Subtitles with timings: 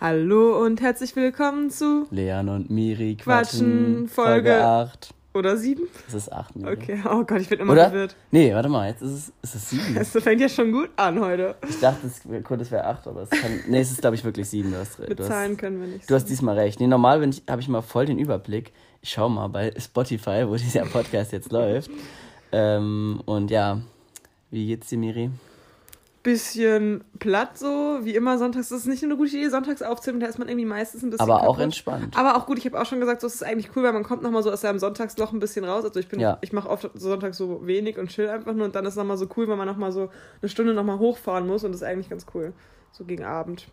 [0.00, 5.14] Hallo und herzlich willkommen zu Leon und Miri Quatschen, quatschen, Folge- Folge 8.
[5.34, 5.82] oder sieben?
[6.08, 6.72] Es ist 8, Miri.
[6.72, 7.90] Okay, oh Gott, ich bin immer Oder?
[7.90, 8.16] verwirrt.
[8.30, 9.96] Nee, warte mal, jetzt ist es, ist es 7.
[9.98, 11.54] Es fängt ja schon gut an heute.
[11.68, 13.50] Ich dachte, es es wäre 8, aber es kann.
[13.68, 14.70] Nee, es ist, glaube ich, wirklich 7.
[14.70, 16.08] Du hast, Mit du Zahlen hast, können wir nicht.
[16.10, 16.80] du hast diesmal recht.
[16.80, 18.72] Nee, normal habe ich mal voll den Überblick.
[19.02, 21.90] Ich schau mal bei Spotify, wo dieser Podcast jetzt läuft.
[22.52, 23.80] Ähm, und ja,
[24.50, 25.30] wie geht's dir, Miri?
[26.22, 28.68] Bisschen platt so, wie immer sonntags.
[28.68, 31.08] Das ist nicht nur eine gute Idee, sonntags aufzunehmen, da ist man irgendwie meistens ein
[31.08, 31.62] bisschen Aber auch kaputt.
[31.62, 32.14] entspannt.
[32.18, 34.02] Aber auch gut, ich habe auch schon gesagt, so es ist eigentlich cool, weil man
[34.02, 35.82] kommt nochmal so aus seinem Sonntagsloch ein bisschen raus.
[35.84, 36.36] Also ich bin, Ja.
[36.42, 39.26] ich mache oft sonntags so wenig und chill einfach nur und dann ist nochmal so
[39.36, 40.10] cool, wenn man nochmal so
[40.42, 42.52] eine Stunde nochmal hochfahren muss und das ist eigentlich ganz cool.
[42.92, 43.68] So gegen Abend.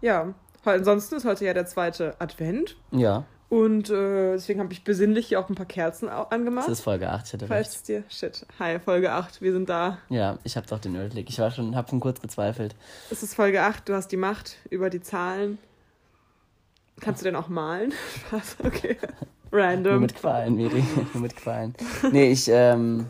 [0.00, 0.34] Ja.
[0.64, 5.40] Ansonsten ist heute ja der zweite Advent Ja, und äh, deswegen habe ich besinnlich hier
[5.40, 6.68] auch ein paar Kerzen angemacht.
[6.68, 7.76] ist Folge 8, ich hatte Falls recht.
[7.76, 8.04] es dir.
[8.08, 8.46] Shit.
[8.58, 9.98] Hi, Folge 8, wir sind da.
[10.08, 11.28] Ja, ich habe doch den Überblick.
[11.28, 12.74] Ich war schon, habe schon kurz gezweifelt.
[13.10, 15.58] Es ist Folge 8, du hast die Macht über die Zahlen.
[17.00, 17.92] Kannst du denn auch malen?
[18.28, 18.96] Spaß, okay.
[19.52, 20.00] Nur Random.
[20.00, 20.82] mit Qualen, Miri.
[21.14, 21.74] Nur mit Qualen.
[22.10, 23.06] Nee, ich, ähm,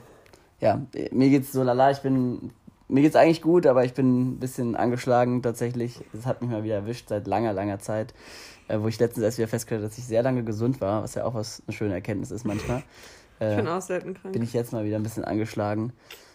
[0.61, 1.91] ja, mir geht's so lala.
[1.91, 2.51] Ich bin,
[2.89, 5.99] mir geht's eigentlich gut, aber ich bin ein bisschen angeschlagen tatsächlich.
[6.13, 8.13] Es hat mich mal wieder erwischt seit langer, langer Zeit,
[8.69, 11.15] äh, wo ich letztens erst wieder festgestellt habe, dass ich sehr lange gesund war, was
[11.15, 12.83] ja auch was eine schöne Erkenntnis ist manchmal.
[13.39, 14.33] Ich Äh, bin auch selten krank.
[14.33, 15.93] bin ich jetzt mal wieder ein bisschen angeschlagen.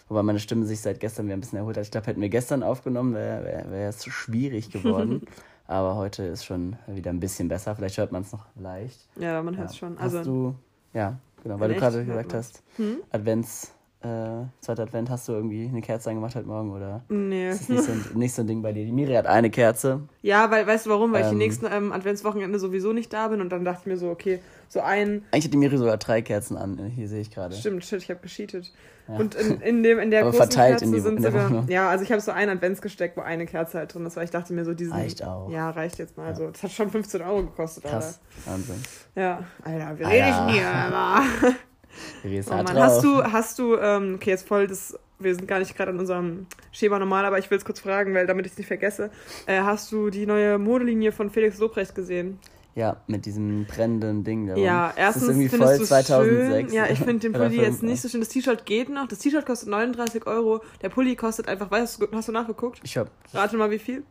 [0.08, 1.84] Wobei meine Stimme sich seit gestern wieder ein bisschen erholt hat.
[1.84, 5.22] Ich glaube, hätten wir gestern aufgenommen, wäre wär, wär es schwierig geworden.
[5.68, 7.76] Aber heute ist schon wieder ein bisschen besser.
[7.76, 9.08] Vielleicht hört man es noch leicht.
[9.16, 9.62] Ja, man Ja.
[9.62, 9.98] hört es schon.
[9.98, 10.56] Hast Also, du,
[10.94, 12.98] ja, genau, weil du gerade gesagt hast, hm?
[13.10, 13.72] Advents,
[14.04, 17.50] äh, zweiter Advent, hast du irgendwie eine Kerze angemacht heute Morgen oder Nee.
[17.52, 18.84] ist das nicht so, ein, nicht so ein Ding bei dir?
[18.86, 20.02] Die Miri hat eine Kerze.
[20.24, 21.12] Ja, weil, weißt du warum?
[21.14, 21.38] Weil ich die Ähm.
[21.38, 24.80] nächsten ähm, Adventswochenende sowieso nicht da bin und dann dachte ich mir so, okay, so
[24.82, 25.24] ein.
[25.32, 27.56] Eigentlich hat die Miri sogar drei Kerzen an, hier sehe ich gerade.
[27.56, 28.72] Stimmt, shit, ich habe gecheatet.
[29.08, 29.16] Ja.
[29.18, 31.32] Und in, in, dem, in der Aber großen verteilt Kerze in die- sind in der
[31.32, 31.50] sogar.
[31.50, 31.68] Wohnung.
[31.68, 34.32] Ja, also ich habe so ein Adventsgesteck, wo eine Kerze halt drin ist, weil ich
[34.32, 34.94] dachte mir so, diesen.
[34.94, 35.50] Reicht auch.
[35.52, 36.28] Ja, reicht jetzt mal.
[36.28, 38.76] Also, das hat schon 15 Euro gekostet, Krass, Wahnsinn.
[39.16, 39.22] Alter.
[39.22, 40.26] Ja, Alter, wir Alter.
[40.26, 41.22] reden hier immer.
[42.24, 42.78] Oh Mann, drauf.
[42.78, 46.00] hast du, hast du, ähm, okay, jetzt voll das, wir sind gar nicht gerade an
[46.00, 49.12] unserem Schema normal, aber ich will es kurz fragen, weil damit ich es nicht vergesse.
[49.46, 52.40] Äh, hast du die neue Modelinie von Felix Lobrecht gesehen?
[52.74, 54.56] Ja, mit diesem brennenden Ding da.
[54.56, 56.72] Ja, Das erstens ist irgendwie findest voll du es 2006.
[56.72, 56.78] schön.
[56.78, 58.22] Ja, ich finde den Pulli jetzt nicht so schön.
[58.22, 59.10] Das T-Shirt geht noch.
[59.10, 60.62] Das T-Shirt kostet 39 Euro.
[60.82, 62.80] Der Pulli kostet einfach, weißt du, hast du nachgeguckt?
[62.84, 64.04] Ich hab Rate mal, wie viel?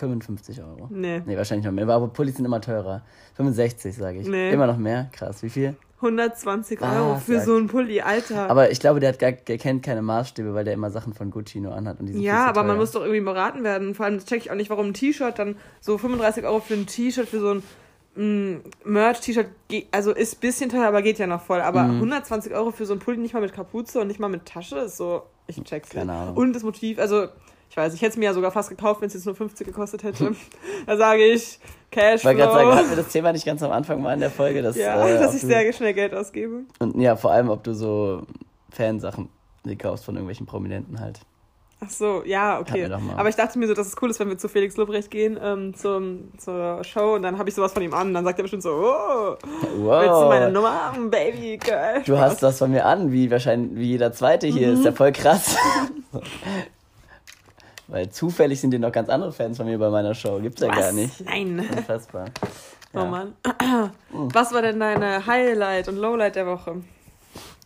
[0.00, 0.88] 55 Euro.
[0.90, 1.22] Nee.
[1.24, 1.88] Nee, wahrscheinlich noch mehr.
[1.88, 3.02] Aber Pullis sind immer teurer.
[3.36, 4.26] 65, sage ich.
[4.28, 4.50] Nee.
[4.52, 5.08] Immer noch mehr?
[5.12, 5.42] Krass.
[5.42, 5.76] Wie viel?
[5.96, 8.48] 120 Ah, Euro für so einen Pulli, Alter.
[8.50, 11.30] Aber ich glaube, der, hat gar, der kennt keine Maßstäbe, weil der immer Sachen von
[11.30, 12.00] Gucci nur anhat.
[12.00, 12.76] Und die sind ja, aber man teuer.
[12.78, 13.94] muss doch irgendwie beraten werden.
[13.94, 16.86] Vor allem check ich auch nicht, warum ein T-Shirt dann so 35 Euro für ein
[16.86, 17.50] T-Shirt, für so
[18.16, 19.48] ein mm, Merch-T-Shirt,
[19.90, 21.60] also ist ein bisschen teuer, aber geht ja noch voll.
[21.60, 21.96] Aber Mhm.
[21.96, 24.78] 120 Euro für so einen Pulli nicht mal mit Kapuze und nicht mal mit Tasche
[24.78, 26.20] ist so, ich check's Keine nicht.
[26.22, 26.36] Ahnung.
[26.38, 27.26] Und das Motiv, also
[27.70, 29.64] ich weiß, ich hätte es mir ja sogar fast gekauft, wenn es jetzt nur 50
[29.64, 30.34] gekostet hätte.
[30.86, 31.60] da sage ich,
[31.92, 34.30] Ich wollte gerade sagen, hatten wir das Thema nicht ganz am Anfang mal in der
[34.30, 34.60] Folge?
[34.60, 36.62] Dass, Ja, äh, dass ich sehr schnell Geld ausgebe.
[36.80, 38.22] Und ja, vor allem, ob du so
[38.70, 39.28] Fansachen
[39.64, 41.20] dir kaufst von irgendwelchen Prominenten halt.
[41.82, 42.90] Ach so, ja, okay.
[43.16, 45.38] Aber ich dachte mir so, dass es cool ist, wenn wir zu Felix Lobrecht gehen
[45.40, 48.38] ähm, zum, zur Show und dann habe ich sowas von ihm an und dann sagt
[48.38, 52.02] er bestimmt so, oh, willst du meine Nummer haben, Baby, geil.
[52.04, 54.68] Du hast das von mir an, wie wahrscheinlich wie jeder zweite hier.
[54.68, 54.74] Mhm.
[54.74, 55.56] Ist ja voll krass.
[57.90, 60.38] Weil zufällig sind dir noch ganz andere Fans von mir bei meiner Show.
[60.40, 60.76] Gibt's ja Was?
[60.78, 61.20] gar nicht.
[61.24, 61.58] Nein.
[61.76, 62.26] Unfassbar.
[62.92, 63.04] Oh Ja.
[63.04, 63.34] Mann.
[64.10, 66.82] Was war denn deine Highlight und Lowlight der Woche?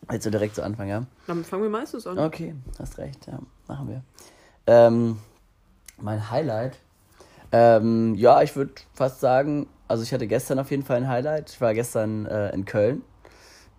[0.07, 1.03] Willst du direkt so anfangen, ja?
[1.27, 2.19] Damit fangen wir meistens an.
[2.19, 4.03] Okay, hast recht, ja, machen wir.
[4.67, 5.17] Ähm,
[5.99, 6.77] mein Highlight?
[7.53, 11.49] Ähm, ja, ich würde fast sagen, also ich hatte gestern auf jeden Fall ein Highlight.
[11.49, 13.01] Ich war gestern äh, in Köln.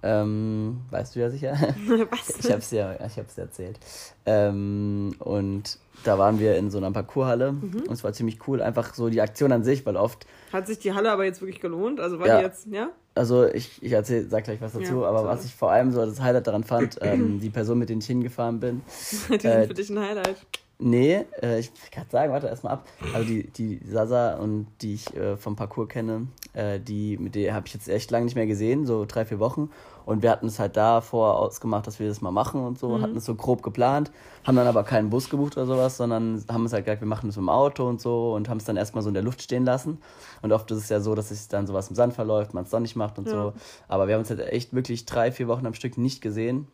[0.07, 1.53] Ähm, weißt du ja sicher.
[2.11, 2.37] Was?
[2.39, 3.79] Ich hab's ja, ich hab's erzählt.
[4.27, 7.81] Ähm, und da waren wir in so einer Parkourhalle Mhm.
[7.87, 8.61] und es war ziemlich cool.
[8.61, 11.59] Einfach so die Aktion an sich, weil oft, Hat sich die Halle aber jetzt wirklich
[11.59, 11.99] gelohnt?
[11.99, 12.37] Also war Ja.
[12.37, 12.89] die jetzt, ja?
[13.15, 15.29] also ich, ich erzähl, sag gleich was dazu, Ja, aber sorry.
[15.31, 18.05] was ich vor allem so das Highlight daran fand, ähm, die Person, mit der ich
[18.05, 18.81] hingefahren bin,
[19.29, 20.45] Die sind Äh, für dich ein Highlight.
[20.77, 22.87] Nee, äh, ich kann sagen, warte erstmal ab.
[23.13, 27.53] Also die, die Sasa und die ich äh, vom Parcours kenne, äh, die, mit der
[27.53, 29.69] habe ich jetzt echt lange nicht mehr gesehen, so drei, vier Wochen.
[30.05, 33.17] Und wir hatten es halt davor ausgemacht, dass wir das mal machen und so, hatten
[33.17, 34.11] es so grob geplant,
[34.43, 37.27] haben dann aber keinen Bus gebucht oder sowas, sondern haben es halt gesagt, wir machen
[37.27, 39.41] das mit dem Auto und so und haben es dann erstmal so in der Luft
[39.41, 39.97] stehen lassen.
[40.43, 42.69] Und oft ist es ja so, dass sich dann sowas im Sand verläuft, man es
[42.69, 43.31] dann nicht macht und Ja.
[43.31, 43.53] so.
[43.87, 46.67] Aber wir haben uns halt echt wirklich drei, vier Wochen am Stück nicht gesehen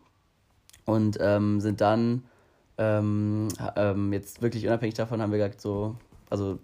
[0.85, 2.23] und ähm, sind dann
[2.77, 5.95] ähm, ähm, jetzt wirklich unabhängig davon haben wir gesagt, so,
[6.29, 6.59] also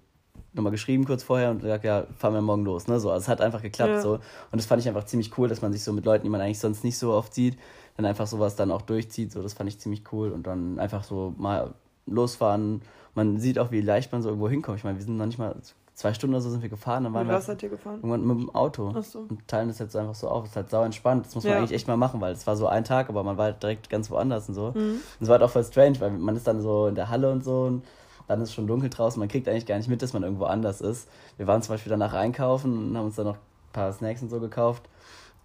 [0.58, 2.88] nochmal geschrieben kurz vorher und gesagt, ja, fahren wir morgen los.
[2.88, 3.00] Ne?
[3.00, 4.02] So, also es hat einfach geklappt Ja.
[4.02, 4.14] so.
[4.16, 4.22] Und
[4.52, 6.60] das fand ich einfach ziemlich cool, dass man sich so mit Leuten, die man eigentlich
[6.60, 7.58] sonst nicht so oft sieht,
[7.96, 9.32] dann einfach sowas dann auch durchzieht.
[9.32, 10.32] So, das fand ich ziemlich cool.
[10.32, 11.74] Und dann einfach so mal
[12.06, 12.82] losfahren,
[13.16, 14.78] man sieht auch, wie leicht man so irgendwo hinkommt.
[14.78, 15.56] Ich meine, wir sind noch nicht mal
[15.96, 17.04] zwei Stunden oder so sind wir gefahren.
[17.04, 17.96] Dann waren Mit wir was seid ihr gefahren?
[17.96, 18.94] irgendwann mit dem Auto.
[18.96, 19.26] Ach so.
[19.28, 20.44] Und teilen das jetzt einfach so auf.
[20.44, 21.26] Das ist halt sau entspannt.
[21.26, 21.58] Das muss man Ja.
[21.60, 23.90] eigentlich echt mal machen, weil es war so ein Tag, aber man war halt direkt
[23.90, 24.74] ganz woanders und so.
[24.76, 24.80] Mhm.
[24.92, 27.32] Und es war halt auch voll strange, weil man ist dann so in der Halle
[27.32, 27.84] und so und
[28.28, 29.20] dann ist es schon dunkel draußen.
[29.20, 31.10] Man kriegt eigentlich gar nicht mit, dass man irgendwo anders ist.
[31.38, 34.30] Wir waren zum Beispiel danach einkaufen und haben uns dann noch ein paar Snacks und
[34.30, 34.90] so gekauft.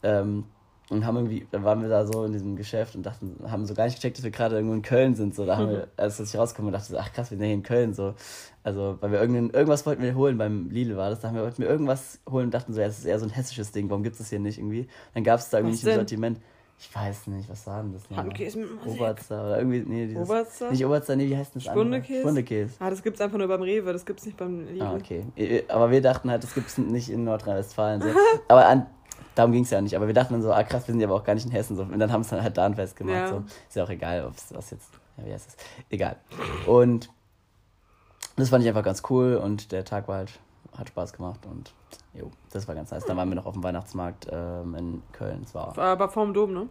[0.03, 0.45] Ähm,
[0.91, 3.73] und haben irgendwie, dann waren wir da so in diesem Geschäft und dachten, haben so
[3.73, 5.35] gar nicht gecheckt, dass wir gerade irgendwo in Köln sind.
[5.35, 7.47] So, da haben wir, als ich rauskomme, dachte ich so, ach krass, wir sind ja
[7.47, 7.95] hier in Köln.
[7.95, 8.15] So.
[8.63, 11.45] Also, weil wir irgendein, irgendwas wollten wir holen, beim Lidl war das, da haben wir,
[11.45, 13.89] wollten wir irgendwas holen und dachten so, ja, das ist eher so ein hessisches Ding,
[13.89, 14.87] warum gibt es das hier nicht irgendwie?
[15.15, 16.01] Dann gab es da irgendwie Was nicht im?
[16.01, 16.41] Sortiment.
[16.79, 18.03] Ich weiß nicht, was war denn das?
[18.03, 18.25] nochmal?
[18.25, 19.01] Handkäse mit Musik.
[19.01, 20.71] Oberster oder irgendwie, nee, dieses, Oberster?
[20.71, 21.73] nicht Oberster, nee, wie heißt denn das?
[21.73, 22.21] Spundekäse?
[22.21, 22.75] Spundekäse.
[22.81, 24.83] Ah, das gibt's einfach nur beim Rewe, das gibt's nicht beim Lidl.
[24.83, 25.65] Ah, okay.
[25.69, 28.03] Aber wir dachten halt, das gibt es nicht in Nordrhein-Westfalen.
[28.03, 28.09] So.
[28.49, 28.87] Aber an,
[29.35, 29.95] darum ging es ja nicht.
[29.95, 31.53] Aber wir dachten dann so, ah krass, wir sind ja aber auch gar nicht in
[31.53, 31.77] Hessen.
[31.77, 31.83] So.
[31.83, 33.17] Und dann haben es dann halt da festgemacht.
[33.17, 33.29] Ja.
[33.29, 33.45] So.
[33.69, 35.57] Ist ja auch egal, ob es was jetzt, ja, wie heißt es?
[35.91, 36.17] Egal.
[36.67, 37.11] Und
[38.37, 40.33] das fand ich einfach ganz cool und der Tag war halt,
[40.77, 41.73] hat Spaß gemacht und
[42.15, 43.05] jo, das war ganz nice.
[43.05, 45.43] Dann waren wir noch auf dem Weihnachtsmarkt ähm, in Köln.
[45.45, 46.69] Es war, Aber vorm Dom, ne?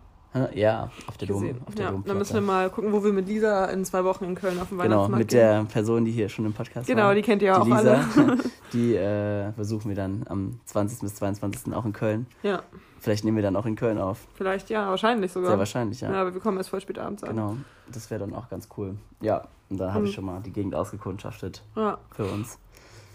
[0.54, 1.44] ja, auf der Dom.
[1.66, 4.06] Auf der Ja, Dom dann müssen wir mal gucken, wo wir mit Lisa in zwei
[4.06, 5.40] Wochen in Köln auf dem Genau, Weihnachtsmarkt mit gehen.
[5.40, 6.96] der Person, die hier schon im Podcast war.
[6.96, 8.38] Genau, die kennt ihr ja auch Lisa, alle.
[8.74, 11.00] die äh, besuchen wir dann am 20.
[11.02, 11.74] bis 22.
[11.74, 12.28] auch in Köln.
[12.44, 12.62] Ja,
[13.00, 14.28] Vielleicht nehmen wir dann auch in Köln auf.
[14.36, 15.50] vielleicht ja, wahrscheinlich sogar.
[15.50, 16.12] Sehr wahrscheinlich, ja.
[16.14, 17.30] Ja, aber wir kommen erst voll spät abends an.
[17.32, 17.58] Genau,
[17.92, 18.96] das wäre dann auch ganz cool.
[19.22, 19.42] Ja,
[19.72, 20.16] und da habe ich Mhm.
[20.16, 21.98] schon mal die Gegend ausgekundschaftet Ja.
[22.12, 22.60] für uns.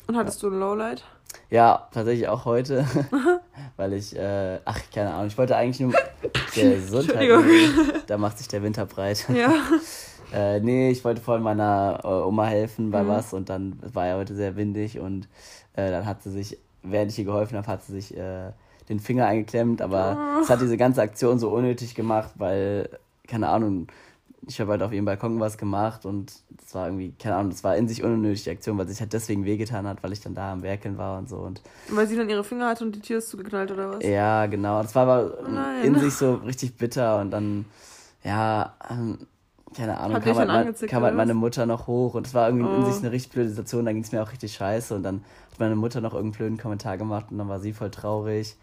[0.06, 1.04] Und hattest du ein Lowlight?
[1.50, 2.86] Ja, tatsächlich auch heute,
[3.76, 5.92] weil ich, äh, ach, keine Ahnung, ich wollte eigentlich nur
[6.54, 7.28] Gesundheit,
[8.06, 9.26] da macht sich der Winter breit.
[9.34, 9.52] Ja.
[10.34, 13.08] Äh, nee, ich wollte vorhin meiner äh, Oma helfen bei Mhm.
[13.08, 15.28] was und dann war ja heute sehr windig und
[15.74, 18.50] äh, dann hat sie sich, während ich ihr geholfen habe, hat sie sich äh,
[18.88, 20.40] den Finger eingeklemmt, aber Oh.
[20.42, 22.88] es hat diese ganze Aktion so unnötig gemacht, weil,
[23.28, 23.86] keine Ahnung,
[24.48, 27.64] ich habe halt auf ihrem Balkon was gemacht und das war irgendwie, keine Ahnung, das
[27.64, 30.34] war in sich unnötig die Aktion, weil sich halt deswegen wehgetan hat, weil ich dann
[30.34, 33.00] da am Werkeln war und so und Weil sie dann ihre Finger hatte und die
[33.00, 34.04] Tür ist zugeknallt oder was?
[34.04, 34.82] ja, genau.
[34.82, 35.84] Das war aber Oh nein.
[35.84, 37.64] in sich so richtig bitter und dann,
[38.22, 39.18] ja, ähm,
[39.74, 42.48] keine Ahnung, ihr kam halt, mein, kam halt meine Mutter noch hoch und es war
[42.48, 42.84] irgendwie in Oh.
[42.84, 45.58] sich eine richtig blöde Situation, dann ging es mir auch richtig scheiße und dann hat
[45.58, 48.56] meine Mutter noch irgendeinen blöden Kommentar gemacht und dann war sie voll traurig.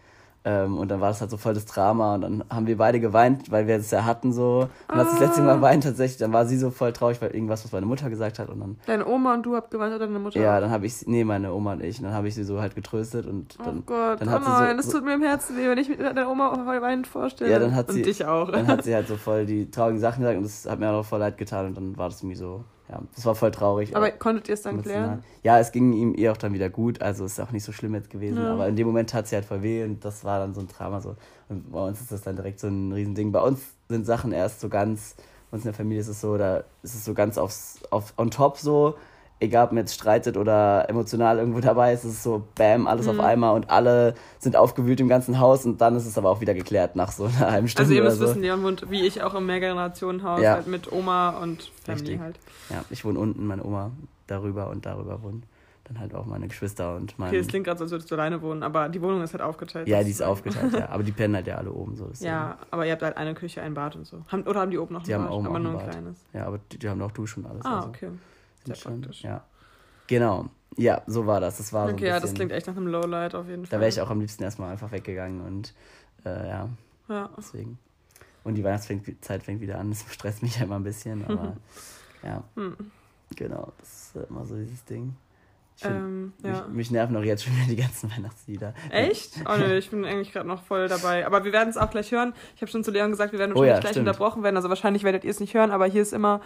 [0.46, 3.00] Ähm, und dann war das halt so voll das Drama und dann haben wir beide
[3.00, 4.68] geweint, weil wir es ja hatten so.
[4.92, 5.46] Und als das letzte Ah.
[5.46, 8.38] Mal weint tatsächlich, dann war sie so voll traurig, weil irgendwas, was meine Mutter gesagt
[8.38, 10.38] hat und dann Deine Oma und du habt geweint oder deine Mutter?
[10.38, 12.44] ja, dann habe ich, sie- nee, meine Oma und ich, und dann habe ich sie
[12.44, 15.04] so halt getröstet und Oh dann, Gott, dann oh hat sie nein, so- das tut
[15.06, 17.50] mir im Herzen weh, wenn ich mit deiner Oma voll weinend vorstelle.
[17.50, 18.50] Ja, dann hat sie- Und dich auch.
[18.52, 21.04] dann hat sie halt so voll die traurigen Sachen gesagt und das hat mir auch
[21.06, 22.64] voll leid getan und dann war das irgendwie so,
[22.94, 23.96] ja, das war voll traurig.
[23.96, 25.02] Aber auch konntet ihr es dann emotional.
[25.04, 25.24] klären?
[25.42, 27.94] Ja, es ging ihm ihr auch dann wieder gut, also ist auch nicht so schlimm
[27.94, 28.52] jetzt gewesen, Ja.
[28.54, 30.68] aber in dem Moment hat sie halt voll weh und das war dann so ein
[30.68, 31.16] Drama so.
[31.48, 33.32] Und bei uns ist das dann direkt so ein Riesending.
[33.32, 35.16] Bei uns sind Sachen erst so ganz,
[35.50, 38.14] bei uns in der Familie ist es so, da ist es so ganz aufs, auf,
[38.16, 38.94] on top so,
[39.40, 43.06] egal ob man jetzt streitet oder emotional irgendwo dabei ist, ist es so bam, alles
[43.06, 43.12] Mhm.
[43.12, 46.40] auf einmal und alle sind aufgewühlt im ganzen Haus und dann ist es aber auch
[46.40, 48.24] wieder geklärt nach so einer halben Stunde Also ihr müsst so.
[48.26, 50.54] wissen, Leon wohnt wie ich auch im Mehrgenerationenhaus, Ja.
[50.54, 52.20] halt mit Oma und Family Richtig.
[52.20, 52.38] halt.
[52.70, 53.90] Ja, ich wohne unten, meine Oma
[54.26, 55.42] darüber und darüber wohnen
[55.86, 57.28] dann halt auch meine Geschwister und mein.
[57.28, 59.42] Okay, es klingt gerade so, als würdest du alleine wohnen, aber die Wohnung ist halt
[59.42, 59.86] aufgeteilt.
[59.86, 60.88] ja, die ist aufgeteilt, ja.
[60.90, 62.06] Aber die pennen halt ja alle oben so.
[62.06, 62.30] deswegen.
[62.30, 64.22] Ja, aber ihr habt halt eine Küche, ein Bad und so.
[64.28, 65.32] Haben, oder haben die oben noch ein Die haben Bad?
[65.34, 65.90] oben aber auch nur ein Bad.
[65.90, 66.24] kleines.
[66.32, 67.66] Ja, aber die, die haben auch Duschen und alles.
[67.66, 68.08] Ah, also okay.
[68.66, 69.22] Sehr schon, praktisch.
[69.22, 69.44] Ja.
[70.06, 70.46] Genau.
[70.76, 71.58] Ja, so war das.
[71.58, 73.64] Das war so ein Okay, ja, das bisschen, klingt echt nach einem Lowlight auf jeden
[73.66, 73.70] Fall.
[73.78, 75.72] Da wäre ich auch am liebsten erstmal einfach weggegangen und
[76.24, 76.68] äh, ja,
[77.08, 77.30] Ja.
[77.38, 77.78] deswegen.
[78.42, 79.90] Und die Weihnachtszeit fängt wieder an.
[79.90, 81.56] Das stresst mich ja immer ein bisschen, aber
[82.22, 82.76] ja, Hm.
[83.36, 83.72] genau.
[83.78, 85.14] Das ist äh, immer so dieses Ding.
[85.76, 86.50] Find, Ähm, ja.
[86.50, 88.74] mich, mich nerven auch jetzt schon wieder die ganzen Weihnachtslieder.
[88.90, 89.34] Echt?
[89.48, 91.24] Oh nö, ich bin eigentlich gerade noch voll dabei.
[91.26, 92.34] Aber wir werden es auch gleich hören.
[92.56, 94.08] Ich habe schon zu Leon gesagt, wir werden Oh wahrscheinlich ja, gleich stimmt.
[94.08, 94.56] unterbrochen werden.
[94.56, 96.40] Also wahrscheinlich werdet ihr es nicht hören, aber hier ist immer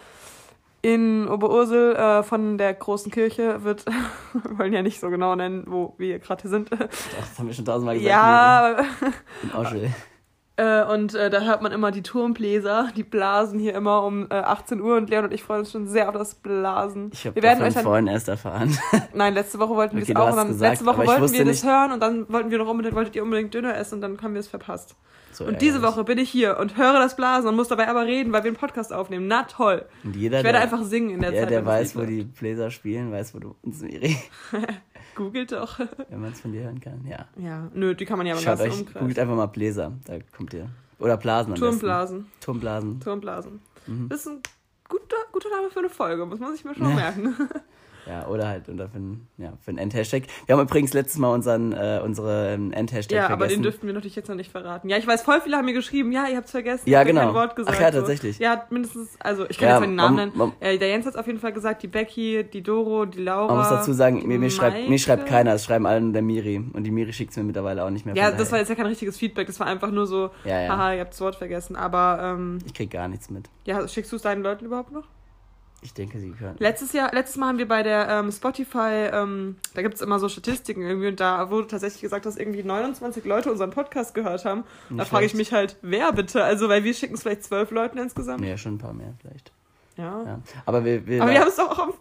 [0.89, 3.85] in Oberursel äh, von der großen Kirche wird,
[4.33, 6.73] wir wollen ja nicht so genau nennen, wo wir gerade sind.
[6.73, 8.11] Doch, das haben wir schon tausendmal gesagt.
[8.11, 8.77] ja,
[9.43, 9.91] In Oschel.
[10.59, 14.35] Äh, und äh, da hört man immer die Turmbläser, die blasen hier immer um äh,
[14.35, 17.11] 18 Uhr und Leon und ich freuen uns schon sehr auf das Blasen.
[17.15, 18.77] Ich habe wir werden davon euch dann, vorhin erst erfahren.
[19.15, 21.33] nein, letzte Woche wollten wir Okay, es du auch und dann gesagt, letzte Woche wollten
[21.33, 23.95] wir das nicht- hören und dann wollten wir noch unbedingt, wolltet ihr unbedingt Döner essen
[23.97, 24.95] und dann haben wir es verpasst.
[25.31, 25.83] So Und diese.
[25.83, 28.49] Woche bin ich hier und höre das Blasen und muss dabei aber reden, weil wir
[28.49, 29.29] einen Podcast aufnehmen.
[29.29, 29.85] Na toll.
[30.03, 31.51] Und jeder, Ich werde der, einfach singen in der der, Zeit.
[31.51, 32.25] der wenn das weiß, wo die.
[32.25, 34.17] Bläser spielen, weiß, wo du uns Miri,
[35.19, 35.79] Googelt doch.
[36.09, 37.05] wenn man es von dir hören kann.
[37.07, 37.27] Ja.
[37.37, 39.01] Ja, nö, die kann man ja beim Schaut euch, Umkreis.
[39.01, 39.93] googelt einfach mal Bläser.
[40.07, 40.71] Da kommt ihr.
[40.99, 42.19] Oder Blasen am Turmblasen.
[42.25, 42.41] besten.
[42.41, 43.01] Turmblasen.
[43.01, 43.61] Turmblasen.
[43.87, 44.09] Mhm.
[44.09, 44.41] Das ist ein
[44.89, 46.95] guter, guter Name für eine Folge, muss man sich mir schon Ja.
[46.95, 47.37] merken.
[48.09, 50.23] Ja, oder halt unter für einen, ja, für End-Hashtag.
[50.47, 53.33] Wir haben übrigens letztes Mal unseren, äh, unseren End-Hashtag Ja, vergessen.
[53.43, 54.89] aber den dürften wir natürlich jetzt noch nicht verraten.
[54.89, 56.89] Ja, ich weiß, voll viele haben mir geschrieben, ja, ihr habt's vergessen.
[56.89, 57.21] Ja, habt genau.
[57.27, 57.99] Kein Wort gesagt, Ach ja, so.
[57.99, 58.39] tatsächlich.
[58.39, 60.33] Ja, mindestens, also ich kann Ja, jetzt den Namen nennen.
[60.35, 63.49] man- äh, der Jens hat's auf jeden Fall gesagt, die Becky, die Doro, die Laura.
[63.49, 66.23] Man muss dazu sagen, mir, mir, schreibt, mir schreibt keiner, es schreiben alle nur der
[66.23, 66.65] Miri.
[66.73, 68.15] Und die Miri schickt es mir mittlerweile auch nicht mehr.
[68.15, 70.69] Ja, das war jetzt ja kein richtiges Feedback, das war einfach nur so, Ja, ja.
[70.71, 71.77] haha, ihr habt das Wort vergessen.
[71.77, 73.51] Aber, ähm, Ich krieg gar nichts mit.
[73.67, 75.05] ja, schickst du es deinen Leuten überhaupt noch?
[75.81, 76.57] Ich denke, sie können.
[76.59, 80.29] Letztes Jahr, letztes Mal haben wir bei der ähm, Spotify, ähm, da gibt's immer so
[80.29, 84.65] Statistiken irgendwie und da wurde tatsächlich gesagt, dass irgendwie 29 Leute unseren Podcast gehört haben.
[84.89, 86.43] da Nicht frage ich mich halt, wer bitte?
[86.43, 88.45] Also, weil wir schicken es vielleicht zwölf Leuten insgesamt.
[88.45, 89.53] Ja, schon ein paar mehr vielleicht.
[89.99, 90.23] Ja.
[90.25, 90.39] Ja.
[90.65, 91.93] Aber wir, wir, Aber wir haben es doch auch am,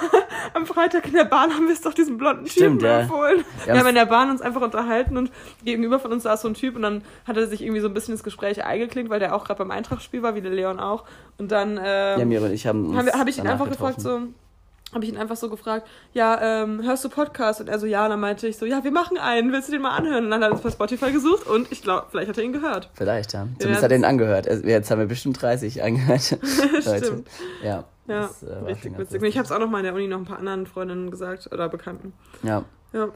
[0.54, 3.00] am Freitag in der Bahn haben wir es doch diesem blonden Stimmt, Typen ja.
[3.00, 3.44] empfohlen.
[3.64, 5.30] Wir Wir haben in der Bahn uns einfach unterhalten und
[5.64, 7.94] gegenüber von uns saß so ein Typ und dann hat er sich irgendwie so ein
[7.94, 11.04] bisschen ins Gespräch eingeklinkt, weil der auch gerade beim Eintrachtspiel war, wie der Leon auch.
[11.38, 13.98] Und dann ähm, ja, Miri und ich haben uns habe hab ich ihn einfach gefragt,
[13.98, 14.34] getroffen.
[14.34, 14.43] so,
[14.94, 17.60] habe ich ihn einfach so gefragt, ja, ähm, hörst du Podcast?
[17.60, 19.72] Und er so, ja, und dann meinte ich so, ja, wir machen einen, willst du
[19.72, 20.24] den mal anhören?
[20.24, 22.52] Und dann hat er uns bei Spotify gesucht und ich glaube, vielleicht hat er ihn
[22.52, 22.88] gehört.
[22.94, 23.40] Vielleicht, ja.
[23.58, 24.48] Zumindest werden's- hat er ihn angehört.
[24.48, 26.30] Also, Jetzt haben wir bestimmt 30 angehört.
[26.86, 27.04] Leute.
[27.04, 27.28] Stimmt.
[27.62, 27.84] Ja.
[28.06, 29.22] Ja, das, äh, richtig witzig.
[29.22, 31.48] Ich habe es auch noch mal in der Uni noch ein paar anderen Freundinnen gesagt
[31.52, 32.12] oder Bekannten.
[32.42, 32.64] Ja.
[32.92, 33.08] Ja.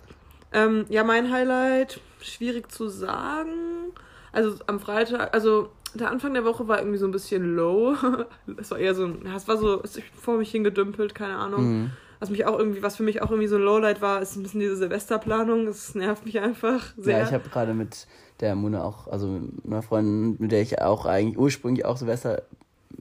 [0.52, 3.92] Ähm, ja, mein Highlight, schwierig zu sagen.
[4.32, 7.94] Also am Freitag, also der Anfang der Woche war irgendwie so ein bisschen low.
[8.56, 11.64] Es war eher so es war so, es ist vor mich hingedümpelt, keine Ahnung.
[11.64, 11.90] Mhm.
[12.20, 14.42] Was mich auch irgendwie, was für mich auch irgendwie so ein Lowlight war, ist ein
[14.42, 15.66] bisschen diese Silvesterplanung.
[15.66, 17.18] Das nervt mich einfach sehr.
[17.18, 18.08] Ja, ich habe gerade mit
[18.40, 22.42] der Mune auch, also mit einer Freundin, mit der ich auch eigentlich ursprünglich auch Silvester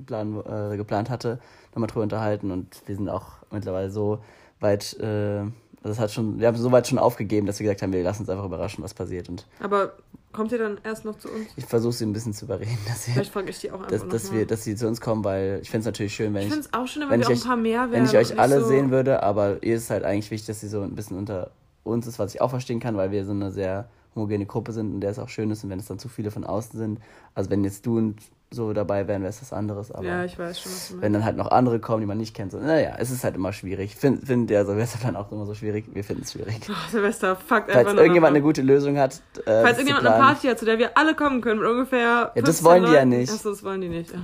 [0.06, 1.40] plan, äh, geplant hatte,
[1.72, 4.20] nochmal drüber unterhalten und wir sind auch mittlerweile so
[4.60, 5.44] weit, äh,
[5.88, 8.22] das hat schon, wir haben so weit schon aufgegeben, dass wir gesagt haben, wir lassen
[8.22, 9.94] uns einfach überraschen, was passiert und Aber
[10.34, 11.48] kommt ihr dann erst noch zu uns?
[11.56, 13.90] ich versuche sie ein bisschen zu überreden, dass, sie, Vielleicht frage ich die auch einfach
[13.90, 16.42] dass, dass, wir, dass sie zu uns kommen, weil ich finde es natürlich schön, wenn
[16.42, 17.92] ich ich, finde es auch schön, wenn, wenn wir euch- ein paar mehr werden.
[17.92, 20.68] wenn ich euch alle so, sehen würde, aber ihr ist halt eigentlich wichtig, dass sie
[20.68, 21.52] so ein bisschen unter
[21.84, 24.94] uns ist, was ich auch verstehen kann, weil wir so eine sehr homogene Gruppe sind
[24.94, 27.00] und der es auch schön ist und wenn es dann zu viele von außen sind,
[27.36, 28.16] also wenn jetzt du und
[28.50, 31.02] so dabei wären, wäre es was anderes, aber Ja, ich weiß schon, was du meinst.
[31.04, 33.36] wenn dann halt noch andere kommen, die man nicht kennt, so, naja, es ist halt
[33.36, 33.92] immer schwierig.
[33.92, 36.62] Ich finde find der Silvesterplan auch immer so schwierig, wir finden es schwierig.
[36.72, 40.18] Ach, Silvester, fuckt einfach Falls irgendjemand eine gute Lösung hat, äh, Falls irgendjemand eine.
[40.24, 42.32] Party hat, zu der wir alle kommen können, mit ungefähr.
[42.36, 43.10] Ja, das 15 wollen die ja Leuten.
[43.10, 43.32] nicht.
[43.34, 44.12] Achso, das wollen die nicht.
[44.14, 44.20] Ja.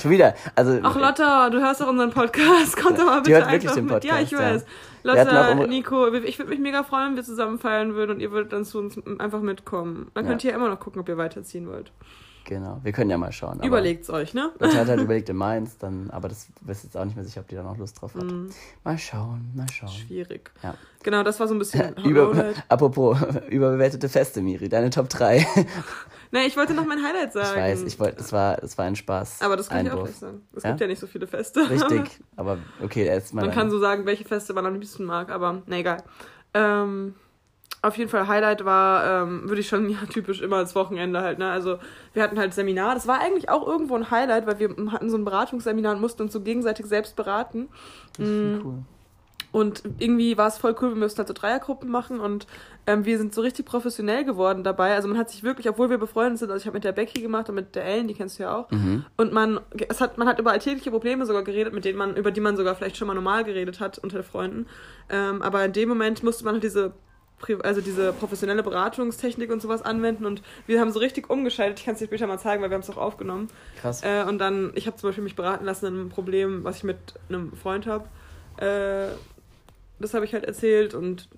[0.00, 2.74] Schon wieder, also Ach, Lotta, du hörst doch unseren Podcast.
[2.82, 4.02] Kommt doch mal Die bitte hört wirklich den mit.
[4.04, 4.66] Ja, ich Podcast,
[5.04, 5.12] ja.
[5.14, 5.28] weiß.
[5.28, 8.30] Hatten Lotta, Nico, ich würde mich mega freuen, wenn wir zusammen feiern würden und ihr
[8.30, 10.10] würdet dann zu uns einfach mitkommen.
[10.14, 10.30] Dann Ja.
[10.30, 11.92] könnt ihr ja immer noch gucken, ob ihr weiterziehen wollt.
[12.48, 13.58] Genau, wir können ja mal schauen.
[13.58, 14.50] aber- Überlegt's euch, ne?
[14.58, 17.40] Lotte hat halt überlegt in Mainz, dann, aber das ist jetzt auch nicht mehr sicher,
[17.42, 18.24] ob die da noch Lust drauf hat.
[18.24, 18.50] Mhm.
[18.82, 19.90] Mal schauen, mal schauen.
[19.90, 20.50] Schwierig.
[20.62, 20.74] Ja.
[21.04, 23.18] Genau, das war so ein bisschen Über, apropos
[23.50, 25.46] überbewertete Feste, Miri, deine Top 3.
[26.30, 27.48] Nee, ich wollte noch mein Highlight sagen.
[27.52, 29.40] Ich weiß, ich wollte, es war, es war ein Spaß.
[29.40, 30.08] Aber das kann ich auch Einwurf.
[30.10, 30.42] gleich sagen.
[30.54, 30.68] Es Ja?
[30.70, 31.70] gibt ja nicht so viele Feste.
[31.70, 33.46] Richtig, aber okay, erstmal.
[33.46, 36.02] Man kann so sagen, welche Feste man am liebsten mag, aber na egal.
[36.52, 37.14] Ähm,
[37.88, 41.38] auf jeden Fall Highlight war, ähm, würde ich schon, ja, typisch immer das Wochenende halt,
[41.38, 41.50] ne?
[41.50, 41.78] Also
[42.12, 42.94] wir hatten halt Seminar.
[42.94, 46.22] Das war eigentlich auch irgendwo ein Highlight, weil wir hatten so ein Beratungsseminar und mussten
[46.22, 47.68] uns so gegenseitig selbst beraten.
[48.18, 48.74] Mm, cool.
[49.50, 52.46] Und irgendwie war es voll cool, wir mussten halt so Dreiergruppen machen und
[52.86, 54.94] ähm, wir sind so richtig professionell geworden dabei.
[54.94, 57.22] Also man hat sich wirklich, obwohl wir befreundet sind, also ich habe mit der Becky
[57.22, 58.70] gemacht und mit der Ellen, die kennst du ja auch.
[58.70, 59.06] Mhm.
[59.16, 62.30] Und man, es hat, man hat über alltägliche Probleme sogar geredet, mit denen man, über
[62.30, 64.66] die man sogar vielleicht schon mal normal geredet hat unter Freunden.
[65.08, 66.92] Ähm, aber in dem Moment musste man halt diese,
[67.62, 71.78] also diese professionelle Beratungstechnik und sowas anwenden und wir haben so richtig umgeschaltet.
[71.78, 73.48] Ich kann es dir später mal zeigen, weil wir haben es auch aufgenommen.
[73.80, 74.02] Krass.
[74.02, 76.84] Äh, und dann, ich habe zum Beispiel mich beraten lassen in einem Problem, was ich
[76.84, 78.04] mit einem Freund habe.
[78.58, 79.14] Äh,
[80.00, 81.28] das habe ich halt erzählt und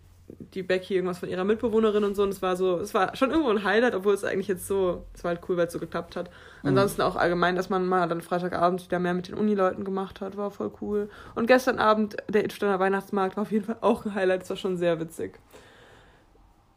[0.55, 2.23] die Becky irgendwas von ihrer Mitbewohnerin und so.
[2.23, 5.05] Und es war so, es war schon irgendwo ein Highlight, obwohl es eigentlich jetzt so,
[5.15, 6.31] es war halt cool, weil es so geklappt hat.
[6.63, 10.37] Ansonsten auch allgemein, dass man mal dann Freitagabend wieder mehr mit den Unileuten gemacht hat,
[10.37, 11.09] war voll cool.
[11.35, 14.57] Und gestern Abend der Itsteiner Weihnachtsmarkt war auf jeden Fall auch ein Highlight, das war
[14.57, 15.39] schon sehr witzig.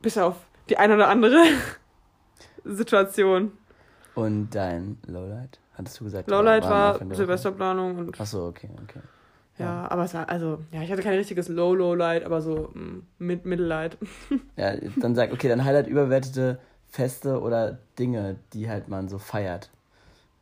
[0.03, 0.36] Bis auf
[0.69, 1.38] die eine oder andere
[2.63, 3.53] Situation.
[4.13, 5.60] Und dein Lowlight?
[5.74, 6.29] Hattest du gesagt?
[6.29, 7.15] Lowlight war Woche?
[7.15, 9.00] Silvesterplanung und Achso, okay, okay.
[9.57, 13.45] Ja, aber es war, also, ja, ich hatte kein richtiges Low-Low-Light, aber so mm, mit
[13.45, 13.98] Mittellight.
[14.55, 19.72] Ja, dann sag, okay, dann Highlight überbewertete Feste oder Dinge, die halt man so feiert.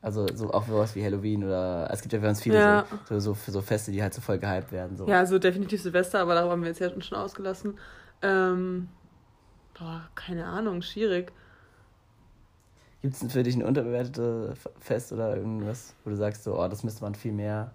[0.01, 2.85] Also so auch sowas wie Halloween oder es gibt ja ganz viele Ja.
[3.07, 4.97] so, so, so, für so Feste, die halt so voll gehypt werden.
[4.97, 5.07] So.
[5.07, 7.77] Ja, also definitiv Silvester, aber darüber haben wir jetzt ja schon ausgelassen.
[8.21, 8.89] Ähm,
[9.77, 11.31] boah, keine Ahnung, schwierig.
[13.01, 16.83] Gibt es für dich ein unterbewertetes Fest oder irgendwas, wo du sagst, so, oh, das
[16.83, 17.71] müsste man viel mehr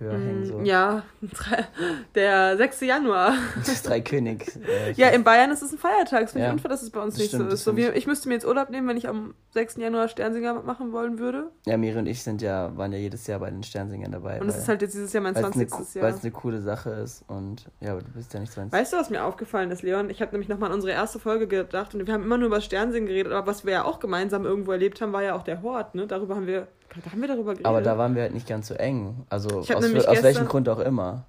[0.00, 0.44] höher hängen.
[0.46, 0.60] So.
[0.60, 1.02] Ja,
[2.14, 2.80] der 6.
[2.82, 3.34] Januar.
[3.56, 4.46] Das Drei König.
[4.68, 6.22] Äh, Ja, in Bayern ist es ein Feiertag.
[6.22, 6.50] Das finde Ja.
[6.50, 7.64] ich unfair, dass es bei uns Das nicht stimmt, so ist.
[7.64, 9.76] So, wie, ich müsste mir jetzt Urlaub nehmen, wenn ich am 6.
[9.76, 11.50] Januar Sternsinger machen wollen würde.
[11.66, 14.40] ja, Miri und ich sind ja, waren ja jedes Jahr bei den Sternsingern dabei.
[14.40, 15.94] Und es ist halt jetzt dieses Jahr mein weil es eine, 20.
[16.02, 16.18] Weil Jahr.
[16.18, 18.72] es eine coole Sache ist und ja, aber du bist ja nicht 20.
[18.72, 20.10] Weißt du, was mir aufgefallen ist, Leon?
[20.10, 22.60] Ich habe nämlich nochmal an unsere erste Folge gedacht und wir haben immer nur über
[22.60, 25.62] Sternsingen geredet, aber was wir ja auch gemeinsam irgendwo erlebt haben, war ja auch der
[25.62, 26.06] Hort, ne?
[26.06, 26.68] Darüber haben wir,
[27.04, 27.66] da haben wir darüber geredet.
[27.66, 29.24] aber da waren wir halt nicht ganz so eng.
[29.30, 31.24] Also aus, aus welchem gestern- Grund auch immer.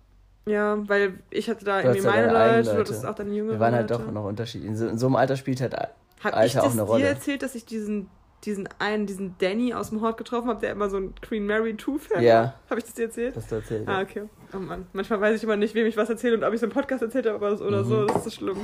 [0.45, 2.79] Ja, weil ich hatte da Du irgendwie hast meine eigenen Leute, du Leute.
[2.79, 4.03] hattest auch deine jüngeren Wir waren halt Leute.
[4.03, 4.69] doch noch unterschiedlich.
[4.71, 5.89] In so, in so einem Alter spielt halt Hab
[6.23, 7.05] Alter ich auch das eine dir Rolle.
[7.07, 8.09] erzählt, dass ich diesen,
[8.45, 11.71] diesen einen, diesen Danny aus dem Hort getroffen habe, der immer so ein Queen Mary
[11.77, 12.35] 2-Fan Ja.
[12.41, 12.53] war?
[12.71, 13.35] Habe ich das dir erzählt?
[13.35, 13.87] das du erzählt.
[13.87, 14.23] Ah, okay.
[14.53, 14.87] Oh Mann.
[14.93, 17.03] Manchmal weiß ich immer nicht, wem ich was erzähle und ob ich so einen Podcast
[17.03, 17.95] erzählt habe oder so- oder so.
[17.97, 18.07] Mhm.
[18.07, 18.57] Das ist so schlimm.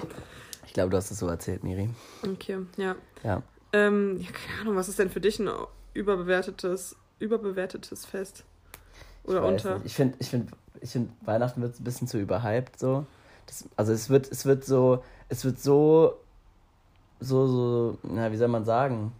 [0.66, 1.90] Ich glaube, du hast es so erzählt, Miri.
[2.24, 2.96] Okay, ja.
[3.24, 3.44] Ja.
[3.74, 5.50] Ähm, ja, keine Ahnung, was ist denn für dich ein
[5.96, 8.44] überbewertetes, überbewertetes Fest?
[9.24, 9.74] Oder ich unter?
[9.76, 9.86] Nicht.
[9.88, 13.06] Ich finde, ich find, ich find, Weihnachten wird ein bisschen zu überhyped so.
[13.48, 16.20] Das, also es wird, es wird so, es wird so,
[17.20, 19.12] so, so, na, wie soll man sagen?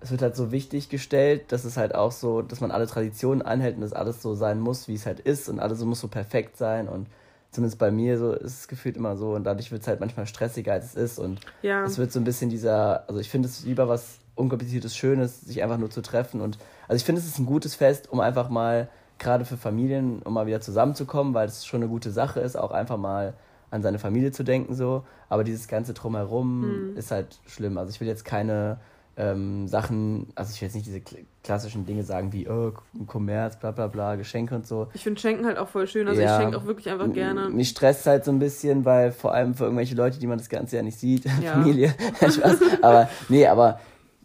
[0.00, 3.42] Es wird halt so wichtig gestellt, dass es halt auch so, dass man alle Traditionen
[3.42, 6.00] einhält und dass alles so sein muss, wie es halt ist und alles so muss
[6.00, 7.06] so perfekt sein und
[7.52, 10.26] zumindest bei mir so ist es gefühlt immer so und dadurch wird es halt manchmal
[10.26, 11.84] stressiger als es ist und Ja.
[11.84, 15.62] es wird so ein bisschen dieser, also ich finde es lieber was unkompliziertes, schönes, sich
[15.62, 16.58] einfach nur zu treffen und
[16.88, 20.34] also ich finde es ist ein gutes Fest, um einfach mal gerade für Familien, um
[20.34, 23.34] mal wieder zusammenzukommen, weil es schon eine gute Sache ist, auch einfach mal
[23.70, 26.96] an seine Familie zu denken so, aber dieses ganze drumherum Mhm.
[26.96, 27.78] ist halt schlimm.
[27.78, 28.78] Also ich will jetzt keine
[29.16, 32.72] ähm, Sachen, also ich will jetzt nicht diese kl- klassischen Dinge sagen wie oh,
[33.06, 34.88] Kommerz, bla bla bla, Geschenke und so.
[34.94, 36.08] Ich finde Schenken halt auch voll schön.
[36.08, 36.34] Also Ja.
[36.38, 37.50] ich schenke auch wirklich einfach gerne.
[37.50, 40.48] Mich stresst halt so ein bisschen, weil vor allem für irgendwelche Leute, die man das
[40.48, 41.52] ganze Jahr nicht sieht, Ja.
[41.52, 42.58] Familie, Spaß.
[42.80, 43.80] Aber nee, aber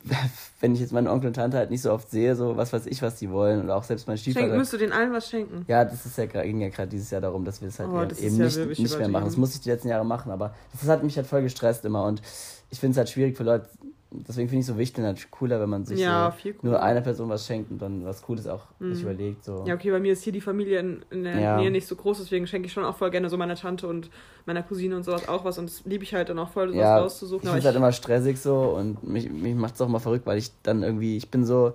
[0.59, 2.85] wenn ich jetzt meine Onkel und Tante halt nicht so oft sehe, so was weiß
[2.87, 4.55] ich, was die wollen und auch selbst mein Stiefvater.
[4.57, 5.65] müsst du den allen was schenken?
[5.67, 8.01] Ja, das ist ja ging ja gerade dieses Jahr darum, dass wir es halt Oh,
[8.01, 9.25] eben eben ja nicht, nicht mehr machen.
[9.25, 12.05] Das musste ich die letzten Jahre machen, aber das hat mich halt voll gestresst immer
[12.05, 12.21] und
[12.69, 13.69] ich finde es halt schwierig für Leute.
[14.09, 16.81] Deswegen finde ich es so wichtig und halt cooler, wenn man sich Ja, so nur
[16.81, 19.09] einer Person was schenkt und dann was Cooles auch sich Mhm.
[19.09, 19.43] überlegt.
[19.43, 19.65] So.
[19.67, 21.57] Ja, okay, bei mir ist hier die Familie in, in der Ja.
[21.57, 24.09] Nähe nicht so groß, deswegen schenke ich schon auch voll gerne so meiner Tante und
[24.45, 26.81] meiner Cousine und sowas auch was und das liebe ich halt dann auch voll, sowas
[26.81, 27.43] ja, rauszusuchen.
[27.43, 30.25] Ich finde es halt immer stressig so und mich, mich macht es auch mal verrückt,
[30.25, 31.73] weil ich dann irgendwie, ich bin so,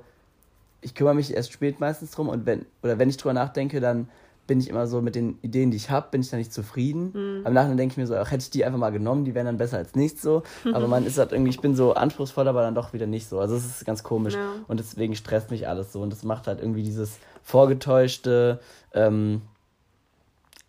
[0.81, 4.09] ich kümmere mich erst spät meistens drum und wenn, oder wenn ich drüber nachdenke, dann
[4.47, 7.13] bin ich immer so mit den Ideen, die ich habe, bin ich dann nicht zufrieden.
[7.13, 7.47] Mhm.
[7.47, 9.47] Im Nachhinein denke ich mir so, ach, hätte ich die einfach mal genommen, die wären
[9.47, 10.43] dann besser als nichts so.
[10.73, 13.39] Aber man ist halt irgendwie, ich bin so anspruchsvoll, aber dann doch wieder nicht so.
[13.39, 14.35] Also es ist ganz komisch.
[14.35, 14.55] Ja.
[14.69, 16.01] Und deswegen stresst mich alles so.
[16.01, 18.61] Und das macht halt irgendwie dieses vorgetäuschte,
[18.95, 19.43] ähm,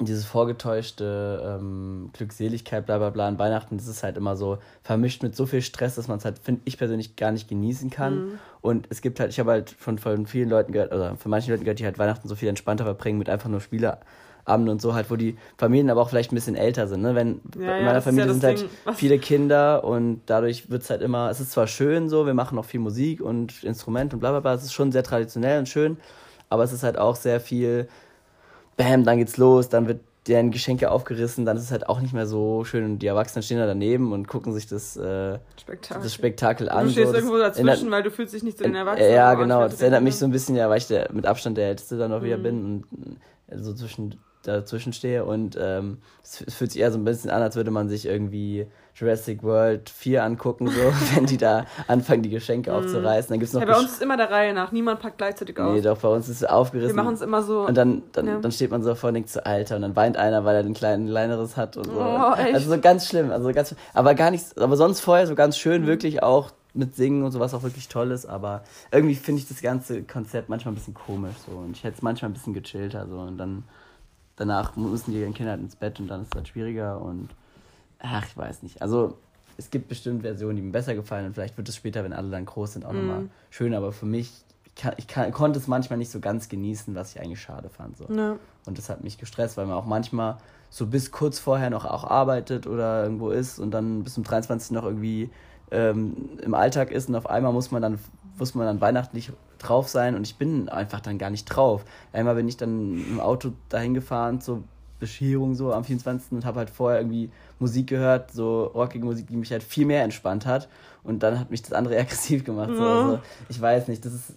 [0.06, 5.24] dieses vorgetäuschte ähm, Glückseligkeit, bla bla bla an Weihnachten, das ist halt immer so vermischt
[5.24, 8.16] mit so viel Stress, dass man es halt, finde ich persönlich, gar nicht genießen kann.
[8.16, 8.40] Mhm.
[8.62, 11.52] Und es gibt halt, ich habe halt von, von vielen Leuten gehört, oder von manchen
[11.52, 14.94] Leuten gehört, die halt Weihnachten so viel entspannter verbringen mit einfach nur Spieleabenden und so
[14.94, 17.02] halt, wo die Familien aber auch vielleicht ein bisschen älter sind.
[17.02, 17.16] Ne?
[17.16, 20.90] Wenn Ja, in meiner Familie ja sind halt Ding, viele Kinder und dadurch wird es
[20.90, 24.20] halt immer, es ist zwar schön so, wir machen auch viel Musik und Instrument und
[24.20, 25.98] bla bla bla, es ist schon sehr traditionell und schön,
[26.50, 27.88] aber es ist halt auch sehr viel,
[28.78, 32.14] bam, dann geht's los, dann wird deren Geschenke aufgerissen, dann ist es halt auch nicht
[32.14, 36.04] mehr so schön und die Erwachsenen stehen da daneben und gucken sich das, äh, Spektakel.
[36.04, 36.86] das Spektakel Und an.
[36.86, 37.16] du stehst so.
[37.16, 39.10] Irgendwo dazwischen, erinnert- weil du fühlst dich nicht zu den Erwachsenen.
[39.12, 39.66] äh, ja, genau.
[39.66, 41.98] ich Das erinnert mich so ein bisschen, ja, weil ich der, mit Abstand der Älteste
[41.98, 42.44] dann auch wieder Mhm.
[42.44, 45.26] bin und so zwischen, dazwischen stehe.
[45.26, 48.66] Und ähm, es fühlt sich eher so ein bisschen an, als würde man sich irgendwie
[48.96, 50.74] Jurassic World 4 angucken, so,
[51.16, 53.30] wenn die da anfangen, die Geschenke aufzureißen.
[53.30, 53.68] Dann gibt's noch Mhm.
[53.68, 54.72] Ja, bei uns ist immer der Reihe nach.
[54.72, 55.74] Niemand packt gleichzeitig auf.
[55.74, 56.96] Nee, doch, bei uns ist es aufgerissen.
[56.96, 57.62] Wir machen es immer so.
[57.66, 58.40] Und dann, dann, Ja.
[58.40, 60.64] dann steht man so davor und denkt so, Alter, und dann weint einer, weil er
[60.64, 62.00] den kleinen kleineres hat und so.
[62.00, 62.54] Oh, echt?
[62.54, 65.84] Also so ganz schlimm, also ganz aber gar nichts, aber sonst vorher so ganz schön,
[65.84, 65.88] Mhm.
[65.88, 69.62] wirklich auch mit Singen und sowas auch wirklich toll ist, aber irgendwie finde ich das
[69.62, 73.06] ganze Konzept manchmal ein bisschen komisch so und ich hätte es manchmal ein bisschen gechillter
[73.08, 73.64] so und dann
[74.38, 77.30] danach müssen die Kinder halt ins Bett und dann ist es halt schwieriger und
[78.04, 78.82] ach, ich weiß nicht.
[78.82, 79.18] Also
[79.58, 82.30] es gibt bestimmt Versionen, die mir besser gefallen und vielleicht wird es später, wenn alle
[82.30, 82.98] dann groß sind, auch Mhm.
[83.08, 84.32] nochmal schön, aber für mich
[84.66, 87.70] ich, kann, ich kann, konnte es manchmal nicht so ganz genießen, was ich eigentlich schade
[87.70, 87.96] fand.
[87.98, 88.06] So.
[88.12, 88.38] Ja.
[88.66, 90.38] Und das hat mich gestresst, weil man auch manchmal
[90.72, 94.72] so bis kurz vorher noch auch arbeitet oder irgendwo ist und dann bis zum 23.
[94.72, 95.30] noch irgendwie
[95.70, 98.00] ähm, im Alltag ist und auf einmal muss man dann
[98.40, 101.86] muss man dann weihnachtlich drauf sein und ich bin einfach dann gar nicht drauf.
[102.12, 104.64] Einmal bin ich dann im Auto dahin gefahren zur
[105.00, 106.32] Bescherung so am 24.
[106.32, 110.04] und habe halt vorher irgendwie Musik gehört, so rockige Musik, die mich halt viel mehr
[110.04, 110.68] entspannt hat
[111.04, 112.72] und dann hat mich das andere aggressiv gemacht.
[112.78, 112.86] So.
[112.86, 114.34] Also, ich weiß nicht, das ist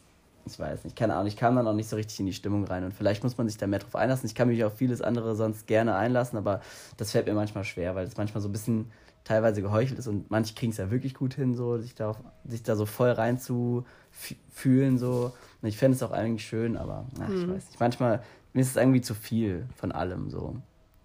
[0.49, 2.65] ich weiß nicht, keine Ahnung, ich kam dann auch nicht so richtig in die Stimmung
[2.67, 4.27] rein und vielleicht muss man sich da mehr drauf einlassen.
[4.29, 6.61] Ich kann mich auf vieles andere sonst gerne einlassen, aber
[6.99, 8.93] das fällt mir manchmal schwer, weil es manchmal so ein bisschen
[9.25, 12.63] teilweise geheuchelt ist und manche kriegen es ja wirklich gut hin, so sich, darauf, sich
[12.63, 13.85] da so voll rein zu
[14.17, 15.33] fü- fühlen so.
[15.63, 17.81] Und ich fände es auch eigentlich schön, aber ach, ich weiß nicht.
[17.81, 20.55] Manchmal mir ist es irgendwie zu viel von allem so.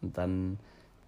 [0.04, 0.60] Und dann,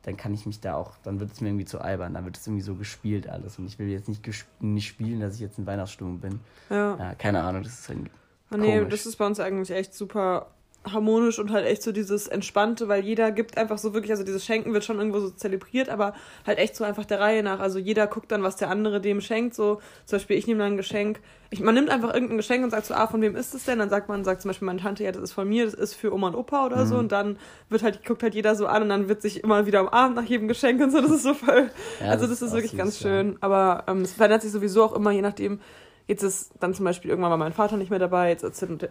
[0.03, 2.37] dann kann ich mich da auch, dann wird es mir irgendwie zu albern, dann wird
[2.37, 3.57] es irgendwie so gespielt alles.
[3.57, 4.21] Und ich will jetzt nicht,
[4.59, 6.39] nicht spielen, dass ich jetzt in Weihnachtsstimmung bin.
[6.69, 6.97] Ja.
[6.97, 8.11] ja keine Ahnung, das ist irgendwie.
[8.51, 10.51] Oh, nee, das ist bei uns eigentlich echt super
[10.85, 14.45] harmonisch und halt echt so dieses Entspannte, weil jeder gibt einfach so wirklich, also dieses
[14.45, 16.13] Schenken wird schon irgendwo so zelebriert, aber
[16.45, 17.59] halt echt so einfach der Reihe nach.
[17.59, 19.55] Also jeder guckt dann, was der andere dem schenkt.
[19.55, 21.21] So zum Beispiel, ich nehme dann ein Geschenk.
[21.51, 23.79] Ich, man nimmt einfach irgendein Geschenk und sagt so, ah, von wem ist es denn?
[23.79, 25.93] Dann sagt man, sagt zum Beispiel meine Tante, ja, das ist von mir, das ist
[25.93, 26.89] für Oma und Opa oder mhm.
[26.89, 26.97] so.
[26.97, 27.37] Und dann
[27.69, 30.23] wird halt, guckt halt jeder so an und dann wird sich immer wieder umarmt nach
[30.23, 30.99] jedem Geschenk und so.
[30.99, 31.69] Das ist so voll.
[32.01, 33.31] Ja, also das, das ist wirklich süß, ganz schön.
[33.33, 33.37] Ja.
[33.41, 35.59] Aber ähm, es verändert sich sowieso auch immer, je nachdem,
[36.07, 38.45] Jetzt ist dann zum Beispiel irgendwann war mein Vater nicht mehr dabei, jetzt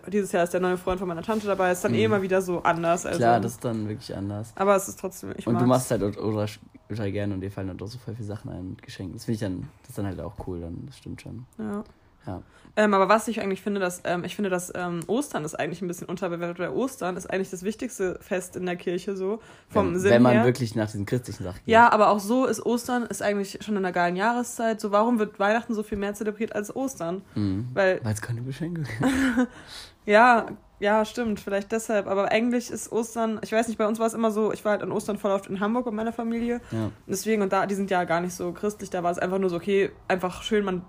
[0.08, 1.98] dieses Jahr ist der neue Freund von meiner Tante dabei, ist dann mhm.
[1.98, 3.04] eh immer wieder so anders.
[3.04, 3.18] Also.
[3.18, 4.52] Klar, das ist dann wirklich anders.
[4.54, 5.62] Aber es ist trotzdem, ich Und mag's.
[5.62, 6.46] du machst halt ultra,
[6.88, 9.14] ultra gerne und dir fallen halt auch so voll viele Sachen ein mit Geschenken.
[9.14, 11.44] Das finde ich dann, das ist dann halt auch cool, dann, das stimmt schon.
[11.58, 11.84] Ja.
[12.26, 12.42] Ja.
[12.74, 15.82] Ähm, aber was ich eigentlich finde, dass ähm, ich finde, dass ähm, Ostern ist eigentlich
[15.82, 19.92] ein bisschen unterbewertet, weil Ostern ist eigentlich das wichtigste Fest in der Kirche so vom
[19.92, 20.44] wenn, Sinn Wenn man her.
[20.44, 21.68] wirklich nach diesen christlichen Sachen geht.
[21.68, 24.80] Ja, aber auch so ist Ostern ist eigentlich schon in einer geilen Jahreszeit.
[24.80, 27.20] So warum wird Weihnachten so viel mehr zelebriert als Ostern?
[27.34, 27.68] Mhm.
[27.74, 28.84] Weil es keine Geschenke.
[30.06, 30.46] ja,
[30.80, 32.06] ja, stimmt, vielleicht deshalb.
[32.06, 34.72] Aber eigentlich ist Ostern, ich weiß nicht, bei uns war es immer so, ich war
[34.72, 36.62] halt an Ostern voll oft in Hamburg mit meiner Familie.
[36.70, 36.90] Ja.
[37.06, 39.50] Deswegen, und da, die sind ja gar nicht so christlich, da war es einfach nur
[39.50, 40.82] so, okay, einfach schön, man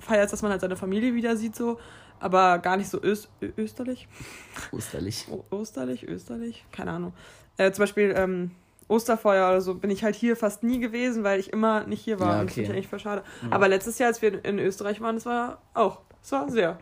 [0.00, 1.78] feiert, dass man halt seine Familie wieder sieht, so,
[2.18, 4.08] aber gar nicht so öst österlich.
[4.72, 5.26] Osterlich.
[5.30, 7.12] O Osterlich, österlich, keine Ahnung.
[7.56, 8.50] Äh, zum Beispiel ähm,
[8.88, 12.18] Osterfeuer oder so bin ich halt hier fast nie gewesen, weil ich immer nicht hier
[12.18, 12.36] war.
[12.36, 12.46] Ja, okay.
[12.46, 13.22] Das finde ich eigentlich voll schade.
[13.42, 13.52] Ja.
[13.52, 16.78] Aber letztes Jahr, als wir in Österreich waren, das war auch, das war sehr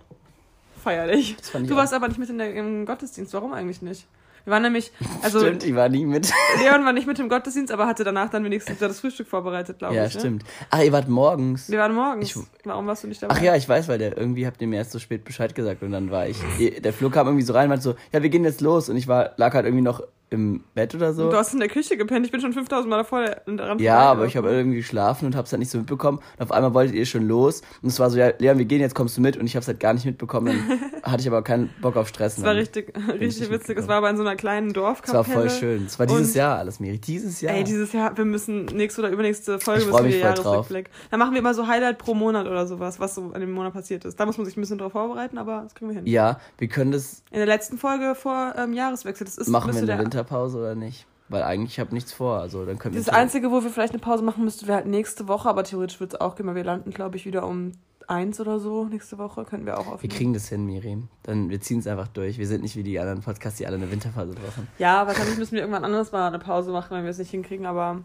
[0.82, 1.36] feierlich.
[1.52, 4.06] Du warst aber nicht mit in der, im Gottesdienst, warum eigentlich nicht?
[4.44, 5.40] Wir waren nämlich, also.
[5.40, 6.32] Stimmt, ich war nie mit.
[6.62, 9.94] Leon war nicht mit im Gottesdienst, aber hatte danach dann wenigstens das Frühstück vorbereitet, glaube
[9.94, 10.14] ja, ich.
[10.14, 10.42] Ja, stimmt.
[10.42, 10.48] Ne?
[10.70, 11.70] Ach, ihr wart morgens.
[11.70, 12.36] Wir waren morgens.
[12.36, 13.34] Ich, Warum warst du nicht dabei?
[13.36, 15.82] Ach ja, ich weiß, weil der irgendwie habt ihr mir erst so spät Bescheid gesagt
[15.82, 16.38] und dann war ich.
[16.82, 18.88] Der Flug kam irgendwie so rein und meinte so, ja, wir gehen jetzt los.
[18.88, 21.30] Und ich war, lag halt irgendwie noch im Bett oder so.
[21.30, 22.26] Du hast in der Küche gepennt.
[22.26, 25.46] Ich bin schon 5000 Mal davor daran Ja, aber ich habe irgendwie geschlafen und habe
[25.46, 26.18] es halt nicht so mitbekommen.
[26.36, 27.62] Und auf einmal wolltet ihr schon los.
[27.82, 29.36] Und es war so, ja, Leon, wir gehen, jetzt kommst du mit.
[29.36, 30.46] Und ich habe es halt gar nicht mitbekommen.
[30.68, 32.36] Dann hatte ich aber keinen Bock auf Stress.
[32.36, 33.78] Das war richtig, richtig witzig.
[33.78, 35.22] Es war aber in so einer kleinen Dorfkapelle.
[35.22, 35.86] Es war voll schön.
[35.86, 36.98] Es war dieses und Jahr alles, Miri.
[36.98, 37.54] Dieses Jahr.
[37.54, 38.16] Ey, dieses Jahr.
[38.16, 40.90] Wir müssen nächste oder übernächste Folge ich müssen wir Jahresrückblick.
[41.10, 43.72] Dann machen wir immer so Highlight pro Monat oder sowas, was so in dem Monat
[43.72, 44.20] passiert ist.
[44.20, 46.06] Da muss man sich ein bisschen drauf vorbereiten, aber das kriegen wir hin.
[46.06, 47.22] Ja, wir können das.
[47.30, 49.24] In der letzten Folge vor ähm, Jahreswechsel.
[49.24, 49.86] Das ist, machen wir eine
[50.18, 51.06] Winterpause oder nicht?
[51.28, 52.38] Weil eigentlich ich habe nichts vor.
[52.38, 54.86] Also dann können wir das Einzige, wo wir vielleicht eine Pause machen müssten, wäre halt
[54.86, 57.72] nächste Woche, aber theoretisch wird es auch gehen, weil wir landen, glaube ich, wieder um
[58.06, 59.44] eins oder so nächste Woche.
[59.44, 60.02] Könnten wir auch aufnehmen.
[60.02, 61.08] Wir kriegen das hin, Miriam.
[61.22, 62.38] Dann, wir ziehen es einfach durch.
[62.38, 64.68] Wir sind nicht wie die anderen Podcasts, die alle eine Winterphase brauchen.
[64.78, 67.66] Ja, wahrscheinlich müssen wir irgendwann anders mal eine Pause machen, wenn wir es nicht hinkriegen,
[67.66, 68.02] aber.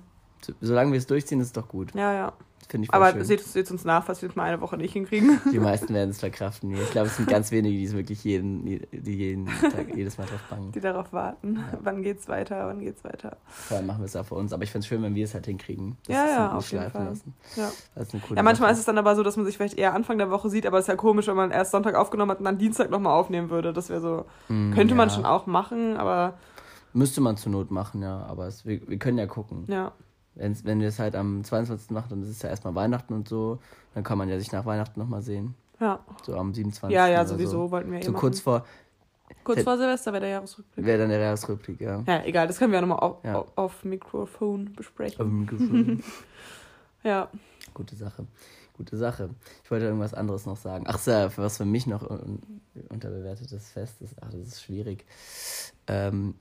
[0.60, 1.96] solange wir es durchziehen, ist es doch gut.
[1.96, 2.34] Ja, ja.
[2.74, 3.24] Finde ich Aber schön.
[3.24, 5.40] seht, seht uns nach, was wir jetzt mal eine Woche nicht hinkriegen.
[5.54, 6.74] Die meisten werden es verkraften.
[6.74, 10.26] Ich glaube, es sind ganz wenige, die es wirklich jeden, die jeden Tag, jedes Mal
[10.26, 10.72] drauf bangen.
[10.72, 11.58] Die darauf warten.
[11.58, 11.78] Ja.
[11.84, 12.66] Wann geht's weiter?
[12.66, 13.38] Wann geht's weiter?
[13.46, 14.54] Vor allem machen wir es auch für uns.
[14.54, 15.98] Aber ich finde es schön, wenn wir es halt hinkriegen.
[16.08, 17.06] ja, ja, auf jeden Fall.
[17.06, 17.36] Lassen.
[17.56, 17.70] Ja.
[17.96, 18.72] ja, manchmal Sache.
[18.72, 20.80] ist es dann aber so, dass man sich vielleicht eher Anfang der Woche sieht, aber
[20.80, 23.52] es ist ja komisch, wenn man erst Sonntag aufgenommen hat und dann Dienstag nochmal aufnehmen
[23.52, 23.72] würde.
[23.72, 24.26] Das wäre so.
[24.48, 24.98] Mm, könnte ja.
[24.98, 26.40] man schon auch machen, aber.
[26.94, 28.26] Müsste man zur Not machen, ja.
[28.26, 29.66] Aber es, wir, wir können ja gucken.
[29.68, 29.92] Ja.
[30.36, 31.92] Wenn's, wenn wir es halt am 22.
[31.92, 33.60] machen, dann ist es ja erstmal Weihnachten und so.
[33.94, 35.56] Dann kann man ja sich nach Weihnachten nochmal sehen.
[35.80, 36.00] Ja.
[36.26, 36.94] So am 27.
[36.96, 37.72] Ja, ja, sowieso so.
[37.72, 38.22] wollten wir eh So machen.
[38.22, 38.66] kurz vor.
[39.44, 40.86] Kurz vor Silvester wäre der Jahresrückblick.
[40.86, 42.04] Wäre dann der Jahresrückblick, ja.
[42.08, 43.46] Ja, egal, das können wir ja nochmal auf, ja.
[43.56, 45.22] auf Mikrofon besprechen.
[45.22, 46.04] Auf Mikrofon.
[47.04, 47.30] ja.
[47.74, 48.26] Gute Sache.
[48.78, 49.30] Gute Sache.
[49.64, 50.86] Ich wollte irgendwas anderes noch sagen.
[50.88, 52.10] Ach was für mich noch
[52.90, 54.16] unterbewertetes Fest ist.
[54.22, 55.06] Ach, das ist schwierig.
[55.88, 56.36] Ähm,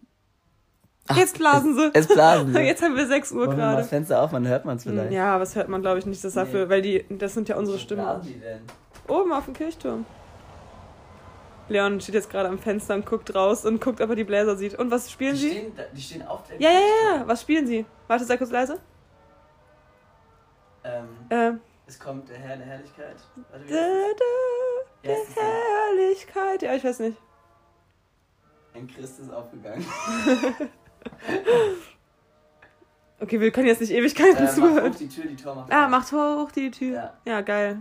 [1.09, 1.91] Ach, Jetzt blasen sie.
[1.95, 2.61] Es blasen sie.
[2.63, 3.79] Jetzt haben wir 6 Uhr gerade.
[3.79, 5.13] das Fenster auf, man hört man es vielleicht.
[5.13, 6.23] Ja, aber das hört man, glaube ich, nicht.
[6.23, 6.71] Das dafür, nee.
[6.71, 8.07] weil die, das sind ja unsere Stimmen.
[8.07, 8.61] Was die denn?
[9.09, 10.07] Oben auf dem Kirchturm.
[11.69, 14.57] Leon steht jetzt gerade am Fenster und guckt raus und guckt, ob er die Bläser
[14.57, 14.79] sieht.
[14.79, 15.51] Und was spielen die sie?
[15.51, 17.29] Stehen, die stehen auf der Ja, ja, ja.
[17.29, 17.85] Was spielen sie?
[18.07, 18.79] Warte, sei kurz leise.
[20.85, 21.61] Ähm, ähm.
[21.87, 23.17] Es kommt der Herr der Herrlichkeit.
[23.51, 26.63] Warte, da, da, der Herrlichkeit.
[26.63, 27.19] Ja, ich weiß nicht.
[28.75, 29.85] Ein Christ ist aufgegangen.
[33.21, 34.75] Okay, wir können jetzt nicht Ewigkeiten äh, zuhören.
[34.75, 36.95] Macht hoch die Tür, die Tür macht Ah, macht hoch die Tür.
[36.95, 37.81] Ja, ja geil.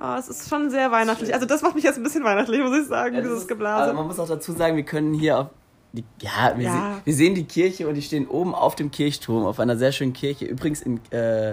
[0.00, 1.28] Oh, es ist schon sehr weihnachtlich.
[1.28, 1.34] Schön.
[1.34, 3.84] Also das macht mich jetzt ein bisschen weihnachtlich, muss ich sagen, ja, dieses Geblase.
[3.84, 5.46] Also man muss auch dazu sagen, wir können hier auf
[5.92, 6.72] die, ja, wir, ja.
[6.72, 9.92] Se wir, sehen die Kirche und die stehen oben auf dem Kirchturm, auf einer sehr
[9.92, 10.46] schönen Kirche.
[10.46, 11.52] Übrigens in, äh,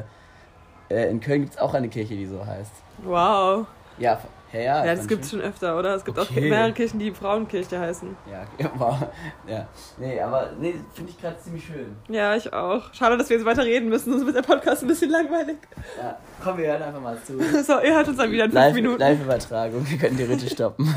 [0.89, 2.71] äh in Köln gibt es auch eine Kirche, die so heißt.
[3.03, 3.67] Wow.
[3.97, 4.19] Ja,
[4.53, 5.95] ja, ja, ja das gibt es schon öfter, oder?
[5.95, 6.39] Es gibt okay.
[6.39, 8.15] auch mehrere Kirchen, die Frauenkirche heißen.
[8.29, 9.07] Ja, wow.
[9.47, 9.67] ja.
[9.97, 11.95] Nee, aber nee, finde ich gerade ziemlich schön.
[12.09, 12.93] Ja, ich auch.
[12.93, 15.57] Schade, dass wir jetzt weiter reden müssen, sonst wird der Podcast ein bisschen langweilig.
[15.97, 17.39] Ja, komm, wir hören einfach mal zu.
[17.63, 18.99] so, ihr hört uns dann wieder in fünf Minuten.
[18.99, 20.93] Live-Übertragung, wir können die Ritte stoppen.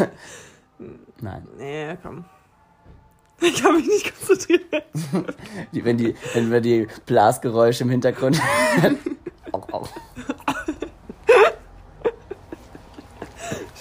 [1.21, 1.47] Nein.
[1.57, 2.25] Nee, komm.
[3.41, 4.63] Ich kann mich nicht konzentrieren.
[5.73, 8.41] Wenn, die, wenn wir die Blasgeräusche im Hintergrund.
[9.53, 9.89] auch, auch.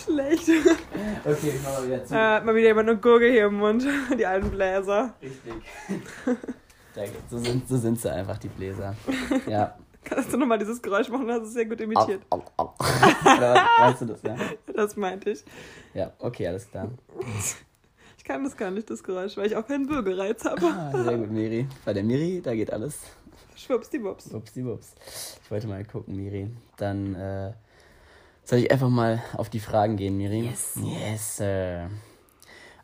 [0.04, 0.48] Schlecht.
[1.26, 2.14] Okay, ich mach mal wieder zu.
[2.14, 3.86] Äh, mal wieder jemand eine Gurke hier im Mund.
[4.18, 5.14] Die alten Bläser.
[5.22, 5.54] Richtig.
[7.30, 8.94] So sind, so sind sie einfach, die Bläser.
[9.48, 9.78] Ja.
[10.04, 11.26] Kannst du nochmal dieses Geräusch machen?
[11.26, 12.22] Du hast es sehr gut imitiert.
[12.30, 12.74] Au, au, au.
[13.38, 14.36] Oder weißt du das, ja?
[14.76, 15.46] Das meinte ich.
[15.94, 16.90] Ja, okay, alles klar.
[18.18, 20.66] Ich kann das gar nicht, das Geräusch, weil ich auch keinen Bürgerreiz habe.
[20.66, 21.66] Ah, sehr gut, Miri.
[21.86, 23.00] Bei der Miri, da geht alles.
[23.56, 24.34] Schwuppsdiwupps.
[24.34, 24.96] Upsi-wups.
[25.44, 26.50] Ich wollte mal gucken, Miri.
[26.78, 27.54] Dann äh,
[28.44, 30.42] soll ich einfach mal auf die Fragen gehen, Miri?
[30.42, 30.74] Yes.
[30.84, 31.90] Yes, Sir.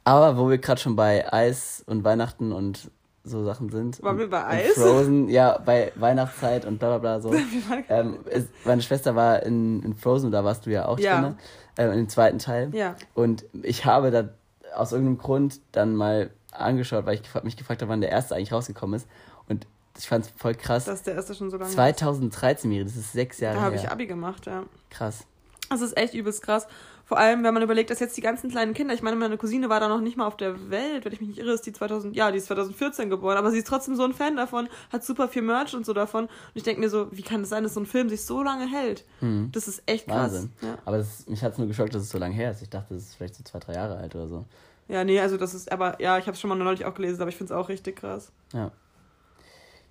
[0.04, 2.90] Aber wo wir gerade schon bei Eis und Weihnachten und
[3.24, 4.02] so Sachen sind.
[4.02, 4.72] Waren wir bei Eis?
[4.74, 7.34] Frozen, ja, bei Weihnachtszeit und bla bla bla so.
[7.90, 11.22] Ähm, ist, meine Schwester war in, in Frozen, da warst du ja auch Ja.
[11.22, 11.36] drin,
[11.78, 12.74] äh, in dem zweiten Teil.
[12.74, 12.96] Ja.
[13.16, 14.30] Und ich habe da
[14.74, 18.34] aus irgendeinem Grund dann mal angeschaut, weil ich gef- mich gefragt habe, wann der erste
[18.36, 19.08] eigentlich rausgekommen ist.
[19.50, 19.68] Und
[19.98, 20.86] ich fand es voll krass.
[20.86, 21.70] Das ist der erste schon so lange.
[21.70, 23.84] 2013, Miri, das ist sechs Jahre Da habe her.
[23.84, 24.64] ich Abi gemacht, ja.
[24.90, 25.26] Krass.
[25.70, 26.68] Das ist echt übelst krass.
[27.06, 29.70] Vor allem, wenn man überlegt, dass jetzt die ganzen kleinen Kinder, ich meine, meine Cousine
[29.70, 31.72] war da noch nicht mal auf der Welt, wenn ich mich nicht irre, ist die
[31.72, 35.06] 2000, ja, die ist 2014 geboren, aber sie ist trotzdem so ein Fan davon, hat
[35.06, 36.26] super viel Merch und so davon.
[36.26, 38.44] Und ich denke mir so, wie kann es sein, dass so ein Film sich so
[38.44, 39.06] lange hält?
[39.54, 40.34] Das ist echt krass.
[40.34, 40.52] Wahnsinn.
[40.62, 40.78] Ja.
[40.84, 42.62] Aber das, mich hat es nur geschockt, dass es so lange her ist.
[42.62, 44.46] Ich dachte, das ist vielleicht so zwei, drei Jahre alt oder so.
[44.90, 47.22] ja, nee, also das ist, aber ja, ich habe es schon mal neulich auch gelesen,
[47.22, 48.32] aber ich finde es auch richtig krass.
[48.54, 48.72] Ja.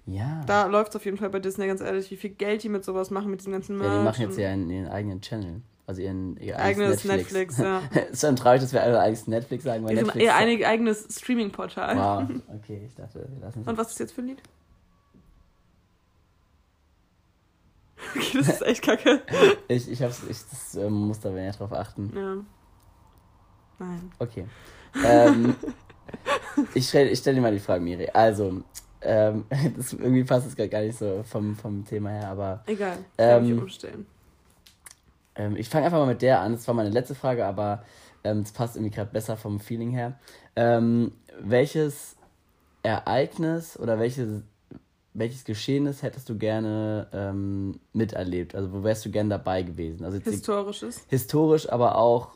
[0.07, 0.43] Ja.
[0.47, 2.85] Da läuft es auf jeden Fall bei Disney, ganz ehrlich, wie viel Geld die mit
[2.85, 3.91] sowas machen, mit diesem ganzen Merch.
[3.91, 5.63] ja, die machen jetzt ja ihren, ihren eigenen Channel.
[5.87, 7.81] Also ihren ihr Eigenes Netflix, ja.
[8.11, 10.25] ist schon traurig, dass wir alle eigenes Netflix sagen, weil Netflix.
[10.25, 11.97] ihr ein, eigenes Streaming-Portal.
[11.97, 13.69] Wow, okay, ich dachte, wir lassen es.
[13.69, 14.43] Und was ist jetzt für ein Lied?
[18.15, 19.23] Okay, das ist echt kacke.
[19.69, 22.13] Ich, ich hab's, ich das, ähm, muss da ja drauf achten.
[22.15, 22.37] Ja.
[23.79, 24.13] Nein.
[24.19, 24.47] Okay.
[25.05, 25.57] Ähm,
[26.75, 28.09] ich stelle ich stell dir mal die Frage, Miri.
[28.13, 28.63] Also,
[29.07, 29.45] ähm,
[29.77, 32.99] das, irgendwie passt es gar nicht so vom, vom Thema her, aber Egal.
[33.19, 34.07] Ähm, Ähm, ich umstellen.
[35.37, 36.53] ähm, ich fange einfach mal mit der an.
[36.53, 37.85] Das war meine letzte Frage, aber
[38.25, 40.19] ähm, es passt irgendwie gerade besser vom Feeling her.
[40.57, 42.17] Ähm, welches
[42.83, 44.43] Ereignis oder welches,
[45.15, 48.55] welches Geschehnis hättest du gerne ähm, miterlebt?
[48.55, 50.05] Also, wo wärst du gerne dabei gewesen?
[50.05, 51.03] Also, Historisches.
[51.09, 52.36] historisch, aber auch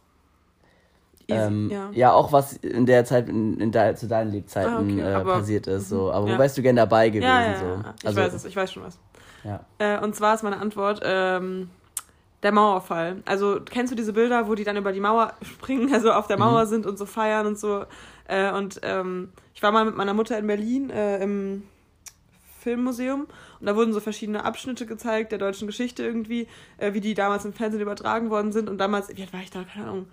[1.33, 1.90] ähm, ja.
[1.93, 2.12] ja.
[2.12, 5.66] auch was in der Zeit, in, in de, zu deinen Lebzeiten Ah, okay, äh, passiert
[5.66, 5.88] ist.
[5.88, 6.11] So.
[6.12, 6.35] Aber ja.
[6.35, 7.27] wo wärst du gern dabei gewesen?
[7.29, 7.85] Ja, so?
[8.01, 8.99] Ich Also, weiß es, ich weiß schon was.
[9.79, 11.71] Äh, und zwar ist meine Antwort ähm,
[12.43, 13.23] der Mauerfall.
[13.25, 16.37] Also kennst du diese Bilder, wo die dann über die Mauer springen, also auf der
[16.37, 16.43] Mhm.
[16.45, 17.85] Mauer sind und so feiern und so.
[18.29, 21.62] Äh, und ähm, ich war mal mit meiner Mutter in Berlin äh, im
[22.61, 23.27] Filmmuseum
[23.61, 26.47] und da wurden so verschiedene Abschnitte gezeigt der deutschen Geschichte irgendwie,
[26.79, 28.69] äh, wie die damals im Fernsehen übertragen worden sind.
[28.69, 29.64] Und damals, wie alt war ich da?
[29.64, 30.07] Keine Ahnung.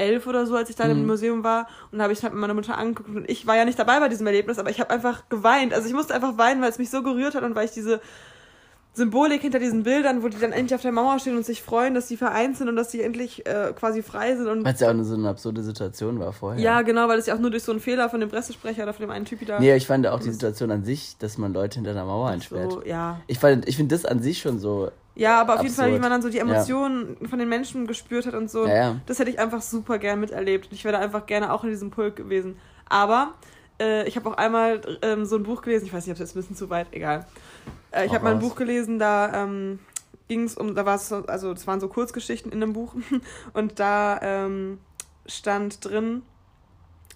[0.00, 1.06] Elf oder so, als ich da im Mhm.
[1.06, 1.68] Museum war.
[1.92, 3.08] Und da habe ich halt mit meiner Mutter angeguckt.
[3.08, 5.72] Und ich war ja nicht dabei bei diesem Erlebnis, aber ich habe einfach geweint.
[5.74, 8.00] Also ich musste einfach weinen, weil es mich so gerührt hat und weil ich diese
[8.92, 11.94] Symbolik hinter diesen Bildern, wo die dann endlich auf der Mauer stehen und sich freuen,
[11.94, 14.48] dass die vereint sind und dass die endlich äh, quasi frei sind.
[14.48, 16.60] Und Weil es ja auch eine, so eine absurde Situation war vorher.
[16.60, 18.92] ja, genau, weil es ja auch nur durch so einen Fehler von dem Pressesprecher oder
[18.92, 19.60] von dem einen Typ da.
[19.60, 22.72] Nee, ich fand auch die Situation an sich, dass man Leute hinter einer Mauer einsperrt.
[22.72, 23.20] so, ja.
[23.28, 24.90] Ich, fand- ich finde das an sich schon so.
[25.14, 26.02] Ja, aber auf jeden Fall, wie Absurd.
[26.02, 26.42] man dann so die Ja.
[26.44, 28.66] Emotionen von den Menschen gespürt hat und so.
[28.66, 29.00] Ja, ja.
[29.06, 30.66] Das hätte ich einfach super gern miterlebt.
[30.66, 32.56] Und ich wäre einfach gerne auch in diesem Pulk gewesen.
[32.88, 33.34] Aber
[33.80, 36.20] äh, ich habe auch einmal ähm, so ein Buch gelesen, ich weiß nicht, ob es
[36.20, 37.26] jetzt ein bisschen zu weit, egal.
[37.90, 38.38] Äh, ich habe mal ein.
[38.38, 39.80] Buch gelesen, da ähm,
[40.28, 42.94] ging es um, da war es so, also es waren so Kurzgeschichten in dem Buch.
[43.52, 44.78] Und da ähm,
[45.26, 46.22] stand drin,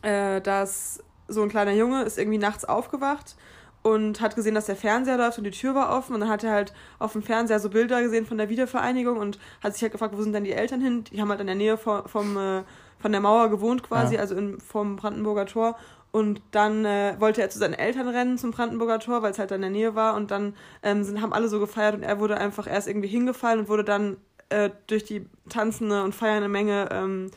[0.03, 3.37] äh, dass so ein kleiner Junge ist irgendwie nachts aufgewacht
[3.85, 6.43] und hat gesehen, dass der Fernseher läuft und die Tür war offen und dann hat
[6.43, 9.93] er halt auf dem Fernseher so Bilder gesehen von der Wiedervereinigung und hat sich halt
[9.93, 11.05] gefragt, wo sind denn die Eltern hin?
[11.05, 12.63] Die haben halt in der Nähe vom, vom, äh,
[12.99, 14.21] von der Mauer gewohnt quasi, Ja.
[14.23, 15.77] also in, vom Brandenburger Tor
[16.13, 19.51] und dann äh, wollte er zu seinen Eltern rennen zum Brandenburger Tor, weil es halt
[19.53, 22.39] in der Nähe war und dann ähm, sind, haben alle so gefeiert und er wurde
[22.39, 24.17] einfach erst irgendwie hingefallen und wurde dann
[24.49, 27.31] äh, durch die tanzende und feiernde Menge ähm,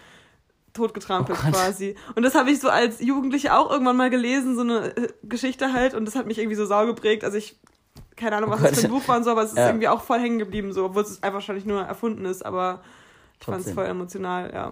[0.77, 1.95] totgetrampelt Oh quasi.
[2.15, 5.73] Und das habe ich so als Jugendliche auch irgendwann mal gelesen, so eine äh, Geschichte
[5.73, 5.93] halt.
[5.93, 7.23] Und das hat mich irgendwie so sau geprägt.
[7.25, 7.59] Also ich,
[8.15, 8.91] keine Ahnung, was Oh das für ein.
[8.91, 9.67] Buch war und so, aber es ist Ja.
[9.67, 12.81] irgendwie auch voll hängen geblieben, so, obwohl es einfach wahrscheinlich nur erfunden ist, aber
[13.39, 14.71] ich fand es voll emotional, ja.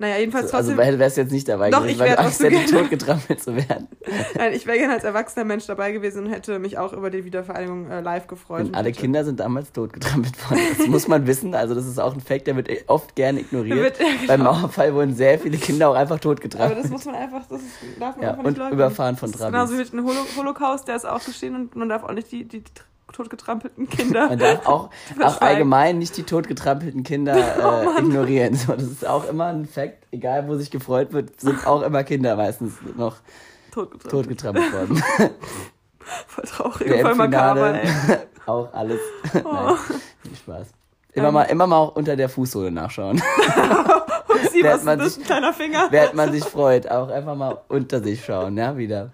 [0.00, 0.98] Naja, jedenfalls Also trotzdem.
[0.98, 3.86] wärst du jetzt nicht dabei Doch, gewesen, ich weil du Angst hättest, totgetrampelt zu werden.
[4.34, 7.24] Nein, ich wäre gerne als erwachsener Mensch dabei gewesen und hätte mich auch über die
[7.26, 8.60] Wiedervereinigung äh, live gefreut.
[8.62, 10.60] Und und alle hätte- Kinder sind damals totgetrampelt worden.
[10.78, 11.54] Das muss man wissen.
[11.54, 13.76] Also das ist auch ein Fact, der wird oft gerne ignoriert.
[13.78, 14.26] Wird- ja, genau.
[14.26, 16.82] Beim Mauerfall wurden sehr viele Kinder auch einfach Aber totgetrampelt.
[16.84, 17.60] das muss man einfach, das
[17.98, 18.72] darf man Ja, einfach und nicht leugnen.
[18.78, 19.92] überfahren von ist Genauso wie Trabis.
[19.92, 22.60] mit dem Holo Holocaust, der ist auch geschehen und man darf auch nicht die, die,
[22.60, 22.70] die
[23.12, 24.28] totgetrampelten Kinder.
[24.28, 24.90] Man darf auch,
[25.22, 28.06] auch allgemein nicht die totgetrampelten Kinder äh, Oh Mann.
[28.06, 28.54] ignorieren.
[28.54, 30.06] So, das ist auch immer ein Fakt.
[30.12, 33.16] Egal, wo sich gefreut wird, sind auch immer Kinder meistens noch
[33.72, 34.10] Totgetrampelt.
[34.10, 35.02] totgetrampelt worden.
[36.26, 37.88] Voll traurig, voll makaber, ey.
[38.46, 38.98] Auch alles.
[39.44, 39.48] Oh.
[39.52, 39.76] Nein,
[40.22, 40.66] viel Spaß.
[41.12, 41.34] Immer, Ähm.
[41.34, 43.22] mal, immer mal auch unter der Fußsohle nachschauen.
[44.28, 45.14] Upsi, was man ist das?
[45.14, 45.86] sich- Ein kleiner Finger.
[45.90, 49.10] Während man sich freut, auch einfach mal unter sich schauen, ja, wieder.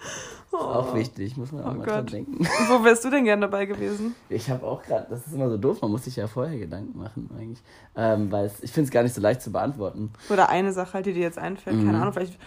[0.58, 0.96] Ist auch Oh.
[0.96, 2.12] wichtig, muss man auch Oh mal dran Gott.
[2.12, 2.44] denken.
[2.68, 4.14] Wo wärst du denn gern dabei gewesen?
[4.28, 6.98] Ich habe auch gerade, das ist immer so doof, man muss sich ja vorher Gedanken
[6.98, 7.62] machen eigentlich.
[7.96, 10.10] Ähm, weil es, ich finde es gar nicht so leicht zu beantworten.
[10.30, 11.76] Oder eine Sache halt, die dir jetzt einfällt.
[11.76, 11.86] Mhm.
[11.86, 12.38] Keine Ahnung, vielleicht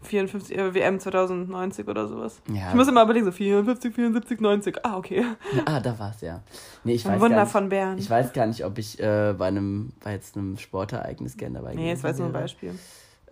[0.00, 2.40] 54, äh, WM 2090 oder sowas.
[2.52, 2.68] Ja.
[2.68, 4.76] Ich muss immer überlegen, so 54, 74, 90.
[4.84, 5.24] Ah, okay.
[5.66, 6.40] Ah, da war's ja.
[6.84, 7.98] Nee, ich Ein weiß, Wunder gar nicht, von Bern.
[7.98, 11.74] ich weiß gar nicht, ob ich äh, bei einem, bei jetzt einem Sportereignis gern dabei
[11.74, 12.32] nee, das war jetzt nur ein.
[12.32, 12.78] Beispiel.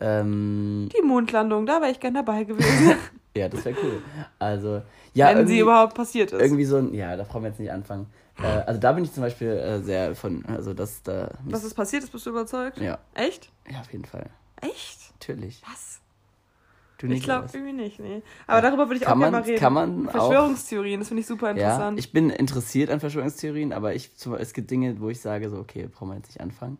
[0.01, 2.97] Ähm, Die Mondlandung, da wäre ich gern dabei gewesen.
[3.37, 4.03] ja, das wäre cool.
[4.39, 4.83] Also,
[5.15, 6.41] ja, wenn sie überhaupt passiert ist.
[6.41, 8.07] Irgendwie so ein, ja, da brauchen wir jetzt nicht anfangen.
[8.39, 11.31] Äh, also da bin ich zum Beispiel äh, sehr von, also das da.
[11.45, 12.79] Was ist passiert ist, bist du überzeugt?
[12.79, 13.51] Ja, Echt?
[13.71, 14.29] ja, auf jeden Fall.
[14.61, 15.13] Echt?
[15.21, 15.63] Natürlich.
[15.71, 16.01] Was?
[16.99, 18.23] Du Ich glaube irgendwie nicht, nee.
[18.47, 19.59] Aber darüber würde ich Kann auch gerne mal reden.
[19.59, 21.99] kann man auch- Verschwörungstheorien, das finde ich super Ja, interessant.
[21.99, 25.89] ich bin interessiert an Verschwörungstheorien, aber ich, es gibt Dinge, wo ich sage, so, okay,
[25.93, 26.79] brauchen wir jetzt nicht anfangen.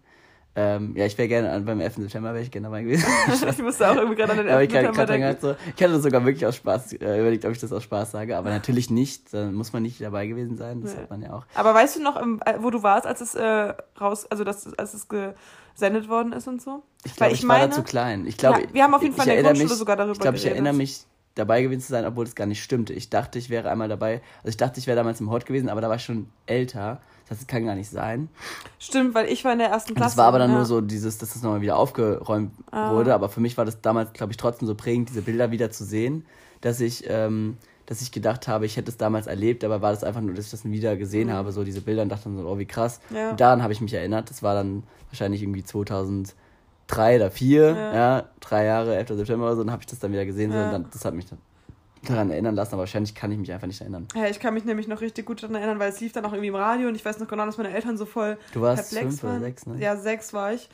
[0.59, 1.97] Ähm, ja, ich wäre gerne beim 11.
[1.97, 3.05] September wäre ich gerne dabei gewesen.
[3.51, 5.27] Ich, musste auch irgendwie gerade an den aber ich, ersten kann, September kann denken.
[5.27, 7.83] halt so, ich hatte das sogar wirklich aus Spaß äh, überlegt, ob ich das aus
[7.83, 9.35] Spaß sage, aber natürlich nicht.
[9.35, 11.03] Dann muss man nicht dabei gewesen sein, das Nee.
[11.03, 11.45] hat man ja auch.
[11.55, 14.95] Aber weißt du noch, äh, wo du warst, als es äh, raus, also das, als
[14.95, 16.83] es gesendet worden ist und so?
[17.05, 18.27] Ich glaube, ich ich, war da meine- zu klein.
[18.27, 20.37] Ich glaube, wir haben auf jeden Fall in der Grundschule mich, sogar darüber Ich glaube,
[20.39, 22.95] ich erinnere mich dabei gewesen zu sein, obwohl das gar nicht stimmte.
[22.95, 24.23] Ich dachte, ich wäre einmal dabei.
[24.39, 27.03] Also ich dachte, ich wäre damals im Hort gewesen, aber da war ich schon älter.
[27.29, 28.29] Das kann gar nicht sein.
[28.79, 30.11] Stimmt, weil ich war in der ersten Klasse.
[30.11, 30.57] das war aber dann ja.
[30.57, 32.93] nur so dieses, dass das nochmal wieder aufgeräumt Ah.
[32.93, 33.15] wurde.
[33.15, 35.85] Aber für mich war das damals, glaube ich, trotzdem so prägend, diese Bilder wieder zu
[35.85, 36.25] sehen,
[36.61, 40.05] dass ich, ähm, dass ich gedacht habe, ich hätte es damals erlebt, aber war das
[40.05, 42.49] einfach nur, dass ich das wieder gesehen habe, so diese Bilder und dachte dann so,
[42.49, 43.01] oh, wie krass.
[43.11, 43.17] Mhm.
[43.17, 43.31] Ja.
[43.31, 44.31] Und daran habe ich mich erinnert.
[44.31, 47.95] Das war dann wahrscheinlich irgendwie 2003 oder 4, Ja.
[47.95, 49.09] ja, drei Jahre, 11.
[49.17, 50.53] September oder so, dann habe ich das dann wieder gesehen.
[50.53, 50.67] Ja.
[50.67, 51.39] und dann, das hat mich dann
[52.11, 54.07] daran erinnern lassen, aber wahrscheinlich kann ich mich einfach nicht erinnern.
[54.15, 56.33] Ja, ich kann mich nämlich noch richtig gut daran erinnern, weil es lief dann auch
[56.33, 58.91] irgendwie im Radio und ich weiß noch genau, dass meine Eltern so voll Du warst
[58.93, 59.41] perplex fünf oder waren.
[59.43, 59.77] sechs, ne?
[59.79, 60.69] Ja, sechs war ich.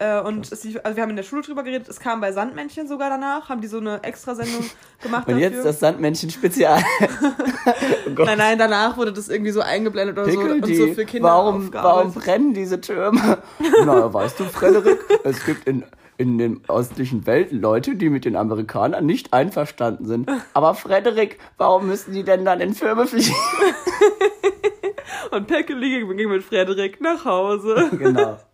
[0.00, 2.86] Äh, und lief, also wir haben in der Schule drüber geredet, es kam bei Sandmännchen
[2.86, 4.64] sogar danach, haben die so eine Extrasendung
[5.02, 5.50] gemacht Und dafür.
[5.50, 6.80] jetzt das Sandmännchen-Spezial.
[8.16, 10.76] oh nein, nein, danach wurde das irgendwie so eingeblendet oder so Pickel und die.
[10.76, 13.38] so für Kinder warum, warum brennen diese Türme?
[13.84, 15.82] Na, weißt du, Frederik, es gibt in,
[16.18, 20.28] in den östlichen Welten Leute, die mit den Amerikanern nicht einverstanden sind.
[20.52, 23.34] Aber Frederik, warum müssen die denn dann in Türme fliegen?
[25.30, 27.90] Und Pekeli ging mit Frederik nach Hause.
[27.96, 28.38] genau.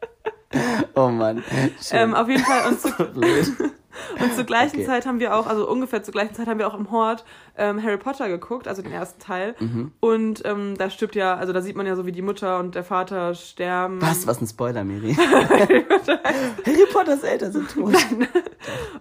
[0.94, 1.42] Oh Mann.
[1.90, 2.88] Ähm, auf jeden Fall, und zu,
[4.20, 4.86] und zur gleichen Okay.
[4.86, 7.24] Zeit haben wir auch, also ungefähr zur gleichen Zeit haben wir auch im Hort
[7.56, 9.54] ähm, Harry Potter geguckt, also den ersten Teil.
[9.60, 9.92] Mhm.
[10.00, 12.74] Und ähm, da stirbt ja, also da sieht man ja so, wie die Mutter und
[12.74, 14.00] der Vater sterben.
[14.02, 14.26] Was?
[14.26, 15.14] Was ein Spoiler, Miri.
[15.14, 17.94] Harry Potters Eltern sind tot.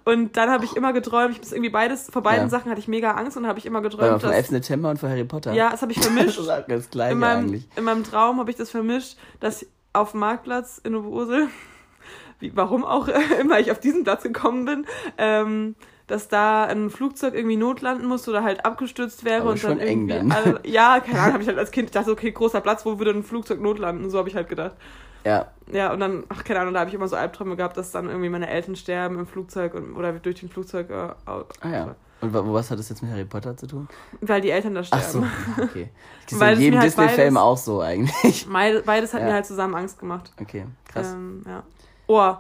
[0.06, 2.50] Und dann habe ich immer geträumt, ich bin irgendwie beides, vor beiden Ja.
[2.50, 4.42] Sachen hatte ich mega Angst und habe ich immer geträumt, vom 11.
[4.48, 4.50] dass.
[4.52, 5.54] September und von Harry Potter.
[5.54, 6.40] Ja, das habe ich Das vermischt.
[6.40, 7.68] ist auch das Gleiche in, meinem, eigentlich.
[7.76, 11.48] in meinem Traum habe ich das vermischt, dass auf dem Marktplatz in Oberursel,
[12.40, 13.08] wie, warum auch
[13.40, 14.86] immer ich auf diesen Platz gekommen bin,
[15.18, 15.76] ähm,
[16.08, 19.80] dass da ein Flugzeug irgendwie notlanden musste oder halt abgestürzt wäre Aber und schon dann
[19.80, 20.32] eng irgendwie dann.
[20.32, 23.00] alle, ja keine Ahnung habe ich halt als Kind ich dachte okay großer Platz wo
[23.00, 24.76] würde ein Flugzeug notlanden so habe ich halt gedacht
[25.24, 27.92] Ja, ja und dann ach keine Ahnung da habe ich immer so Albträume gehabt dass
[27.92, 31.96] dann irgendwie meine Eltern sterben im Flugzeug und, oder durch den Flugzeug äh, ah ja.
[32.24, 33.88] Und wa- was hat das jetzt mit Harry Potter zu tun?
[34.22, 35.90] weil die Eltern da Ach sterben so, okay.
[36.30, 38.48] Das ist in jedem halt Disney-Film auch so eigentlich.
[38.52, 39.28] Beide- beides hat Ja.
[39.28, 41.14] mir halt zusammen Angst gemacht Okay, krass.
[41.14, 41.64] Ähm, ja.
[42.08, 42.34] Oh,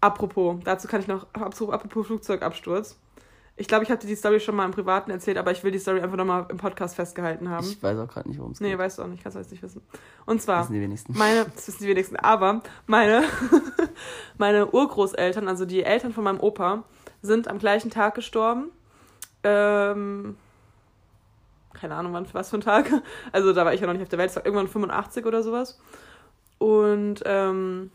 [0.00, 2.96] apropos, dazu kann ich noch, apropos, apropos Flugzeugabsturz.
[3.56, 5.78] Ich glaube, ich hatte die Story schon mal im Privaten erzählt, aber ich will die
[5.78, 7.66] Story einfach nochmal im Podcast festgehalten haben.
[7.66, 8.78] Ich weiß auch gerade nicht, worum es nee, geht.
[8.78, 9.82] weißt du auch nicht, kannst du jetzt nicht wissen.
[10.24, 11.12] Und zwar, wissen die wenigsten.
[11.18, 13.22] meine, das wissen die wenigsten, aber meine,
[14.38, 16.84] meine Urgroßeltern, also die Eltern von meinem Opa,
[17.22, 18.70] sind am gleichen Tag gestorben.
[19.42, 20.36] Ähm,
[21.72, 22.90] keine Ahnung, wann, was für ein Tag.
[23.32, 25.42] Also da war ich ja noch nicht auf der Welt, es war irgendwann 85 oder
[25.42, 25.78] sowas.
[26.58, 27.90] Und ähm,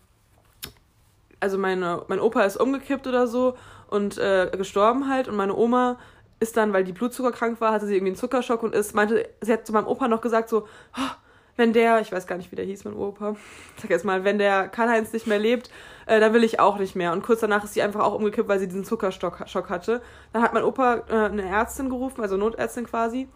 [1.39, 3.55] also meine, mein Opa ist umgekippt oder so
[3.89, 5.99] und äh, gestorben halt und meine Oma
[6.39, 9.53] ist dann, weil die blutzuckerkrank war, hatte sie irgendwie einen Zuckerschock und ist, meinte, sie
[9.53, 11.11] hat zu meinem Opa noch gesagt so, "Oh,
[11.57, 13.35] wenn der, ich weiß gar nicht, wie der hieß, mein Opa,
[13.75, 15.69] ich sag jetzt mal, wenn der Karl-Heinz nicht mehr lebt,
[16.05, 17.13] äh, dann will ich auch nicht mehr.
[17.13, 20.01] Und kurz danach ist sie einfach auch umgekippt, weil sie diesen Zuckerschock Schock hatte.
[20.33, 23.27] Dann hat mein Opa äh, eine Ärztin gerufen, also Notärztin quasi,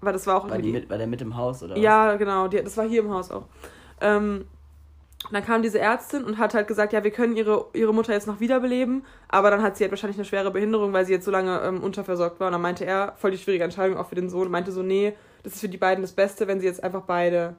[0.00, 2.14] weil das war auch War, die irgendwie- mit, war der mit im Haus oder ja,
[2.16, 3.46] genau, die, das war hier im Haus auch.
[4.00, 4.46] Ähm,
[5.32, 8.26] dann kam diese Ärztin und hat halt gesagt, ja, wir können ihre, ihre Mutter jetzt
[8.26, 11.30] noch wiederbeleben, aber dann hat sie halt wahrscheinlich eine schwere Behinderung, weil sie jetzt so
[11.30, 12.48] lange ähm, unterversorgt war.
[12.48, 15.14] Und dann meinte er, voll die schwierige Entscheidung auch für den Sohn, meinte so, nee,
[15.42, 17.54] das ist für die beiden das Beste, wenn sie jetzt einfach beide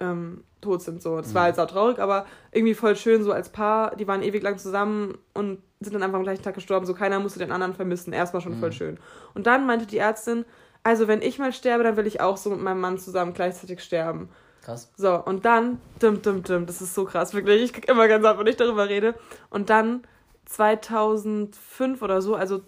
[0.00, 1.02] ähm, tot sind.
[1.02, 1.16] So.
[1.18, 1.34] Das Mhm.
[1.34, 3.94] war halt sau traurig, aber irgendwie voll schön, so als Paar.
[3.96, 6.84] Die waren ewig lang zusammen und sind dann einfach am gleichen Tag gestorben.
[6.86, 8.12] So keiner musste den anderen vermissen.
[8.12, 8.74] Erstmal schon voll Mhm.
[8.74, 8.98] schön.
[9.34, 10.44] Und dann meinte die Ärztin,
[10.82, 13.80] also wenn ich mal sterbe, dann will ich auch so mit meinem Mann zusammen gleichzeitig
[13.82, 14.28] sterben.
[14.62, 14.92] Krass.
[14.96, 17.62] So, und dann, dim, dim, dim, das ist so krass, wirklich.
[17.62, 19.14] Ich krieg immer ganz ab, wenn ich darüber rede.
[19.48, 20.02] Und dann
[20.46, 22.60] 2005 oder so, also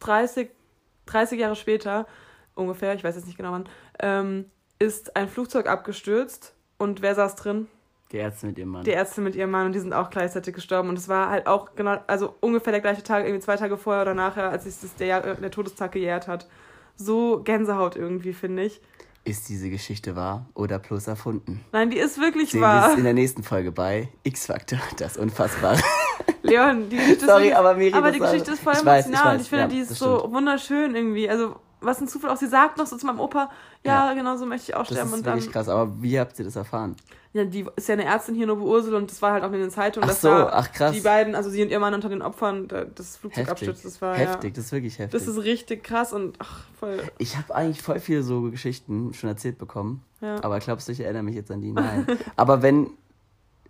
[0.00, 0.50] 30,
[1.06, 2.06] 30 Jahre später,
[2.54, 3.68] ungefähr, ich weiß jetzt nicht genau wann,
[4.00, 4.50] ähm,
[4.82, 6.54] ist ein Flugzeug abgestürzt.
[6.76, 7.68] Und wer saß drin?
[8.10, 8.84] Die Ärzte mit ihrem Mann.
[8.84, 10.88] Die Ärzte mit ihrem Mann und die sind auch gleichzeitig gestorben.
[10.88, 14.02] Und es war halt auch genau, also ungefähr der gleiche Tag, irgendwie zwei Tage vorher
[14.02, 16.46] oder nachher, als sich das der, der Todestag gejährt hat.
[16.96, 18.80] So Gänsehaut irgendwie, finde ich.
[19.24, 21.64] Ist diese Geschichte wahr oder bloß erfunden?
[21.70, 22.90] Nein, die ist wirklich Sehen wir wahr.
[22.90, 25.80] es in der nächsten Folge bei X-Factor, das Unfassbare.
[26.42, 29.24] Leon, die Geschichte Sorry, ist aber Miri, aber die Geschichte ist voll ich weiß, emotional
[29.24, 30.34] ich und weiß, ich finde, ja, die ist so stimmt.
[30.34, 31.30] wunderschön irgendwie.
[31.30, 32.36] Also, was ein Zufall auch.
[32.36, 33.50] Sie sagt noch so zu meinem Opa,
[33.84, 35.10] ja, genau so möchte ich auch Das sterben.
[35.10, 36.96] ist Und dann, wirklich krass, aber wie habt ihr das erfahren?
[37.34, 39.58] ja, die ist ja eine Ärztin hier, Nobu Ursel, und das war halt auch in
[39.60, 40.92] den Zeitungen, Ach dass so, ach krass.
[40.92, 43.16] die beiden, also sie und ihr Mann unter den Opfern des.
[43.16, 44.56] Flugzeugabsturzes, das war heftig, ja.
[44.56, 45.18] das ist wirklich heftig.
[45.18, 47.02] Das ist richtig krass und ach, voll.
[47.18, 50.44] ich habe eigentlich voll viele so Geschichten schon erzählt bekommen, Ja.
[50.44, 51.72] aber glaubst du, ich erinnere mich jetzt an die?
[51.72, 52.06] Nein.
[52.36, 52.90] aber wenn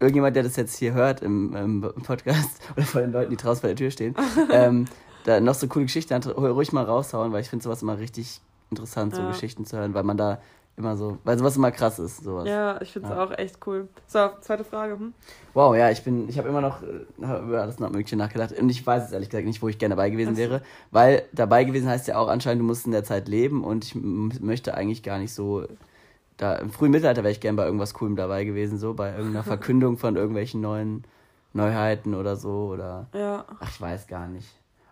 [0.00, 3.60] irgendjemand, der das jetzt hier hört im, im Podcast oder von den Leuten, die draußen
[3.60, 4.16] vor der Tür stehen,
[4.50, 4.86] ähm,
[5.24, 8.40] da noch so coole Geschichten hat, ruhig mal raushauen, weil ich finde sowas immer richtig
[8.70, 9.28] interessant, so Ja.
[9.28, 10.38] Geschichten zu hören, weil man da
[10.76, 12.48] immer so, weil sowas immer krass ist, sowas.
[12.48, 13.22] Ja, ich finde es Ja.
[13.24, 13.88] auch echt cool.
[14.06, 14.94] So, zweite Frage.
[14.94, 15.12] Hm?
[15.52, 18.52] Wow, ja, ich bin, ich habe immer noch äh, hab über alles noch Mögliche nachgedacht
[18.58, 21.64] und ich weiß es ehrlich gesagt nicht, wo ich gerne dabei gewesen wäre, weil dabei
[21.64, 25.02] gewesen heißt ja auch anscheinend, du musst in der Zeit leben und ich möchte eigentlich
[25.02, 25.66] gar nicht so,
[26.38, 29.44] da im frühen Mittelalter wäre ich gerne bei irgendwas Coolem dabei gewesen, so bei irgendeiner
[29.44, 31.04] Verkündung von irgendwelchen neuen
[31.52, 33.44] Neuheiten oder so oder, Ja.
[33.60, 34.48] ach, ich weiß gar nicht,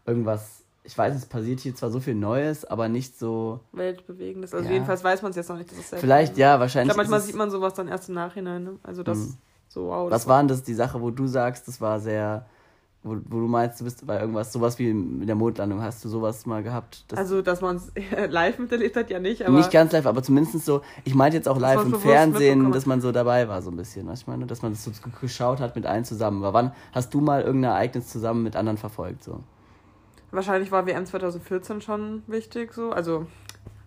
[0.07, 4.55] irgendwas, ich weiß, es passiert hier zwar so viel Neues, aber nicht so, Weltbewegendes.
[4.55, 4.73] Also Ja.
[4.73, 5.71] jedenfalls weiß man es jetzt noch nicht.
[5.73, 8.65] Vielleicht, ja, Ich wahrscheinlich glaube, manchmal sieht man sowas dann erst im Nachhinein.
[8.65, 8.77] Ne?
[8.83, 9.35] Also das Mhm.
[9.69, 10.11] so, wow.
[10.11, 12.47] Was war denn das, die Sache, wo du sagst, das war sehr,
[13.03, 16.09] wo, wo du meinst, du bist bei irgendwas, sowas wie mit der Mondlandung, hast du
[16.09, 17.05] sowas mal gehabt?
[17.09, 17.93] Das Also, dass man es
[18.31, 19.57] live miterlebt hat, ja nicht, aber.
[19.57, 22.87] nicht ganz live, aber zumindest so, ich meinte jetzt auch Dass live im Fernsehen, dass
[22.87, 24.91] man so dabei war, so ein bisschen, was ich meine, dass man das so
[25.21, 26.43] geschaut hat mit allen zusammen.
[26.43, 29.41] Aber wann hast du mal irgendein Ereignis zusammen mit anderen verfolgt, so?
[30.31, 32.91] Wahrscheinlich war WM 2014 schon wichtig, so.
[32.93, 33.26] Also,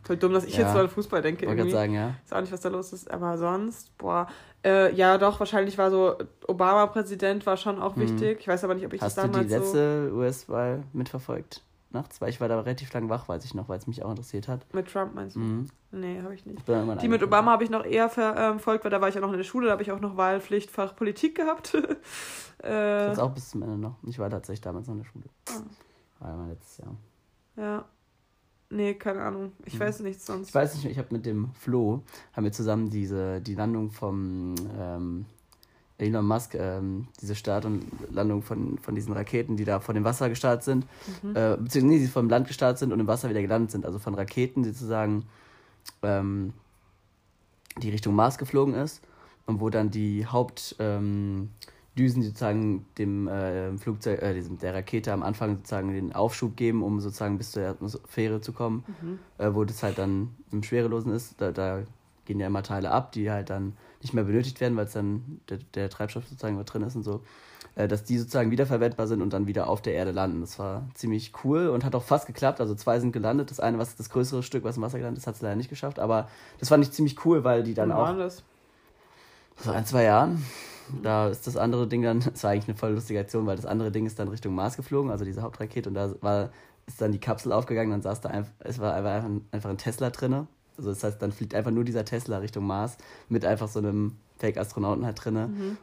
[0.03, 0.63] voll dumm, dass ich Ja.
[0.63, 1.45] jetzt so an Fußball denke.
[1.45, 1.71] Ich Irgendwie.
[1.71, 2.15] sagen, ja.
[2.25, 3.09] Ist auch nicht, was da los ist.
[3.11, 4.27] Aber sonst, boah.
[4.65, 6.15] Äh, ja, doch, wahrscheinlich war so,
[6.47, 8.01] Obama-Präsident war schon auch Mhm.
[8.01, 8.39] wichtig.
[8.41, 11.63] Ich weiß aber nicht, ob ich Hast das du damals die letzte US-Wahl mitverfolgt?
[11.91, 12.19] Nachts?
[12.21, 14.47] Weil ich war da relativ lang wach, weiß ich noch, weil es mich auch interessiert
[14.47, 14.65] hat.
[14.71, 14.77] so.
[14.77, 15.39] Mit Trump meinst du?
[15.41, 15.67] Mhm.
[15.91, 16.57] Nee, habe ich nicht.
[16.67, 17.21] Ich Die mit.
[17.21, 19.67] Obama habe ich noch eher verfolgt, weil da war ich ja noch in der Schule,
[19.67, 21.75] da habe ich auch noch Wahlpflichtfach Politik gehabt.
[22.63, 23.97] äh, Jetzt auch bis zum Ende noch.
[24.07, 25.25] Ich war tatsächlich damals noch in der Schule.
[25.49, 25.61] Ah.
[26.21, 26.95] Ja mein letztes Jahr.
[27.57, 27.85] ja.
[28.69, 29.51] Nee, keine Ahnung.
[29.65, 29.79] Ich Mhm.
[29.81, 30.47] weiß nichts sonst.
[30.49, 32.01] Ich weiß nicht, ich habe mit dem Flo,
[32.31, 35.25] haben wir zusammen diese, die Landung vom ähm,
[35.99, 40.03] Elon Musk, ähm, diese Start und Landung von, von diesen Raketen, die da von dem
[40.05, 40.87] Wasser gestartet sind,
[41.21, 41.35] Mhm.
[41.35, 43.99] äh, beziehungsweise nee, die vom Land gestartet sind und im Wasser wieder gelandet sind, also
[43.99, 45.25] von Raketen, die sozusagen
[46.01, 46.53] ähm,
[47.77, 49.01] die Richtung Mars geflogen ist
[49.45, 51.51] und wo dann die Haupt ähm,
[51.97, 56.55] Düsen die sozusagen dem äh, Flugzeug, äh, diesem, der Rakete am Anfang sozusagen den Aufschub
[56.55, 59.19] geben, um sozusagen bis zur Atmosphäre zu kommen Mhm.
[59.37, 61.83] äh, wo das halt dann im Schwerelosen ist, da, da
[62.25, 65.39] gehen ja immer Teile ab, die halt dann nicht mehr benötigt werden, weil es dann
[65.49, 67.21] der, der Treibstoff sozusagen mit drin ist und so,
[67.75, 70.41] äh, dass die sozusagen wiederverwendbar sind und dann wieder auf der Erde landen.
[70.41, 72.59] Das war ziemlich cool und hat auch fast geklappt.
[72.59, 73.51] Also zwei sind gelandet.
[73.51, 75.69] Das eine, was das größere Stück, was im Wasser gelandet ist, hat es leider nicht
[75.69, 75.99] geschafft.
[75.99, 76.27] Aber
[76.59, 78.41] das fand ich ziemlich cool, weil die dann Wann auch war das?
[79.55, 80.43] vor ein, zwei Jahren.
[81.01, 83.65] Da ist das andere Ding dann, das war eigentlich eine voll lustige Aktion, weil das
[83.65, 86.51] andere Ding ist dann Richtung Mars geflogen, also diese Hauptrakete, und da war,
[86.87, 89.77] ist dann die Kapsel aufgegangen, dann saß da einfach, es war einfach ein, einfach ein
[89.77, 90.47] Tesla drinne.
[90.77, 92.97] Also das heißt, dann fliegt einfach nur dieser Tesla Richtung Mars
[93.29, 95.47] mit einfach so einem Fake-Astronauten halt drinne.
[95.47, 95.77] Mhm.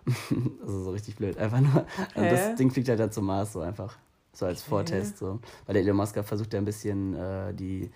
[0.62, 1.38] Also so richtig blöd.
[1.38, 1.86] Einfach nur.
[2.14, 2.30] Und Hä?
[2.30, 3.96] das Ding fliegt halt dann zum Mars, so einfach.
[4.32, 4.70] So als Okay.
[4.70, 5.18] Vortest.
[5.18, 5.38] So.
[5.66, 7.90] Weil der Elon Musk versucht ja ein bisschen äh, die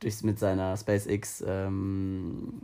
[0.00, 2.60] durchs mit seiner SpaceX ähm,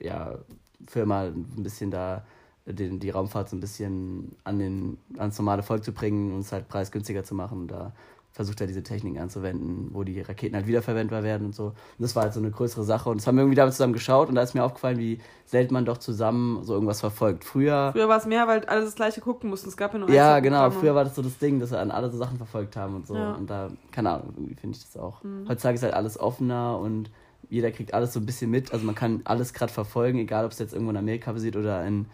[0.00, 0.38] ja,
[0.86, 2.24] Firma ein bisschen da
[2.66, 6.52] den, die Raumfahrt so ein bisschen an den, ans normale Volk zu bringen und es
[6.52, 7.66] halt preisgünstiger zu machen.
[7.66, 7.92] Da
[8.32, 11.66] versucht er diese Techniken anzuwenden, wo die Raketen halt wiederverwendbar werden und so.
[11.66, 13.10] Und das war halt so eine größere Sache.
[13.10, 15.74] Und das haben wir irgendwie damit zusammen geschaut und da ist mir aufgefallen, wie selten
[15.74, 17.44] man doch zusammen so irgendwas verfolgt.
[17.44, 17.90] Früher.
[17.92, 19.68] Früher war es mehr, weil alle das gleiche gucken mussten.
[19.68, 20.62] Es gab ja nur Ja, genau.
[20.62, 20.80] Programme.
[20.80, 23.06] Früher war das so das Ding, dass wir an alle so Sachen verfolgt haben und
[23.06, 23.14] so.
[23.14, 23.32] Ja.
[23.32, 25.22] Und da, keine Ahnung, irgendwie finde ich das auch.
[25.22, 25.46] Mhm.
[25.48, 27.10] Heutzutage ist halt alles offener und
[27.50, 28.72] jeder kriegt alles so ein bisschen mit.
[28.72, 31.84] Also man kann alles gerade verfolgen, egal ob es jetzt irgendwo in Amerika passiert oder
[31.84, 32.06] in,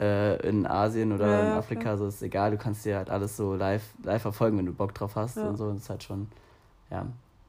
[0.00, 1.82] äh, in Asien oder Ja, in Afrika.
[1.82, 1.98] klar.
[1.98, 4.94] So ist egal, du kannst dir halt alles so live, live verfolgen, wenn du Bock
[4.94, 5.48] drauf hast Ja.
[5.48, 5.70] und so.
[5.72, 6.28] Das ist halt schon,
[6.90, 7.06] ja,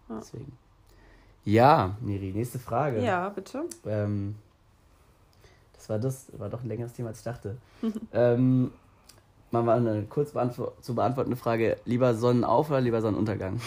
[0.10, 0.16] Ja.
[0.20, 0.52] deswegen.
[1.46, 3.02] Ja, Miri, nächste Frage.
[3.02, 3.64] Ja, bitte.
[3.86, 4.36] Ähm,
[5.78, 7.58] Das war das, war doch ein längeres Thema, als ich dachte.
[8.14, 8.72] ähm,
[9.52, 10.34] mal war eine kurz
[10.82, 13.62] zu beantwortende Frage: Lieber Sonnenauf- oder lieber Sonnenuntergang?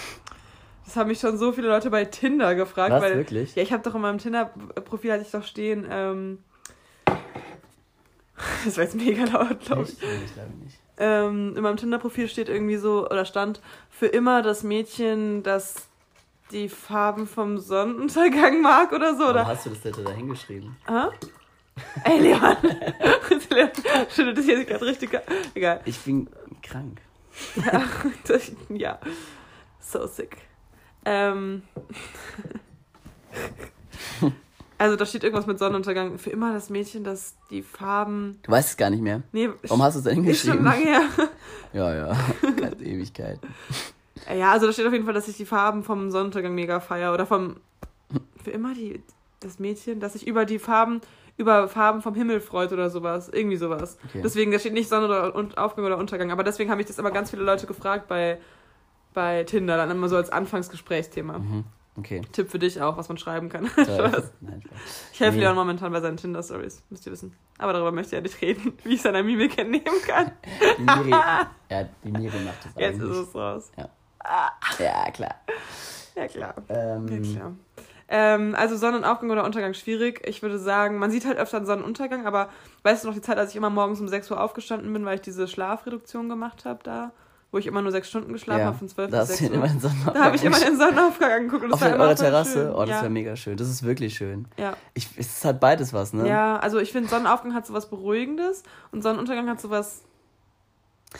[0.84, 2.90] Das haben mich schon so viele Leute bei Tinder gefragt.
[2.92, 3.54] Was, weil, wirklich?
[3.54, 6.38] Ja, ich habe doch in meinem Tinder-Profil hatte ich doch stehen, ähm,
[8.64, 10.00] das war jetzt mega laut, glaube ich.
[10.00, 10.78] Nee, ich glaube nicht.
[10.98, 15.88] Ähm, in meinem Tinder-Profil steht irgendwie so, oder stand, für immer das Mädchen, das
[16.50, 19.46] die Farben vom Sonnenuntergang mag oder so, Warum oder?
[19.46, 20.76] hast du das denn da hingeschrieben?
[20.86, 21.08] Hä?
[22.04, 22.56] Ey, Leon!
[23.50, 23.70] Leon
[24.14, 25.18] schüttelt das jetzt gerade richtig.
[25.54, 25.80] Egal.
[25.84, 26.28] Ich bin
[26.62, 27.00] krank.
[27.56, 27.84] Ja,
[28.26, 28.98] das, ja.
[29.80, 30.36] So sick.
[31.04, 31.62] Ähm.
[34.80, 36.16] Also da steht irgendwas mit Sonnenuntergang.
[36.18, 38.38] Für immer das Mädchen, das die Farben.
[38.42, 39.22] Du weißt es gar nicht mehr.
[39.30, 41.02] Nee, Warum hast du es denn ist schon lange her.
[41.74, 42.16] Ja, ja.
[42.56, 43.38] Ganz Ewigkeit.
[44.34, 47.12] Ja, also da steht auf jeden Fall, dass ich die Farben vom Sonnenuntergang mega feier.
[47.12, 47.56] Oder vom.
[48.42, 49.02] Für immer die,
[49.40, 51.00] das Mädchen, das sich über die Farben,
[51.36, 53.28] über Farben vom Himmel freut oder sowas.
[53.28, 53.98] Irgendwie sowas.
[54.08, 54.22] Okay.
[54.24, 56.30] Deswegen, da steht nicht Sonne oder Un- Aufgang oder Untergang.
[56.32, 58.38] Aber deswegen habe ich das immer ganz viele Leute gefragt bei,
[59.12, 59.76] bei Tinder.
[59.76, 61.38] Dann immer so als Anfangsgesprächsthema.
[61.38, 61.64] Mhm.
[62.00, 62.20] Okay.
[62.32, 63.66] Tipp für dich auch, was man schreiben kann.
[63.68, 64.32] Spaß.
[64.40, 64.78] Nein, Spaß.
[65.12, 65.44] ich helfe Nee.
[65.44, 67.36] Leon momentan bei seinen Tinder-Stories, müsst ihr wissen.
[67.58, 70.32] Aber darüber möchte ich ja nicht reden, wie ich seiner Mimik entnehmen kann.
[70.78, 71.10] Die Miri,
[71.70, 73.18] ja, die Miri macht das Jetzt ist eigentlich.
[73.28, 73.72] es raus.
[73.76, 75.34] Ja, klar.
[76.16, 76.54] Ja, klar.
[76.68, 77.52] Ähm, Ja, klar.
[78.12, 80.20] Ähm, also Sonnenaufgang oder Untergang schwierig.
[80.26, 82.48] Ich würde sagen, man sieht halt öfter einen Sonnenuntergang, aber
[82.82, 85.14] weißt du noch die Zeit, als ich immer morgens um 6 Uhr aufgestanden bin, weil
[85.16, 87.12] ich diese Schlafreduktion gemacht habe da,
[87.52, 89.50] wo ich immer nur 6 Stunden geschlafen ja, habe von 12 da bis hast 6
[89.50, 90.12] du immer Uhr.
[90.12, 92.52] Da habe ich immer den Sonnenaufgang angeguckt und das Auf war eurer Terrasse?
[92.52, 92.72] Schön.
[92.72, 93.02] Oh, das ja.
[93.02, 93.56] wäre mega schön.
[93.56, 94.46] Das ist wirklich schön.
[94.56, 94.76] ja.
[94.94, 96.28] Ich, es ist halt beides was, ne?
[96.28, 100.02] ja, also ich finde Sonnenaufgang hat so was Beruhigendes und Sonnenuntergang hat so was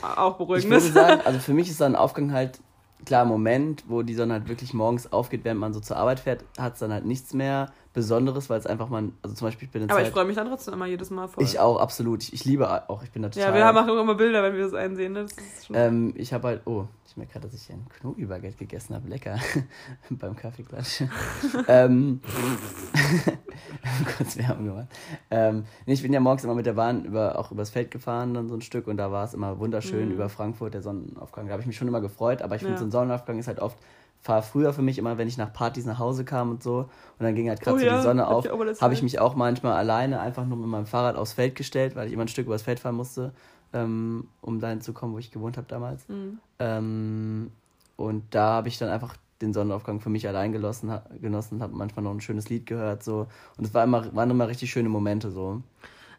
[0.03, 0.95] auch Ich Beruhigendes.
[0.95, 2.61] würde sagen, also für mich ist Sonnenaufgang halt,
[3.05, 6.45] klar, Moment, wo die Sonne halt wirklich morgens aufgeht, während man so zur Arbeit fährt,
[6.59, 9.72] hat es dann halt nichts mehr Besonderes, weil es einfach man, also zum Beispiel, ich
[9.72, 11.43] bin in aber ich Zeit, freue mich dann trotzdem immer jedes Mal voll.
[11.43, 12.22] ich auch, absolut.
[12.22, 13.49] Ich, ich liebe auch, ich bin da total.
[13.49, 15.12] ja, wir machen auch immer Bilder, wenn wir das einsehen.
[15.12, 15.24] Ne?
[15.24, 19.09] Das Ähm, ich habe halt, oh, ich merke gerade, dass ich ein Knobi-Baguette gegessen habe.
[19.09, 19.38] Lecker.
[20.11, 21.03] Beim Kaffeeklatsch.
[21.66, 22.20] ähm,
[24.16, 24.86] kurz Werbung gemacht.
[25.30, 28.34] Ähm, nee, ich bin ja morgens immer mit der Bahn über, auch übers Feld gefahren,
[28.34, 30.14] dann so ein Stück, und da war es immer wunderschön Mhm.
[30.14, 31.47] über Frankfurt, der Sonnenaufgang.
[31.47, 32.78] Da habe ich mich schon immer gefreut, aber ich finde, Ja.
[32.78, 33.76] so ein Sonnenaufgang ist halt oft,
[34.25, 36.79] war früher für mich immer, wenn ich nach Partys nach Hause kam und so,
[37.18, 38.47] und dann ging halt gerade Oh so ja, die Sonne auf,
[38.81, 42.07] habe ich mich auch manchmal alleine einfach nur mit meinem Fahrrad aufs Feld gestellt, weil
[42.07, 43.33] ich immer ein Stück übers Feld fahren musste,
[43.73, 46.09] ähm, um dahin zu kommen, wo ich gewohnt habe damals.
[46.09, 46.39] Mhm.
[46.59, 47.51] Ähm,
[47.97, 52.03] und da habe ich dann einfach den Sonnenaufgang für mich allein genossen, genossen habe manchmal
[52.03, 55.31] noch ein schönes Lied gehört so und es war immer, waren immer richtig schöne Momente
[55.31, 55.62] so.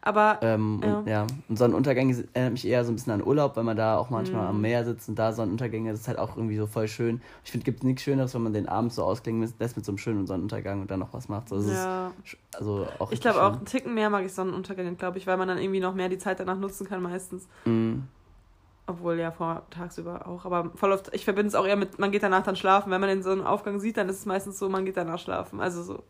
[0.04, 0.98] Aber Ähm, Ja.
[0.98, 1.26] Und, ja.
[1.48, 4.42] und Sonnenuntergänge erinnert mich eher so ein bisschen an Urlaub, wenn man da auch manchmal
[4.42, 4.48] Mhm.
[4.48, 7.20] am Meer sitzt und da Sonnenuntergänge, das ist halt auch irgendwie so voll schön.
[7.44, 9.92] Ich finde, es gibt nichts Schöneres, wenn man den Abend so ausklingen lässt mit so
[9.92, 11.48] einem schönen Sonnenuntergang und dann noch was macht.
[11.50, 12.08] So, ja.
[12.24, 15.36] ist, also auch Ich glaube auch, einen Ticken mehr mag ich Sonnenuntergänge, glaube ich, weil
[15.36, 17.46] man dann irgendwie noch mehr die Zeit danach nutzen kann meistens.
[17.64, 18.02] Mhm.
[18.84, 20.44] Obwohl ja vor tagsüber auch.
[20.44, 22.90] Aber voll oft, ich verbinde es auch eher mit, man geht danach dann schlafen.
[22.90, 25.60] Wenn man den Sonnenaufgang sieht, dann ist es meistens so, man geht danach schlafen.
[25.60, 26.02] Also so.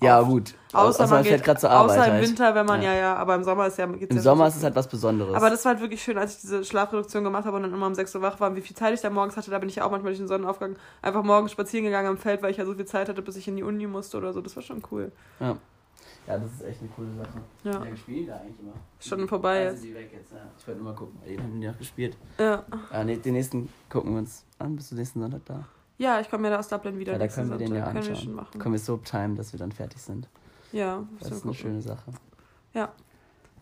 [0.00, 0.28] Ja, oft.
[0.28, 0.54] gut.
[0.72, 1.98] Außer man fährt geht, gerade zur Arbeit.
[1.98, 2.28] außer im halt.
[2.28, 2.98] Winter, wenn man, ja, Ja.
[2.98, 5.34] ja, aber im Sommer ist ja, Im ja Sommer so ist es halt was Besonderes.
[5.34, 7.86] Aber das war halt wirklich schön, als ich diese Schlafreduktion gemacht habe und dann immer
[7.88, 9.50] um 6 Uhr wach war wie viel Zeit ich da morgens hatte.
[9.50, 12.42] Da bin ich ja auch manchmal durch den Sonnenaufgang einfach morgens spazieren gegangen am Feld,
[12.42, 14.40] weil ich ja so viel Zeit hatte, bis ich in die Uni musste oder so.
[14.40, 15.10] Das war schon cool.
[15.40, 15.56] ja.
[16.26, 17.40] Ja, das ist echt eine coole Sache.
[17.64, 17.72] Ja.
[17.72, 18.72] Lange spielen die da eigentlich immer?
[19.00, 19.84] Schon vorbei Also jetzt.
[19.84, 20.38] die weg jetzt, ja.
[20.58, 22.16] Ich wollte nur mal gucken, weil eben haben die noch gespielt.
[22.38, 22.64] Ja.
[22.90, 24.76] Ah, nee, den nächsten gucken wir uns an.
[24.76, 25.64] Bist du nächsten Sonntag da?
[25.98, 27.12] Ja, ich komme ja da aus Dublin wieder.
[27.12, 27.92] Ja, da können wir den ja Sonntag.
[27.92, 28.24] Können wir anschauen.
[28.24, 28.58] schon machen.
[28.60, 30.28] Können wir so timen, dass wir dann fertig sind.
[30.72, 31.54] Ja, Das ist wir eine gucken.
[31.54, 32.12] schöne Sache.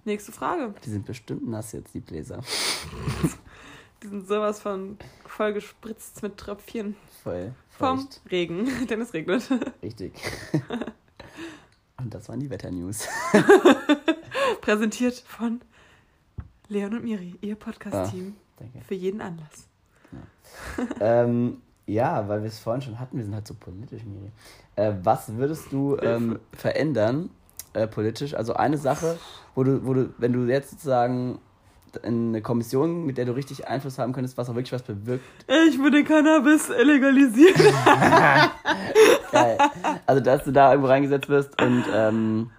[0.04, 0.72] Nächste Frage.
[0.84, 2.40] Die sind bestimmt nass jetzt, die Bläser.
[4.02, 4.96] Die sind sowas von
[5.26, 6.94] voll gespritzt mit Tröpfchen
[7.24, 8.20] Voll vom feucht.
[8.30, 9.50] Regen, denn es regnet.
[9.82, 10.12] Richtig.
[11.98, 13.08] Und das waren die Wetternews.
[14.60, 15.60] Präsentiert von
[16.68, 18.80] Leon und Miri, ihr Podcast-Team Danke.
[18.86, 19.66] für jeden Anlass.
[21.00, 24.30] ähm, ja, weil wir es vorhin schon hatten, wir sind halt so politisch, Miri.
[24.76, 27.30] Äh, was würdest du ähm, verändern,
[27.72, 28.34] äh, politisch?
[28.34, 29.18] Also eine Sache,
[29.54, 31.40] wo du, wo du, wenn du jetzt sozusagen
[32.02, 35.24] eine Kommission, mit der du richtig Einfluss haben könntest, was auch wirklich was bewirkt.
[35.68, 37.54] Ich würde Cannabis legalisieren.
[39.32, 39.58] Geil.
[40.06, 42.50] Also, dass du da irgendwo reingesetzt wirst und, ähm,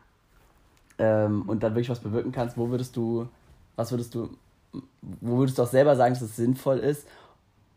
[0.97, 3.27] ähm, und dann wirklich was bewirken kannst, wo würdest du,
[3.75, 4.30] was würdest du,
[5.01, 7.07] wo würdest du auch selber sagen, dass es sinnvoll ist,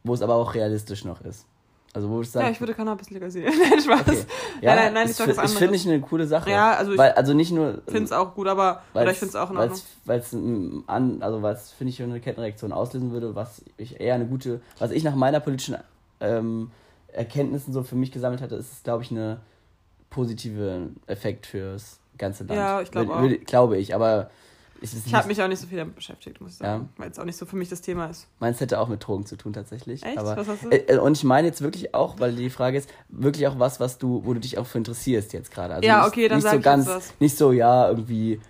[0.05, 1.46] wo es aber auch realistisch noch ist?
[1.95, 3.53] Also, wo du sagen, Ja, ich würde Cannabis legalisieren.
[3.70, 4.01] Nein, Spaß.
[4.09, 4.16] Okay.
[4.62, 6.51] Ja, nein, nein, nein, ich das sag fi- was Ich finde ich eine coole Sache.
[6.51, 7.82] Ja, also ich weil, also nicht nur.
[7.86, 9.78] finde es auch gut, aber weil oder ich finde es auch in Ordnung.
[10.07, 14.24] Weil es an, also was finde ich eine Kettenreaktion auslösen würde, was ich eher eine
[14.26, 15.76] gute, was ich nach meiner politischen
[16.20, 16.70] ähm,
[17.09, 19.40] Erkenntnissen so für mich gesammelt hatte, ist es glaube ich eine
[20.11, 22.59] positive Effekt fürs ganze Land.
[22.59, 23.20] Ja, ich glaube auch.
[23.22, 24.30] würde- Glaube ich, aber
[24.83, 26.89] Ich habe nicht, mich auch nicht so viel damit beschäftigt, muss ich sagen.
[26.97, 28.26] Weil es auch nicht so für mich das Thema ist.
[28.41, 30.03] meins hätte auch mit Drogen zu tun tatsächlich.
[30.03, 30.18] Echt?
[30.18, 30.70] Aber, Was hast du?
[30.70, 33.78] Äh, äh, und ich meine jetzt wirklich auch, weil die Frage ist, wirklich auch was,
[33.80, 35.74] was du, wo du dich auch für interessierst jetzt gerade.
[35.74, 37.14] Also Ja, nicht, okay, dann nicht sag so ich ganz, was.
[37.20, 38.41] nicht so, ja, irgendwie,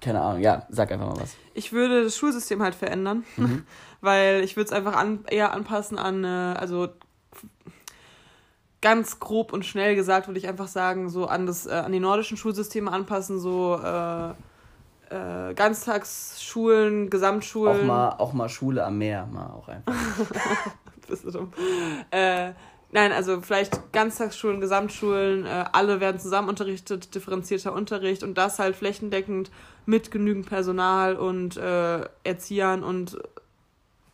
[0.00, 1.36] keine Ahnung, ja, sag einfach mal was.
[1.54, 3.64] Ich würde das Schulsystem halt verändern, Mhm.
[4.00, 6.88] weil ich würde es einfach an, eher anpassen an, äh, also
[8.82, 12.00] ganz grob und schnell gesagt würde ich einfach sagen, so an das, äh, an die
[12.00, 14.30] nordischen Schulsysteme anpassen, so äh,
[15.10, 17.80] äh, Ganztagsschulen, Gesamtschulen.
[17.80, 19.92] Auch mal, auch mal Schule am Meer, mal auch einfach.
[21.08, 21.52] Bist du dumm.
[22.10, 22.52] Äh,
[22.92, 28.76] nein, also vielleicht Ganztagsschulen, Gesamtschulen, äh, alle werden zusammen unterrichtet, differenzierter Unterricht und das halt
[28.76, 29.50] flächendeckend
[29.86, 33.18] mit genügend Personal und äh, Erziehern und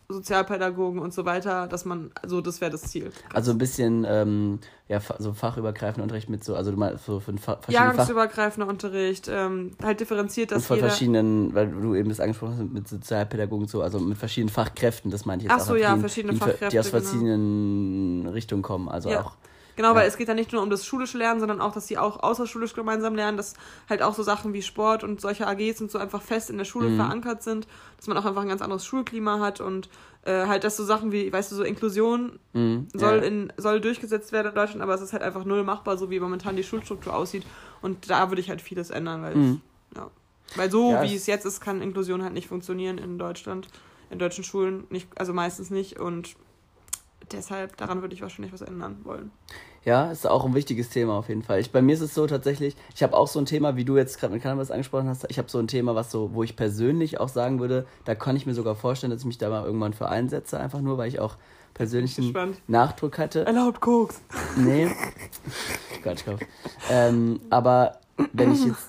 [0.09, 3.11] Sozialpädagogen und so weiter, dass man, also das wäre das Ziel.
[3.35, 7.33] Also ein bisschen, ähm, ja, so fachübergreifender Unterricht mit so, also du meinst so für
[7.33, 11.95] ein Fa verschiedene Fach Jahrgangsübergreifender Unterricht, ähm, halt differenziert, und dass von verschiedenen, weil du
[11.95, 15.61] eben das angesprochen hast mit Sozialpädagogen so, also mit verschiedenen Fachkräften, das meinte ich jetzt
[15.61, 15.69] Ach auch.
[15.71, 17.03] so, die- ja, die- verschiedene die, Fachkräfte, Die aus genau.
[17.03, 19.23] verschiedenen Richtungen kommen, also Ja.
[19.23, 19.33] auch.
[19.77, 19.95] Genau, Ja.
[19.97, 22.22] weil es geht ja nicht nur um das schulische Lernen, sondern auch, dass sie auch
[22.22, 23.55] außerschulisch gemeinsam lernen, dass
[23.89, 26.64] halt auch so Sachen wie Sport und solche AGs und so einfach fest in der
[26.64, 26.97] Schule Mhm.
[26.97, 27.68] verankert sind,
[27.99, 29.89] dass man auch einfach ein ganz anderes Schulklima hat und
[30.24, 33.22] äh, halt, dass so Sachen wie, weißt du, so Inklusion Mhm, soll, ja.
[33.22, 36.18] in, soll durchgesetzt werden in Deutschland, aber es ist halt einfach null machbar, so wie
[36.18, 37.45] momentan die Schulstruktur aussieht.
[37.83, 39.61] Und da würde ich halt vieles ändern, weil, Mhm.
[39.95, 40.11] ja.
[40.57, 43.68] weil so Ja, wie es- es jetzt ist, kann Inklusion halt nicht funktionieren in Deutschland,
[44.11, 46.35] in deutschen Schulen, nicht, also meistens nicht und
[47.33, 49.31] deshalb, daran würde ich wahrscheinlich was ändern wollen.
[49.85, 51.61] Ja, ist auch ein wichtiges Thema auf jeden Fall.
[51.61, 53.97] Ich, bei mir ist es so tatsächlich, ich habe auch so ein Thema, wie du
[53.97, 56.57] jetzt gerade mit Cannabis angesprochen hast, ich habe so ein Thema, was so, wo ich
[56.57, 59.64] persönlich auch sagen würde, da kann ich mir sogar vorstellen, dass ich mich da mal
[59.64, 61.37] irgendwann für einsetze, einfach nur, weil ich auch
[61.72, 62.62] persönlich einen Gespannt.
[62.66, 63.47] Nachdruck hatte.
[63.47, 64.20] Erlaubt Koks.
[64.57, 64.91] Nee.
[66.03, 66.41] Quatschkopf.
[66.91, 68.01] Ähm, aber
[68.33, 68.89] wenn ich jetzt,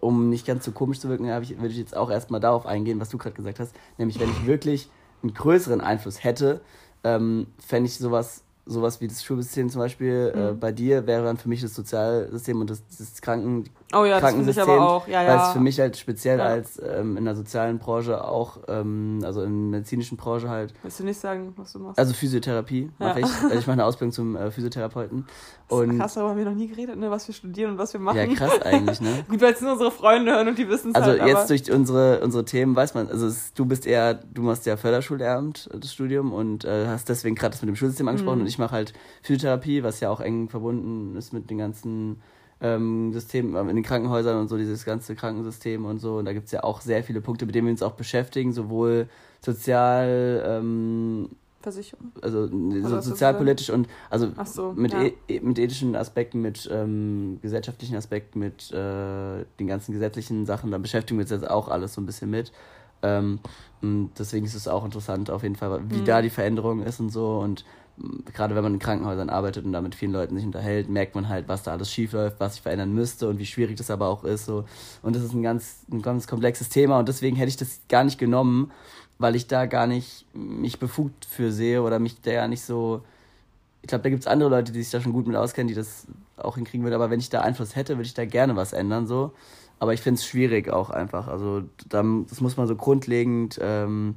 [0.00, 3.00] um nicht ganz so komisch zu wirken, ich, würde ich jetzt auch erstmal darauf eingehen,
[3.00, 3.74] was du gerade gesagt hast.
[3.96, 4.90] Nämlich, wenn ich wirklich
[5.22, 6.60] einen größeren Einfluss hätte,
[7.04, 10.58] ähm, fände ich sowas, sowas wie das Schulsystem zum Beispiel äh, Mhm.
[10.60, 14.34] bei dir, wäre dann für mich das Sozialsystem und das, das Kranken, Oh ja, das
[14.34, 15.08] finde ich aber auch.
[15.08, 15.46] Ja, weil ja.
[15.46, 16.44] es für mich halt speziell Ja.
[16.44, 21.00] als ähm, in der sozialen Branche auch, ähm, also in der medizinischen Branche halt, Willst
[21.00, 21.98] du nicht sagen, was du machst?
[21.98, 23.26] also Physiotherapie mache Ja.
[23.26, 23.32] ich.
[23.44, 25.26] Also ich mache eine Ausbildung zum äh, Physiotherapeuten.
[25.68, 28.00] Und Krass, darüber haben wir noch nie geredet, ne, was wir studieren und was wir
[28.00, 28.16] machen.
[28.18, 29.24] ja, krass eigentlich, ne?
[29.28, 31.48] Gut, weil es nur unsere Freunde hören und die wissen es Also halt, aber jetzt
[31.48, 35.70] durch unsere, unsere Themen weiß man, also es, du bist eher, du machst ja Förderschullehramt,
[35.72, 38.42] äh, das Studium und äh, hast deswegen gerade das mit dem Schulsystem angesprochen Mhm.
[38.42, 42.20] und ich mache halt Physiotherapie, was ja auch eng verbunden ist mit den ganzen
[42.60, 46.16] ähm, Systemen, äh, in den Krankenhäusern und so, dieses ganze Krankensystem und so.
[46.18, 49.08] Und da gibt's ja auch sehr viele Punkte, mit denen wir uns auch beschäftigen, sowohl
[49.40, 51.28] sozial, ähm,
[51.60, 52.12] Versicherung.
[52.22, 54.72] also so, sozialpolitisch und also so.
[54.76, 55.02] mit, ja.
[55.02, 60.70] e e- mit ethischen Aspekten, mit ähm, gesellschaftlichen Aspekten, mit äh, den ganzen gesetzlichen Sachen,
[60.70, 62.52] da beschäftigen wir uns jetzt auch alles so ein bisschen mit.
[63.02, 63.40] Ähm,
[63.82, 66.04] und deswegen ist es auch interessant auf jeden Fall, wie Mhm.
[66.04, 67.38] da die Veränderung ist und so.
[67.38, 67.64] Und
[68.32, 71.28] gerade wenn man in Krankenhäusern arbeitet und da mit vielen Leuten sich unterhält, merkt man
[71.28, 74.08] halt, was da alles schief läuft, was sich verändern müsste und wie schwierig das aber
[74.08, 74.46] auch ist.
[74.46, 74.64] So.
[75.02, 78.04] Und das ist ein ganz, ein ganz komplexes Thema und deswegen hätte ich das gar
[78.04, 78.70] nicht genommen,
[79.18, 83.02] weil ich da gar nicht mich befugt für sehe oder mich da ja nicht so.
[83.82, 85.74] Ich glaube, da gibt es andere Leute, die sich da schon gut mit auskennen, die
[85.74, 86.94] das auch hinkriegen würden.
[86.94, 89.06] Aber wenn ich da Einfluss hätte, würde ich da gerne was ändern.
[89.06, 89.32] so.
[89.80, 91.28] Aber ich finde es schwierig auch einfach.
[91.28, 94.16] Also da, das muss man so grundlegend, ähm,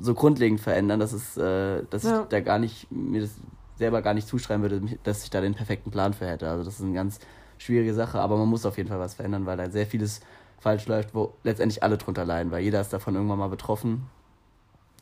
[0.00, 2.22] so grundlegend verändern, dass es, äh, dass Ja.
[2.22, 3.30] ich da gar nicht mir das
[3.76, 6.48] selber gar nicht zuschreiben würde, dass ich da den perfekten Plan für hätte.
[6.48, 7.18] Also das ist eine ganz
[7.58, 10.20] schwierige Sache, aber man muss auf jeden Fall was verändern, weil da sehr vieles
[10.58, 14.06] falsch läuft, wo letztendlich alle drunter leiden, weil jeder ist davon irgendwann mal betroffen.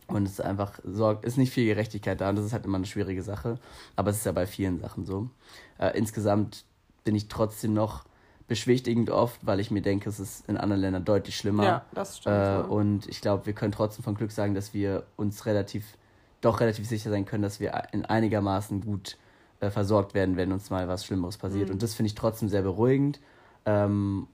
[0.07, 2.77] Und es ist einfach, sorgt, ist nicht viel Gerechtigkeit da und das ist halt immer
[2.77, 3.59] eine schwierige Sache.
[3.97, 5.31] Aber es ist ja bei vielen Sachen so.
[5.79, 6.65] Äh, insgesamt
[7.05, 8.05] bin ich trotzdem noch
[8.47, 11.65] beschwichtigend oft, weil ich mir denke, es ist in anderen Ländern deutlich schlimmer.
[11.65, 12.37] Ja, das stimmt.
[12.37, 12.81] Äh, wohl.
[12.81, 15.97] und ich glaube, wir können trotzdem von Glück sagen, dass wir uns relativ,
[16.41, 19.17] doch relativ sicher sein können, dass wir in einigermaßen gut
[19.61, 21.69] äh, versorgt werden, wenn uns mal was Schlimmeres passiert.
[21.69, 21.75] Mhm.
[21.75, 23.21] Und das finde ich trotzdem sehr beruhigend.
[23.65, 24.29] Ähm,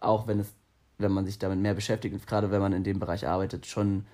[0.00, 0.52] auch wenn es,
[0.98, 4.04] wenn man sich damit mehr beschäftigt und gerade wenn man in dem Bereich arbeitet, schon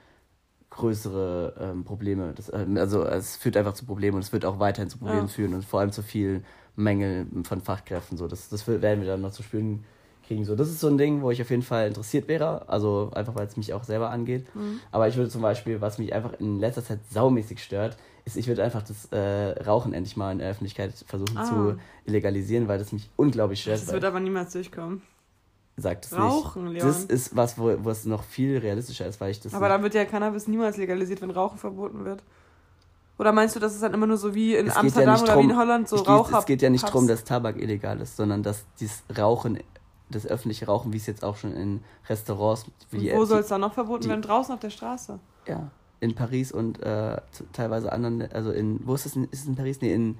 [0.70, 2.32] größere ähm, Probleme.
[2.34, 5.22] Das, ähm, also es führt einfach zu Problemen und es wird auch weiterhin zu Problemen
[5.22, 5.28] Ja.
[5.28, 6.44] führen und vor allem zu viel
[6.76, 8.16] Mängel von Fachkräften.
[8.18, 8.26] So.
[8.28, 9.84] Das, das werden wir dann noch zu spüren
[10.26, 10.44] kriegen.
[10.44, 10.54] So.
[10.56, 12.68] Das ist so ein Ding, wo ich auf jeden Fall interessiert wäre.
[12.68, 14.46] Also einfach, weil es mich auch selber angeht.
[14.54, 14.80] Mhm.
[14.92, 18.46] Aber ich würde zum Beispiel, was mich einfach in letzter Zeit saumäßig stört, ist, ich
[18.48, 21.44] würde einfach das äh, Rauchen endlich mal in der Öffentlichkeit versuchen Ah.
[21.44, 23.80] zu illegalisieren, weil das mich unglaublich stört.
[23.80, 25.02] das wird aber niemals durchkommen.
[25.76, 26.82] sagt es Rauchen, nicht.
[26.82, 26.86] Leon.
[26.86, 29.54] Das ist was, wo, wo es noch viel realistischer ist, weil ich das.
[29.54, 32.22] Aber dann wird ja Cannabis niemals legalisiert, wenn Rauchen verboten wird.
[33.20, 35.22] Oder meinst du, dass es dann immer nur so wie in Es ja Amsterdam nicht
[35.24, 36.38] oder drum- wie in Holland so Raucher...
[36.38, 39.58] es geht ja nicht darum, dass Tabak illegal ist, sondern dass dieses Rauchen
[40.08, 42.64] das öffentliche Rauchen, wie es jetzt auch schon in Restaurants.
[42.90, 44.22] Wie wo soll es dann noch verboten werden?
[44.22, 45.18] Draußen auf der Straße.
[45.46, 47.18] Ja, in Paris und äh,
[47.52, 49.82] teilweise anderen, also in, wo ist es, ist es in Paris?
[49.82, 50.18] Nee, in,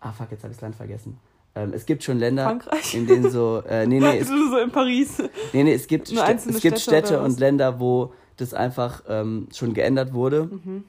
[0.00, 1.18] ah fuck, jetzt habe ich das Land vergessen.
[1.54, 2.94] Ähm, es gibt schon Länder, Frankreich?
[2.96, 4.18] in denen so, äh, nee, nee.
[4.20, 5.22] Es, so in Paris.
[5.52, 9.46] Nee, nee, es gibt, St es gibt Städte, Städte und Länder, wo das einfach ähm,
[9.54, 10.46] schon geändert wurde.
[10.46, 10.84] Mhm.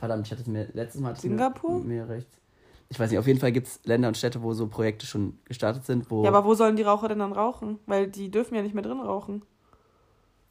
[0.00, 1.14] Verdammt, ich hatte es mir letztes Mal.
[1.14, 1.78] Singapur?
[1.80, 2.40] Mir, mir rechts.
[2.88, 5.38] Ich weiß nicht, auf jeden Fall gibt es Länder und Städte, wo so Projekte schon
[5.44, 6.10] gestartet sind.
[6.10, 7.78] Wo ja, aber wo sollen die Raucher denn dann rauchen?
[7.86, 9.42] Weil die dürfen ja nicht mehr drin rauchen.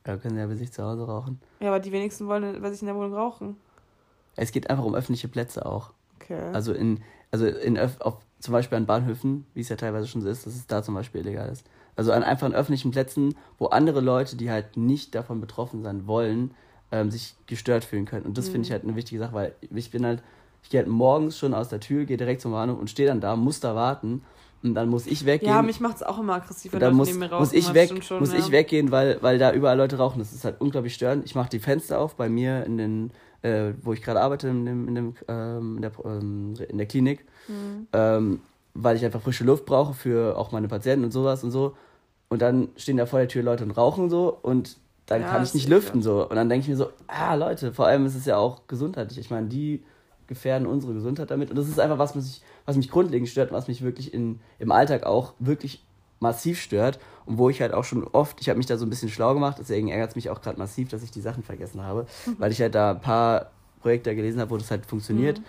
[0.08, 1.42] Ja, können ja bei sich zu Hause rauchen.
[1.60, 3.58] Ja, aber die wenigsten wollen bei sich in der Wohnung rauchen.
[4.36, 5.92] Es geht einfach um öffentliche Plätze auch.
[6.22, 6.40] Okay.
[6.54, 10.30] Also in, also in auf, zum Beispiel an Bahnhöfen, wie es ja teilweise schon so
[10.30, 11.66] ist, dass es da zum Beispiel illegal ist.
[11.96, 16.08] Also an einfach an öffentlichen Plätzen, wo andere Leute, die halt nicht davon betroffen sein
[16.08, 16.52] wollen,
[16.92, 18.26] ähm, sich gestört fühlen können.
[18.26, 18.52] Und das mhm.
[18.54, 20.24] finde ich halt eine wichtige Sache, weil ich bin halt,
[20.64, 23.22] ich gehe halt morgens schon aus der Tür, gehe direkt zum Bahnhof und stehe dann
[23.22, 24.24] da, muss da warten.
[24.62, 25.50] Und dann muss ich weggehen.
[25.50, 27.40] Ja, mich macht es auch immer aggressiv, wenn Leute muss, neben mir rauchen.
[27.40, 28.40] Muss ich, weg, schon, muss ja.
[28.40, 30.20] ich weggehen, weil, weil da überall Leute rauchen.
[30.20, 31.26] Das ist halt unglaublich störend.
[31.26, 33.12] Ich mache die Fenster auf bei mir in den,
[33.42, 36.88] äh, wo ich gerade arbeite, in, dem, in, dem, ähm, in, der, ähm, in der
[36.88, 37.26] Klinik.
[37.48, 37.88] Mhm.
[37.94, 38.42] Ähm,
[38.74, 41.76] weil ich einfach frische Luft brauche für auch meine Patienten und sowas und so.
[42.28, 44.78] Und dann stehen da vor der Tür Leute und rauchen so und
[45.10, 46.30] dann ja, kann ich nicht lüften so.
[46.30, 49.18] Und dann denke ich mir so, ah Leute, vor allem ist es ja auch gesundheitlich.
[49.18, 49.84] Ich meine, die
[50.28, 51.50] gefährden unsere Gesundheit damit.
[51.50, 54.40] Und das ist einfach was, was mich, was mich grundlegend stört, was mich wirklich in,
[54.60, 55.84] im Alltag auch wirklich
[56.20, 58.90] massiv stört und wo ich halt auch schon oft, ich habe mich da so ein
[58.90, 61.82] bisschen schlau gemacht, deswegen ärgert es mich auch gerade massiv, dass ich die Sachen vergessen
[61.82, 62.36] habe, mhm.
[62.38, 63.52] weil ich halt da ein paar
[63.82, 65.40] Projekte gelesen habe, wo das halt funktioniert.
[65.40, 65.44] Mhm.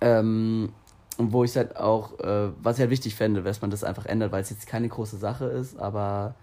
[0.00, 0.72] Ähm,
[1.18, 4.06] und wo ich halt auch, äh, was ich halt wichtig fände, dass man das einfach
[4.06, 6.34] ändert, weil es jetzt keine große Sache ist, aber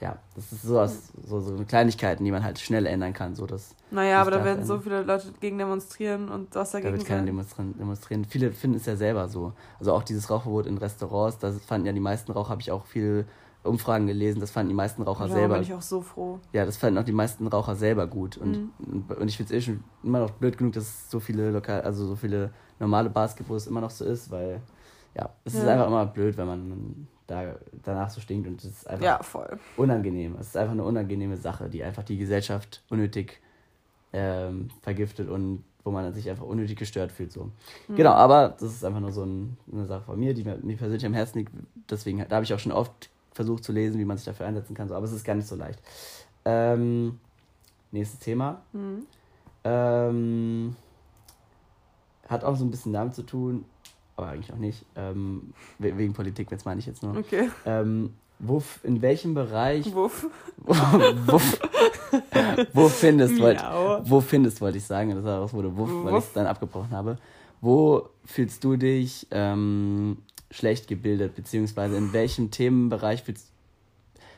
[0.00, 3.34] ja, das ist sowas, so, so Kleinigkeiten, die man halt schnell ändern kann.
[3.34, 4.66] So dass naja, aber da werden ändern.
[4.66, 8.24] so viele Leute gegen demonstrieren und was dagegen Da wird keiner demonstrieren, demonstrieren.
[8.26, 9.54] Viele finden es ja selber so.
[9.78, 12.84] Also auch dieses Rauchverbot in Restaurants, das fanden ja die meisten Raucher, habe ich auch
[12.84, 13.24] viele
[13.62, 15.54] Umfragen gelesen, das fanden die meisten Raucher ja, selber.
[15.54, 16.40] Da bin ich auch so froh.
[16.52, 18.36] Ja, das fanden auch die meisten Raucher selber gut.
[18.36, 19.04] Und, mhm.
[19.08, 21.80] und ich finde es eh schon immer noch blöd genug, dass es so viele lokal,
[21.80, 24.60] also so viele normale Bars gibt, wo es immer noch so ist, weil
[25.14, 25.60] ja, es ja.
[25.60, 29.20] ist einfach immer blöd, wenn man da danach so stinkt und es ist einfach ja,
[29.76, 30.36] unangenehm.
[30.40, 33.40] Es ist einfach eine unangenehme Sache, die einfach die Gesellschaft unnötig
[34.12, 37.32] ähm, vergiftet und wo man sich einfach unnötig gestört fühlt.
[37.32, 37.50] So.
[37.88, 37.96] Mhm.
[37.96, 40.76] Genau, aber das ist einfach nur so ein, eine Sache von mir, die mir, mir
[40.76, 41.52] persönlich am Herzen liegt.
[41.88, 44.74] Deswegen, da habe ich auch schon oft versucht zu lesen, wie man sich dafür einsetzen
[44.74, 44.88] kann.
[44.88, 44.94] So.
[44.94, 45.80] Aber es ist gar nicht so leicht.
[46.44, 47.20] Ähm,
[47.92, 48.62] nächstes Thema.
[48.72, 49.06] Mhm.
[49.64, 50.76] Ähm,
[52.28, 53.64] hat auch so ein bisschen damit zu tun,
[54.16, 57.16] aber eigentlich auch nicht, ähm, wegen Politik, jetzt meine ich jetzt nur.
[57.16, 57.50] Okay.
[57.64, 59.94] Ähm, wo, in welchem Bereich.
[59.94, 60.26] Wuff.
[60.58, 61.60] Wuff.
[62.72, 63.62] wo findest, wollt,
[64.04, 67.18] wo findest, wollte ich sagen, das war wurde Wuff, weil ich es dann abgebrochen habe.
[67.60, 70.18] Wo fühlst du dich ähm,
[70.50, 73.50] schlecht gebildet, beziehungsweise in welchem Themenbereich fühlst,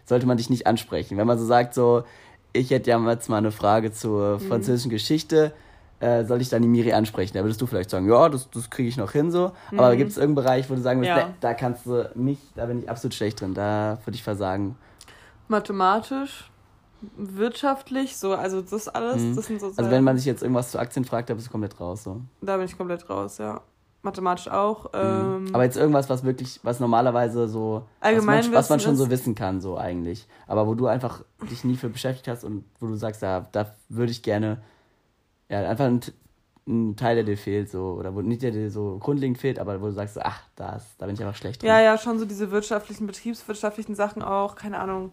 [0.05, 1.17] sollte man dich nicht ansprechen?
[1.17, 2.05] Wenn man so sagt, so,
[2.53, 4.49] ich hätte ja jetzt mal eine Frage zur mhm.
[4.49, 4.95] französischen mhm.
[4.95, 5.53] Geschichte,
[6.01, 7.37] äh, soll ich dann die Miri ansprechen?
[7.37, 9.53] Da würdest du vielleicht sagen, ja, das, das kriege ich noch hin so.
[9.71, 9.81] Mhm.
[9.81, 11.35] Aber gibt es irgendeinen Bereich, wo du sagen würdest, ja.
[11.41, 14.77] da kannst du mich, da bin ich absolut schlecht drin, da würde ich versagen.
[15.49, 16.51] Mathematisch,
[17.17, 19.37] wirtschaftlich, so, also das alles, mhm.
[19.37, 21.51] das sind so Also wenn man sich jetzt irgendwas zu Aktien fragt, da bist du
[21.51, 22.21] komplett raus, so.
[22.41, 23.61] Da bin ich komplett raus, ja.
[24.03, 24.85] Mathematisch auch.
[24.93, 25.47] Mhm.
[25.47, 28.97] Ähm, Aber jetzt irgendwas, was wirklich, was normalerweise so, allgemein was man, was man schon
[28.97, 30.29] so wissen kann, so eigentlich.
[30.47, 33.75] Aber wo du einfach dich nie für beschäftigt hast und wo du sagst, da, da
[33.89, 34.63] würde ich gerne
[35.49, 36.01] ja, einfach ein,
[36.67, 39.81] ein, Teil, der dir fehlt, so, oder wo nicht der dir so grundlegend fehlt, aber
[39.81, 41.69] wo du sagst, ach, das, da bin ich einfach schlecht drin.
[41.69, 45.13] Ja, ja, schon so diese wirtschaftlichen, betriebswirtschaftlichen Sachen auch, keine Ahnung.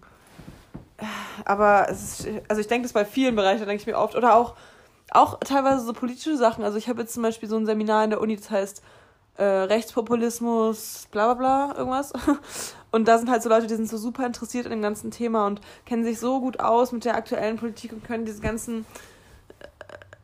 [1.43, 4.35] Aber es ist, also ich denke das bei vielen Bereichen, denke ich mir oft, oder
[4.35, 4.55] auch,
[5.11, 6.63] auch teilweise so politische Sachen.
[6.63, 8.81] Also ich habe jetzt zum Beispiel so ein Seminar in der Uni, das heißt
[9.37, 12.13] äh, Rechtspopulismus, bla bla bla, irgendwas.
[12.91, 15.47] Und da sind halt so Leute, die sind so super interessiert in dem ganzen Thema
[15.47, 18.85] und kennen sich so gut aus mit der aktuellen Politik und können diese ganzen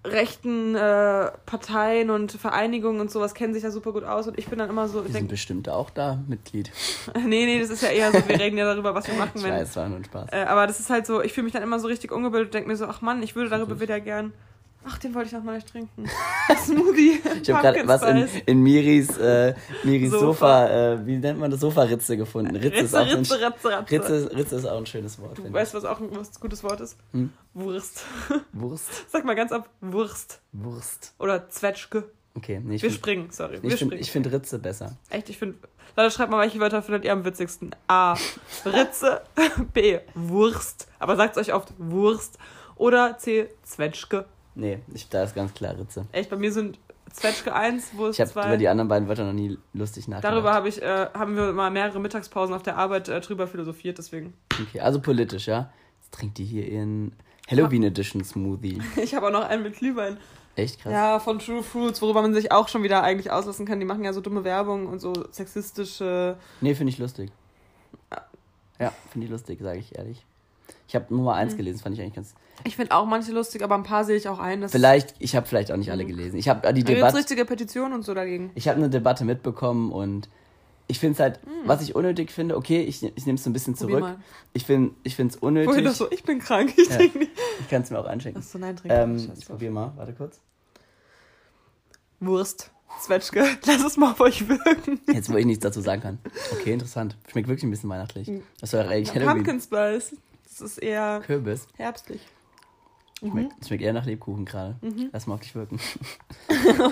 [0.03, 4.47] rechten äh, Parteien und Vereinigungen und sowas kennen sich da super gut aus und ich
[4.47, 5.01] bin dann immer so.
[5.01, 6.71] Die sind bestimmt auch da Mitglied.
[7.15, 9.31] nee, nee, das ist ja eher so, wir reden ja darüber, was wir machen.
[9.35, 10.29] Ich wenn, weiß, war nur Spaß.
[10.31, 12.53] Äh, aber das ist halt so, ich fühle mich dann immer so richtig ungebildet und
[12.55, 14.33] denke mir so, ach Mann, ich würde darüber wieder gern
[14.83, 16.09] Ach, den wollte ich noch mal nicht trinken.
[16.65, 17.21] Smoothie.
[17.41, 19.53] ich habe gerade was in, in Miris, äh,
[19.83, 21.59] Miris Sofa, Sofa äh, wie nennt man das?
[21.59, 22.55] Sofa-Ritze gefunden.
[22.55, 23.91] Ritze, Ritze, ist auch Ritze, ein, Ritze, Ritze.
[23.91, 25.37] Ritze, Ritze ist auch ein schönes Wort.
[25.37, 26.97] Du weißt, was auch ein was gutes Wort ist?
[27.11, 27.31] Hm?
[27.53, 28.05] Wurst.
[28.53, 28.89] Wurst?
[29.11, 30.41] Sag mal ganz ab, Wurst.
[30.51, 31.13] Wurst.
[31.19, 32.09] Oder Zwetschge.
[32.33, 33.59] Okay, nee, ich Wir find, springen, sorry.
[33.61, 34.97] Nee, ich finde find Ritze besser.
[35.09, 35.57] Echt, ich finde.
[35.97, 37.75] Leute, schreibt mal, welche Wörter findet ihr am witzigsten?
[37.87, 38.15] A.
[38.65, 39.21] Ritze.
[39.73, 39.99] B.
[40.15, 40.87] Wurst.
[40.97, 42.37] Aber sagt euch oft Wurst.
[42.77, 43.49] Oder C.
[43.63, 44.25] Zwetschge.
[44.55, 46.05] Nee, ich, da ist ganz klar Ritze.
[46.11, 46.77] Echt, bei mir sind
[47.11, 48.47] Zwetschge 1, wo es Ich habe zwei.
[48.47, 50.33] über die anderen beiden Wörter noch nie lustig nachgedacht.
[50.33, 53.97] Darüber habe ich, äh, haben wir mal mehrere Mittagspausen auf der Arbeit äh, drüber philosophiert,
[53.97, 54.33] deswegen.
[54.61, 55.71] Okay, also politisch, ja.
[56.01, 57.13] Jetzt trinkt die hier ihren
[57.49, 58.81] Halloween Edition Smoothie.
[59.01, 60.17] Ich habe auch noch einen mit Glühwein.
[60.55, 60.91] Echt krass.
[60.91, 63.79] Ja, von True Fruits, worüber man sich auch schon wieder eigentlich auslassen kann.
[63.79, 66.37] Die machen ja so dumme Werbung und so sexistische.
[66.59, 67.31] Nee, finde ich lustig.
[68.79, 70.25] Ja, finde ich lustig, sage ich ehrlich.
[70.91, 71.37] Ich habe Nummer Mhm.
[71.39, 72.33] 1 gelesen, fand ich eigentlich ganz.
[72.65, 74.59] Ich finde auch manche lustig, aber ein paar sehe ich auch ein.
[74.59, 76.35] Dass Vielleicht, ich habe vielleicht auch nicht alle gelesen.
[76.37, 77.17] Ich habe die Da gibt Debatte.
[77.17, 78.51] richtige Petitionen und so dagegen.
[78.55, 80.27] Ich habe eine Debatte mitbekommen und
[80.87, 83.53] ich finde es halt, was ich unnötig finde, okay, ich, ich nehme es so ein
[83.53, 83.73] bisschen.
[83.75, 84.03] Probier zurück.
[84.03, 84.17] mal.
[84.53, 85.83] Ich finde es Wohin unnötig.
[85.85, 86.11] das so?
[86.11, 86.97] Ich bin krank, ich Ja.
[86.97, 87.31] trinke nicht.
[87.61, 88.41] Ich kann es mir auch einschenken.
[88.41, 89.47] Achso, nein, trinke Ähm, ich Scheiß drauf.
[89.47, 90.41] probiere mal, warte kurz.
[92.19, 92.71] Wurst.
[92.99, 93.45] Zwetschge.
[93.65, 94.99] Lass es mal auf euch wirken.
[95.11, 96.19] Jetzt, wo ich nichts dazu sagen kann.
[96.51, 97.15] Okay, interessant.
[97.31, 98.27] Schmeckt wirklich ein bisschen weihnachtlich.
[98.27, 98.43] Hm.
[98.59, 99.35] Das war eigentlich Halloween.
[99.45, 100.15] Pumpkin Spice.
[100.51, 101.65] Das ist eher Kürbis.
[101.77, 102.21] herbstlich.
[103.19, 104.75] Schmeckt, schmeckt eher nach Lebkuchen gerade.
[105.11, 105.79] Lass mal auf dich wirken.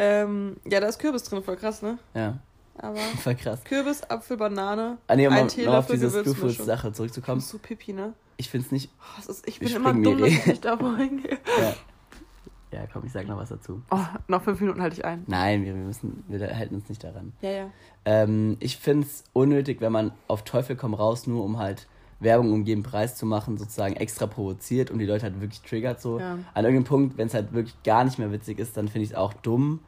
[0.00, 1.98] Ähm, ja, da ist Kürbis drin, voll krass, ne?
[2.14, 2.38] Ja,
[2.76, 3.64] Aber voll kraus.
[3.64, 6.34] Kürbis, Apfel, Banane, Ah, nee, um ein noch auf Teelöffel diese Gewürzmischung.
[6.50, 7.44] Screwfoods-Sache zurückzukommen.
[7.50, 8.12] Du Pipi, ne?
[8.36, 8.90] Ich finde es nicht.
[9.00, 10.28] Oh, ist, ich bin immer dumm, dass Miri.
[10.28, 11.38] ich nicht da vorhingehe.
[11.60, 11.74] Ja.
[12.78, 13.82] ja, komm, ich sag noch was dazu.
[13.90, 15.24] Oh, noch fünf Minuten halte ich ein.
[15.26, 17.32] Nein, wir, wir müssen, wir halten uns nicht daran.
[17.40, 17.70] Ja, ja.
[18.04, 21.88] Ähm, ich finde es unnötig, wenn man auf Teufel komm raus, nur um halt
[22.20, 26.00] Werbung um jeden Preis zu machen, sozusagen extra provoziert und die Leute halt wirklich triggert
[26.00, 26.18] so.
[26.18, 26.32] Ja.
[26.54, 29.10] An irgendeinem Punkt, wenn es halt wirklich gar nicht mehr witzig ist, dann finde ich
[29.10, 29.80] es auch dumm.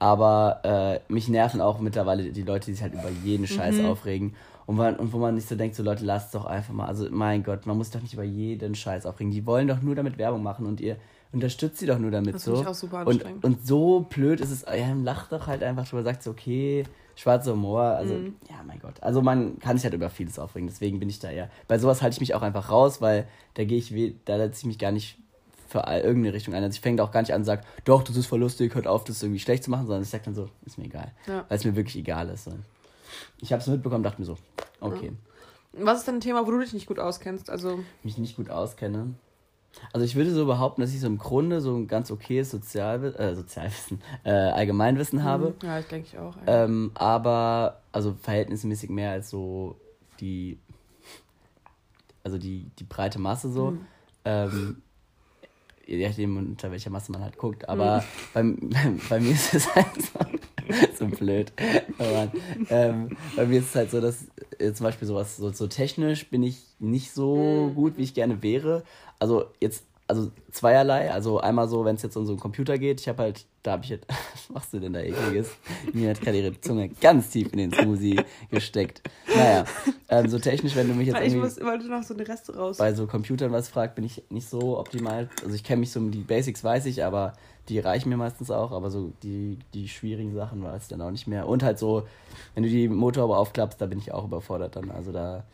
[0.00, 0.60] Aber
[1.08, 3.86] äh, mich nerven auch mittlerweile die Leute, die sich halt über jeden Scheiß Mhm.
[3.86, 4.34] aufregen.
[4.66, 6.86] Und, man, und wo man nicht so denkt, so Leute, lasst doch einfach mal.
[6.86, 9.32] Also mein Gott, man muss doch nicht über jeden Scheiß aufregen.
[9.32, 10.96] Die wollen doch nur damit Werbung machen und ihr
[11.32, 12.60] unterstützt sie doch nur damit Das so.
[12.60, 16.02] ich auch super und, und so blöd ist es, ja, lacht doch halt einfach drüber,
[16.02, 16.84] sagt so, okay,
[17.20, 18.36] schwarzer Humor, also, Mhm.
[18.48, 19.02] ja, mein Gott.
[19.02, 21.50] Also man kann sich halt über vieles aufregen, deswegen bin ich da eher.
[21.66, 23.92] Bei sowas halte ich mich auch einfach raus, weil da gehe ich,
[24.24, 25.18] da setze ich mich gar nicht
[25.68, 26.62] für irgendeine Richtung ein.
[26.62, 28.74] Also ich fange da auch gar nicht an und sage, doch, das ist voll lustig,
[28.74, 31.12] hört auf, das irgendwie schlecht zu machen, sondern ich sage dann so, ist mir egal.
[31.26, 31.44] Ja.
[31.48, 32.48] Weil es mir wirklich egal ist.
[33.40, 34.36] Ich habe es mitbekommen, dachte mir so,
[34.80, 35.12] okay.
[35.72, 37.50] Was ist denn ein Thema, wo du dich nicht gut auskennst?
[37.50, 39.14] Also, mich nicht gut auskenne.
[39.92, 43.04] Also ich würde so behaupten, dass ich so im Grunde so ein ganz okayes Sozial
[43.14, 45.54] äh, Sozialwissen, äh, Allgemeinwissen habe.
[45.62, 46.36] ja, ich denke ich auch.
[46.46, 49.76] Ähm, aber also verhältnismäßig mehr als so
[50.20, 50.58] die,
[52.24, 53.72] also die, die breite Masse so.
[53.72, 53.86] Mhm.
[54.24, 54.82] Ähm,
[55.88, 57.68] je nachdem, unter welcher Masse man halt guckt.
[57.68, 58.04] Aber
[58.34, 58.42] bei,
[59.08, 60.18] bei mir ist es halt so,
[60.98, 61.52] so blöd.
[61.98, 62.30] Oh Mann.
[62.68, 64.26] ähm, bei mir ist es halt so, dass
[64.58, 68.42] äh, zum Beispiel sowas, so, so technisch bin ich nicht so gut, wie ich gerne
[68.42, 68.84] wäre.
[69.18, 71.12] Also jetzt, also zweierlei.
[71.12, 73.72] Also einmal so, wenn es jetzt um so einen Computer geht, ich habe halt, da
[73.72, 75.50] habe ich jetzt, was machst du denn da ekliges?
[75.92, 79.02] Mir hat gerade ihre Zunge ganz tief in den Smoothie gesteckt.
[79.28, 79.64] Naja,
[80.08, 82.56] ähm, so technisch, wenn du mich jetzt ich irgendwie muss, wollte noch so eine Reste
[82.56, 82.78] raus.
[82.78, 85.28] bei so Computern was fragt, bin ich nicht so optimal.
[85.42, 87.34] Also ich kenne mich so um die Basics, weiß ich, aber
[87.68, 88.72] die reichen mir meistens auch.
[88.72, 91.46] Aber so die, die schwierigen Sachen weiß ich dann auch nicht mehr.
[91.46, 92.04] Und halt so,
[92.54, 94.90] wenn du die Motorhaube aufklappst, da bin ich auch überfordert dann.
[94.90, 95.44] Also da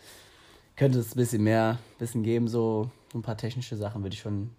[0.76, 2.46] könnte es ein bisschen mehr Wissen geben.
[2.46, 4.50] So, so ein paar technische Sachen würde ich schon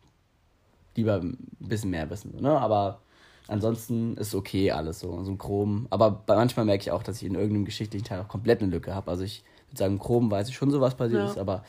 [0.95, 2.41] lieber ein bisschen mehr wissen.
[2.41, 2.58] Ne?
[2.58, 3.01] Aber
[3.49, 5.88] ansonsten ist okay alles so, so ein Chrom.
[5.89, 8.72] Aber bei, manchmal merke ich auch, dass ich in irgendeinem geschichtlichen Teil auch komplett eine
[8.72, 9.12] Lücke habe.
[9.12, 11.30] Also ich würde sagen, Chrom weiß ich schon so, was passiert Ja.
[11.30, 11.66] ist, aber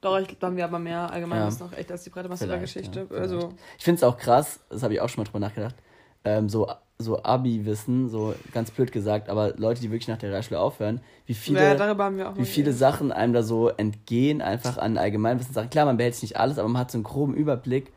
[0.00, 1.48] Doch, ich glaube, dann wir aber mehr allgemein Ja.
[1.48, 3.06] ist noch echt als die breite Masse der Geschichte.
[3.08, 5.76] ja, also, Ich finde es auch krass, das habe ich auch schon mal drüber nachgedacht,
[6.24, 6.68] ähm, so,
[7.00, 11.34] so Abi-Wissen, so ganz blöd gesagt, aber Leute, die wirklich nach der Realschule aufhören, wie
[11.34, 12.72] viele, ja, wie viele.
[12.72, 15.70] Sachen einem da so entgehen, einfach an Allgemeinwissenssachen.
[15.70, 17.92] Klar, man behält sich nicht alles, aber man hat so einen groben Überblick,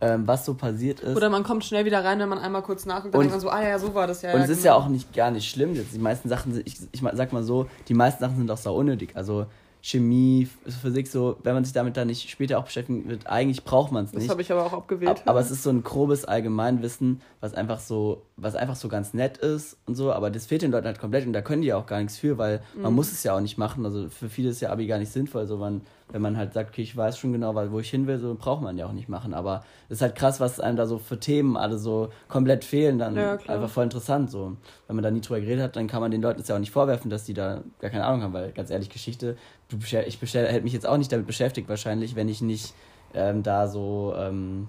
[0.00, 1.16] ähm, was so passiert ist.
[1.16, 3.40] Oder man kommt schnell wieder rein, wenn man einmal kurz nachguckt, dann Und- denkt man
[3.40, 4.32] so, ah ja, so war das ja.
[4.32, 4.78] Und ja, es ist genau.
[4.78, 5.74] ja auch nicht gar nicht schlimm.
[5.74, 8.58] Jetzt die meisten Sachen sind, ich, ich sag mal so, die meisten Sachen sind auch
[8.58, 9.10] sau unnötig.
[9.14, 9.46] Also
[9.88, 10.46] Chemie,
[10.82, 14.04] Physik, so, wenn man sich damit dann nicht später auch beschäftigen wird, eigentlich braucht man
[14.04, 14.30] es Das nicht.
[14.30, 15.10] habe ich aber auch abgewählt.
[15.10, 19.14] Ab- Aber es ist so ein grobes Allgemeinwissen, was einfach so, was einfach so ganz
[19.14, 21.68] nett ist und so, aber das fehlt den Leuten halt komplett und da können die
[21.68, 23.84] ja auch gar nichts für, weil man muss es ja auch nicht machen.
[23.86, 25.46] Also für viele ist ja Abi gar nicht sinnvoll.
[25.46, 25.80] So man,
[26.10, 28.62] wenn man halt sagt, okay, ich weiß schon genau, wo ich hin will, so braucht
[28.62, 29.34] man ja auch nicht machen.
[29.34, 32.98] Aber es ist halt krass, was einem da so für Themen alle so komplett fehlen,
[32.98, 34.30] dann Ja, einfach voll interessant.
[34.30, 34.56] So.
[34.86, 36.60] Wenn man da nie drüber geredet hat, dann kann man den Leuten es ja auch
[36.60, 39.36] nicht vorwerfen, dass die da gar keine Ahnung haben, weil ganz ehrlich, Geschichte,
[39.70, 42.74] ich hätte mich jetzt auch nicht damit beschäftigt, wahrscheinlich, wenn ich nicht
[43.14, 44.68] ähm, da so ähm,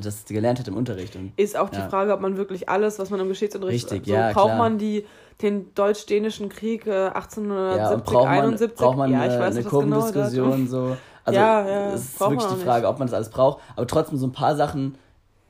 [0.00, 1.16] das gelernt hätte im Unterricht.
[1.16, 1.88] Und ist auch die Ja.
[1.88, 4.58] Frage, ob man wirklich alles, was man im Geschichtsunterricht Richtig, so ja, braucht klar.
[4.58, 5.04] man die
[5.42, 8.78] den deutsch-dänischen Krieg äh, ja, 1870, und braucht man, 71.
[8.78, 10.96] braucht man ja, ich eine, weiß eine nicht, was genau Kurvendiskussion so.
[11.24, 12.64] Also Ja, ja, es ist wirklich die nicht.
[12.64, 13.62] Frage, ob man das alles braucht.
[13.76, 14.96] Aber trotzdem so ein paar Sachen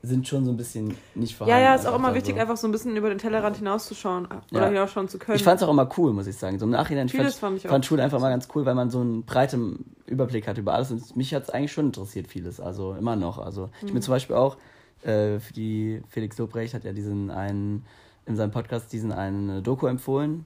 [0.03, 1.63] sind schon so ein bisschen nicht vorhanden.
[1.63, 2.41] Ja, ja, ist auch immer wichtig, so.
[2.41, 4.69] einfach so ein bisschen über den Tellerrand hinauszuschauen äh, oder Ja.
[4.69, 5.35] hinausschauen zu können.
[5.37, 6.59] Ich fand es auch immer cool, muss ich sagen.
[6.59, 8.75] So im Nachhinein ich Vieles fand, fand ich fand Schule einfach mal ganz cool, weil
[8.75, 10.91] man so einen breiten Überblick hat über alles.
[10.91, 12.59] Und mich hat es eigentlich schon interessiert, vieles.
[12.59, 13.39] Also immer noch.
[13.39, 13.93] Also ich Mhm.
[13.93, 14.57] bin zum Beispiel auch,
[15.03, 17.85] äh, für die Felix Lobrecht hat ja diesen einen,
[18.25, 20.45] in seinem Podcast diesen einen Doku empfohlen,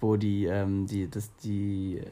[0.00, 2.02] wo die, ähm, die, das, die,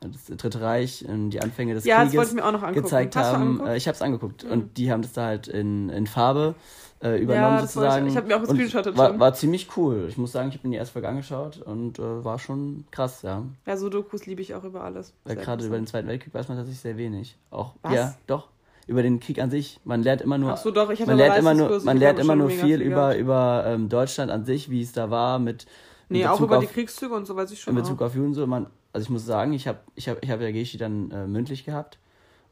[0.00, 2.34] das Dritte Reich, ähm, die Anfänge des Ja, das Krieges
[2.74, 3.60] gezeigt Hast haben.
[3.66, 4.50] Äh, ich habe es angeguckt Mhm.
[4.50, 6.54] und die haben das da halt in, in Farbe
[7.02, 8.06] äh, übernommen Ja, das wollte ich- sozusagen.
[8.08, 10.06] ich hab mir auch Und gescreenshottet war, war ziemlich cool.
[10.08, 13.22] Ich muss sagen, ich habe mir die erst Folge angeschaut und äh, war schon krass,
[13.22, 13.42] ja.
[13.66, 15.12] Ja, so Dokus liebe ich auch über alles.
[15.24, 15.86] Weil gerade über den.
[15.86, 17.36] Zweiten Weltkrieg weiß man tatsächlich sehr wenig.
[17.50, 17.92] Auch Was?
[17.94, 18.48] ja, doch.
[18.90, 19.78] Über den Krieg an sich.
[19.84, 20.52] Man lernt immer nur.
[20.52, 23.62] Ach so, doch, ich man lernt immer nur, man lernt immer nur viel über, über
[23.66, 25.66] ähm, Deutschland an sich, wie es da war mit.
[26.08, 27.76] Nee, auch über auf, die Kriegszüge und so weiß ich schon.
[27.76, 28.06] In Bezug auch.
[28.06, 28.44] auf Juden so.
[28.48, 31.26] Man, also ich muss sagen, ich habe ich hab, ich hab ja Geschi dann äh,
[31.28, 31.98] mündlich gehabt.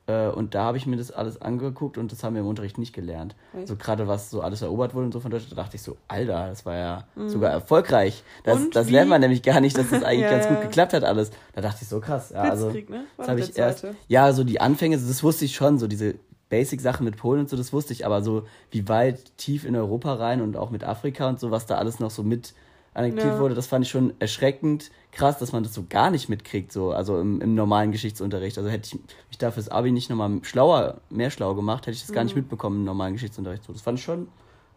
[0.07, 2.79] Äh, und da habe ich mir das alles angeguckt und das haben wir im Unterricht
[2.79, 3.35] nicht gelernt.
[3.55, 3.67] Echt?
[3.69, 5.97] So gerade was so alles erobert wurde und so von Deutschland, da dachte ich so,
[6.07, 8.23] Alter, das war ja sogar erfolgreich.
[8.45, 8.65] Das, Mhm.
[8.67, 10.95] Und das wie- lernt man nämlich gar nicht, dass das eigentlich Ja, ganz gut geklappt
[10.95, 11.31] hat alles.
[11.53, 12.31] Da dachte ich so krass.
[12.31, 13.05] Ja, also, Blitzkrieg, ne?
[13.17, 13.87] War das habe der ich erst.
[14.07, 16.15] Ja, so die Anfänge, das wusste ich schon, so diese
[16.51, 20.15] Basic-Sachen mit Polen und so, das wusste ich, aber so wie weit tief in Europa
[20.15, 22.55] rein und auch mit Afrika und so, was da alles noch so mit
[22.95, 23.39] annektiert Ja.
[23.39, 26.91] wurde, das fand ich schon erschreckend krass, dass man das so gar nicht mitkriegt, so,
[26.93, 28.59] also im, im normalen Geschichtsunterricht.
[28.59, 28.95] Also hätte ich
[29.29, 32.35] mich da fürs Abi nicht nochmal schlauer, mehr schlau gemacht, hätte ich das gar nicht
[32.35, 32.43] Mhm.
[32.43, 33.65] mitbekommen im normalen Geschichtsunterricht.
[33.65, 34.29] So, das fand ich schon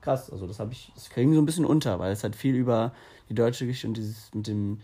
[0.02, 0.30] krass.
[0.32, 2.92] Also das habe ich, das ging so ein bisschen unter, weil es halt viel über
[3.30, 4.82] die deutsche Geschichte und dieses mit dem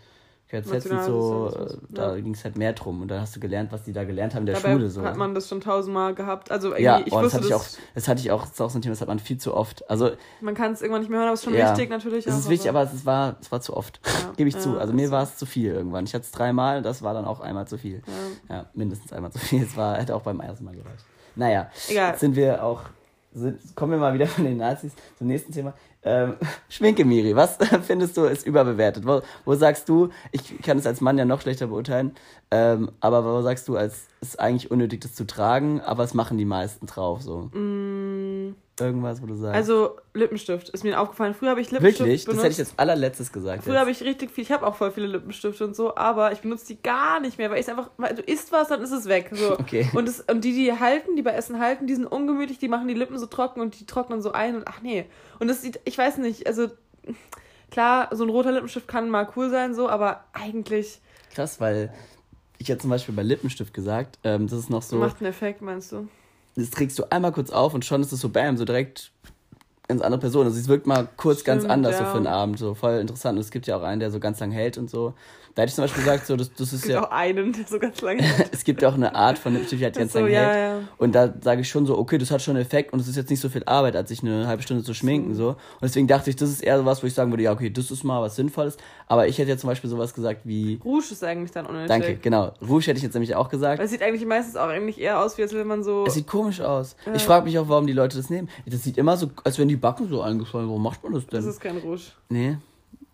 [0.49, 2.21] KZ und so, Nationalsozialismus, äh, da ja.
[2.21, 3.01] ging es halt mehr drum.
[3.01, 4.89] Und dann hast du gelernt, was die da gelernt haben in der Dabei Schule.
[4.89, 5.03] So.
[5.03, 6.51] hat man das schon tausendmal gehabt.
[6.51, 8.41] Also irgendwie, ja, ich oh, das wusste hatte ich auch, das, das hatte ich auch,
[8.41, 9.89] das ist auch so ein Thema, das hat man viel zu oft.
[9.89, 11.71] Also man kann es irgendwann nicht mehr hören, aber es ist schon Ja.
[11.71, 12.25] wichtig natürlich.
[12.25, 13.99] es auch, ist wichtig, aber es war, es war zu oft.
[14.05, 14.79] Ja, Gebe ich zu.
[14.79, 15.11] Also mir so.
[15.11, 16.05] war es zu viel irgendwann.
[16.05, 18.01] Ich hatte es dreimal, das war dann auch einmal zu viel.
[18.49, 18.55] Ja.
[18.55, 19.63] Ja, mindestens einmal zu viel.
[19.63, 21.03] Es war, hätte auch beim ersten Mal gereicht.
[21.35, 22.11] Naja, Egal.
[22.11, 22.83] jetzt sind wir auch,
[23.33, 25.73] sind, kommen wir mal wieder von den Nazis zum nächsten Thema.
[26.07, 26.35] Ähm,
[26.69, 29.05] Schminke, Miri, was findest du ist überbewertet?
[29.05, 32.15] Wo, wo sagst du, ich kann es als Mann ja noch schlechter beurteilen,
[32.49, 36.37] ähm, aber wo sagst du, als ist eigentlich unnötig, das zu tragen, aber es machen
[36.37, 37.49] die meisten drauf so?
[38.79, 39.55] Irgendwas, wo du sagst.
[39.55, 41.33] Also Lippenstift ist mir aufgefallen.
[41.33, 42.25] Früher habe ich Lippenstift Wirklich?
[42.25, 42.43] Das benutzt.
[42.45, 43.63] hätte ich als allerletztes gesagt.
[43.63, 43.81] Früher jetzt.
[43.81, 46.67] habe ich richtig viel, ich habe auch voll viele Lippenstifte und so, aber ich benutze
[46.67, 49.31] die gar nicht mehr, weil ich einfach, weil du isst was, dann ist es weg.
[49.33, 49.57] So.
[49.67, 49.89] Okay.
[49.93, 52.87] Und, das, und die, die halten, die bei Essen halten, die sind ungemütlich, die machen
[52.87, 55.05] die Lippen so trocken und die trocknen so ein und ach nee.
[55.39, 56.67] Und das sieht, ich weiß nicht, also
[57.71, 61.01] klar, so ein roter Lippenstift kann mal cool sein, so, aber eigentlich
[61.33, 61.93] Krass, weil
[62.57, 65.61] ich hätte zum Beispiel bei Lippenstift gesagt, ähm, das ist noch so, macht einen Effekt,
[65.61, 66.07] meinst du?
[66.57, 69.11] Das trägst du einmal kurz auf und schon ist es so bam, so direkt
[69.87, 70.45] ganz andere Person.
[70.45, 72.11] Also es wirkt mal kurz ganz Stimmt, anders so ja.
[72.11, 73.37] für einen Abend, so voll interessant.
[73.37, 75.13] Und es gibt ja auch einen, der so ganz lang hält und so.
[75.57, 77.51] Da hätte ich zum Beispiel gesagt, so, das, das Es ist gibt ja, auch einen,
[77.51, 80.19] der so ganz lange es gibt ja auch eine Art von Lippenstift, die ganz so,
[80.19, 80.81] lang ja, hält.
[80.83, 80.87] ja.
[80.99, 83.15] Und da sage ich schon so, okay, das hat schon einen Effekt und es ist
[83.15, 85.33] jetzt nicht so viel Arbeit, als sich eine halbe Stunde zu schminken.
[85.33, 85.49] so.
[85.49, 87.89] Und deswegen dachte ich, das ist eher sowas, wo ich sagen würde, ja, okay, das
[87.89, 88.77] ist mal was Sinnvolles.
[89.07, 91.87] Aber ich hätte jetzt zum Beispiel sowas gesagt wie, Rouge ist eigentlich dann unnötig.
[91.87, 93.81] danke, genau, Rouge hätte ich jetzt nämlich auch gesagt.
[93.81, 96.05] Es sieht eigentlich meistens auch eigentlich eher aus, wie als wenn man so.
[96.05, 96.95] Es sieht komisch aus.
[97.15, 98.47] Ich frage mich auch, warum die Leute das nehmen.
[98.67, 100.67] Das sieht immer so, als wenn die Backen so eingefallen.
[100.67, 101.39] Warum macht man das denn?
[101.39, 102.11] Das ist kein Rouge.
[102.29, 102.57] nee,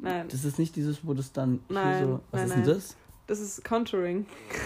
[0.04, 0.28] Nein.
[0.30, 2.20] das ist nicht dieses, wo das dann Nein, so.
[2.32, 2.76] Was nein, ist denn nein.
[2.76, 2.96] das?
[3.26, 4.26] Das ist Contouring.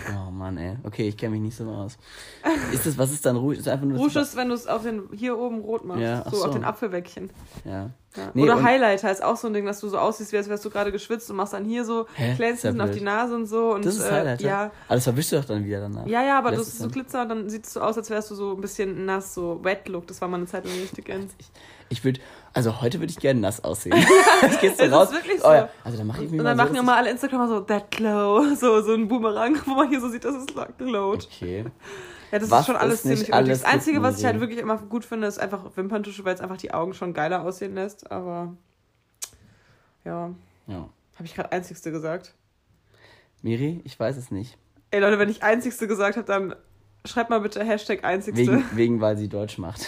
[0.09, 0.77] Oh Mann, ey.
[0.83, 1.95] Okay, ich kenne mich nicht so aus.
[2.73, 3.57] Ist das, was ist dann Rouge?
[3.59, 3.99] Ist einfach nur.
[3.99, 6.01] Rouge ist, wenn du es auf den hier oben rot machst.
[6.01, 6.45] Ja, so, so.
[6.45, 7.29] auf den Apfelbäckchen.
[7.65, 7.91] Ja.
[8.15, 8.31] Ja.
[8.33, 10.71] Nee, Oder Highlighter ist auch so ein Ding, dass du so aussiehst, als wärst du
[10.71, 12.33] gerade geschwitzt und machst dann hier so Hä?
[12.35, 13.75] Glänzen Ist ja auf die Nase und so.
[13.75, 14.47] Und, Das ist äh, Highlighter.
[14.47, 16.07] Ja, Aber das verwischst du doch dann wieder danach.
[16.07, 18.09] ja, ja, aber Lässt das ist so Glitzer und dann sieht es so aus, als
[18.09, 20.07] wärst du so ein bisschen nass, so Wet-Look.
[20.07, 21.29] Das war mal eine Zeit lang richtig in.
[21.37, 21.51] Ich,
[21.89, 22.19] ich würde,
[22.53, 23.93] also heute würde ich gerne nass aussehen.
[24.49, 25.11] ich gehst du ist raus.
[25.11, 25.53] wirklich Oh, so.
[25.53, 25.69] ja.
[25.83, 27.59] Also dann mache ich mich Und mal dann so, machen dass immer alle Instagramer so,
[27.61, 30.45] that glow, so, so ein Boomerang, wo man hier so sieht, dass es
[30.77, 31.27] glowt.
[31.31, 31.65] Okay.
[32.31, 34.39] Ja, das Was ist schon alles es nicht ziemlich alles Das Einzige, was ich halt
[34.41, 37.73] wirklich immer gut finde, ist einfach Wimperntusche, weil es einfach die Augen schon geiler aussehen
[37.73, 38.11] lässt.
[38.11, 38.53] Aber
[40.03, 40.31] ja,
[40.67, 40.89] Ja.
[41.15, 42.33] habe ich gerade Einzigste gesagt.
[43.41, 44.57] Miri, ich weiß es nicht.
[44.91, 46.55] Ey Leute, wenn ich Einzigste gesagt habe, dann
[47.05, 48.41] schreibt mal bitte Hashtag Einzigste.
[48.51, 49.85] Wegen, wegen weil sie Deutsch macht.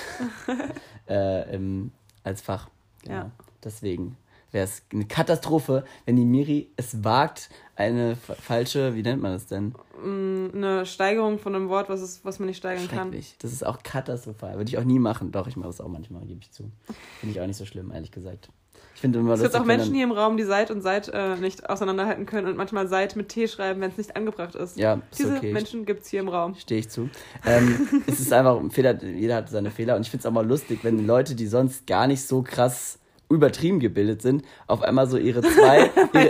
[1.09, 1.91] äh, im,
[2.23, 2.69] als Fach.
[3.03, 3.15] Genau.
[3.15, 3.31] Ja.
[3.63, 4.17] Deswegen
[4.51, 7.49] wäre es eine Katastrophe, wenn die Miri es wagt,
[7.79, 9.73] eine fa- falsche, wie nennt man das denn?
[10.03, 13.11] Mm, Eine Steigerung von einem Wort, was, ist, was man nicht steigern kann.
[13.41, 14.57] Das ist auch katastrophal.
[14.57, 15.31] Würde ich auch nie machen.
[15.31, 16.71] Doch, ich mache das auch manchmal, gebe ich zu.
[17.19, 18.49] Finde ich auch nicht so schlimm, ehrlich gesagt.
[18.95, 21.37] Ich finde immer Es gibt auch Menschen hier im Raum, die Seit und Seit äh,
[21.37, 24.77] nicht auseinanderhalten können und manchmal Seit mit T schreiben, wenn es nicht angebracht ist.
[24.77, 25.53] Ja, ist Diese okay.
[25.53, 26.55] Menschen gibt es hier im Raum.
[26.55, 27.09] Stehe ich zu.
[27.45, 30.33] Ähm, es ist einfach ein Fehler, jeder hat seine Fehler und ich finde es auch
[30.33, 32.99] mal lustig, wenn Leute, die sonst gar nicht so krass
[33.29, 36.29] übertrieben gebildet sind, auf einmal so ihre zwei, ihre,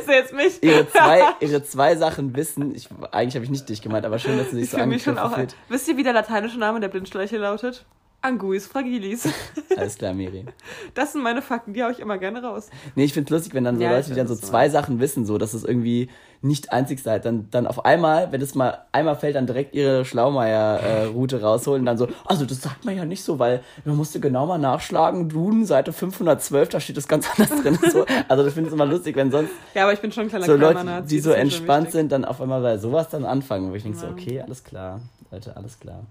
[0.62, 2.76] ihre zwei, ihre zwei Sachen wissen.
[2.76, 4.78] Ich, eigentlich habe ich nicht dich gemeint, aber schön, dass du dich Ich so
[5.18, 5.36] auch.
[5.36, 5.56] fühlt.
[5.70, 7.86] Wisst ihr, wie der lateinische Name der Blindschleiche lautet?
[8.22, 9.28] Anguis fragilis.
[9.78, 10.46] Alles klar, Miri.
[10.94, 12.70] Das sind meine Fakten, die hau ich immer gerne raus.
[12.96, 14.46] Nee, ich find's lustig, wenn dann so Ja, Leute, die dann so so.
[14.46, 16.10] zwei Sachen wissen, so, dass es irgendwie
[16.42, 20.04] nicht einzig seid, dann, dann auf einmal, wenn es mal einmal fällt, dann direkt ihre
[20.06, 24.20] Schlaumeier-Route rausholen und dann so, also das sagt man ja nicht so, weil man musste
[24.20, 27.78] genau mal nachschlagen, Duden, Seite 512, da steht das ganz anders drin.
[27.92, 28.06] So.
[28.28, 30.46] Also ich finde es immer lustig, wenn sonst Ja, aber ich bin schon ein kleiner
[30.46, 33.84] so Leute, die so entspannt sind, dann auf einmal bei sowas dann anfangen, wo ich
[33.84, 34.12] denke so, Ja.
[34.12, 35.02] okay, alles klar,
[35.32, 36.04] Leute, alles klar.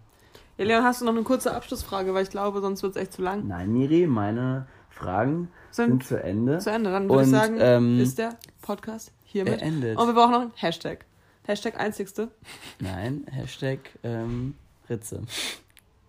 [0.59, 3.13] Ja, Leon, hast du noch eine kurze Abschlussfrage, weil ich glaube, sonst wird es echt
[3.13, 3.47] zu lang.
[3.47, 6.59] Nein, Miri, meine Fragen Sind sind zu Ende.
[6.59, 6.91] zu Ende.
[6.91, 9.61] Dann würde ich sagen, ähm, ist der Podcast hiermit.
[9.61, 9.97] beendet.
[9.97, 11.05] Und wir brauchen noch einen Hashtag.
[11.45, 12.29] Hashtag einzigste.
[12.81, 14.55] Nein, Hashtag ähm,
[14.91, 15.23] Ritze.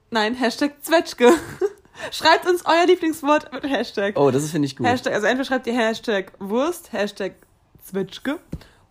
[0.09, 1.31] Nein, Hashtag Zwetschge.
[2.11, 4.17] Schreibt uns euer Lieblingswort mit Hashtag.
[4.17, 4.87] Oh, das finde ich gut.
[4.87, 7.33] Hashtag, also entweder schreibt ihr Hashtag Wurst, Hashtag
[7.83, 8.39] Zwetschge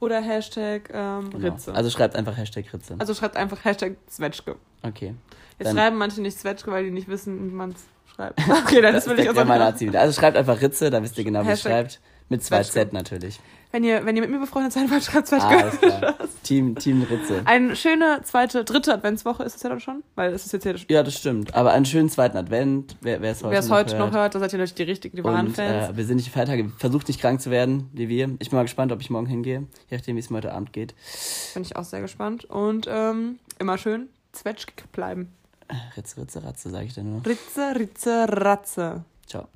[0.01, 1.45] oder Hashtag ähm, Genau.
[1.47, 1.71] Ritze.
[1.71, 2.97] Also, Also schreibt einfach Hashtag Ritze.
[3.15, 4.57] schreibt einfach Hashtag Zwetschge.
[4.83, 5.15] okay.
[5.59, 7.85] Jetzt schreiben manche nicht Zwetschge, weil die nicht wissen, wie man es
[8.15, 8.39] schreibt.
[8.49, 9.49] Okay, dann das will ich der auch sagen.
[9.59, 10.01] Nazi wieder.
[10.01, 12.01] Also schreibt einfach Ritze, dann wisst ihr genau, wie es Hashtag schreibt.
[12.29, 12.63] Mit zwei.
[12.63, 13.41] Z natürlich.
[13.71, 15.47] Wenn ihr, wenn ihr mit mir befreundet seid, wollt, Ah, Zwetschge.
[15.49, 16.15] alles klar.
[16.43, 17.43] Team, Team Ritze.
[17.45, 20.75] Eine schöne zweite, dritte Adventswoche ist es ja dann schon, weil es ist jetzt hier,
[20.89, 21.55] Ja, das stimmt.
[21.55, 24.59] Aber einen schönen zweiten Advent, wer es heute, es heute noch hört, da seid ihr
[24.59, 25.91] natürlich die richtigen, die wahren Und Fans.
[25.91, 26.71] äh, wir sind nicht Feiertage.
[26.79, 28.31] Versucht nicht krank zu werden, wie wir.
[28.39, 29.67] Ich bin mal gespannt, ob ich morgen hingehe.
[29.91, 30.95] Je nachdem, wie es mir heute Abend geht.
[31.53, 32.47] Bin ich auch sehr gespannt.
[32.47, 35.33] Und ähm, immer schön zwetschgig bleiben.
[35.97, 37.27] Ritze, Ritze, Ratze, sage ich dann nur.
[37.27, 39.05] Ritze, Ritze, Ratze.
[39.27, 39.49] Ciao.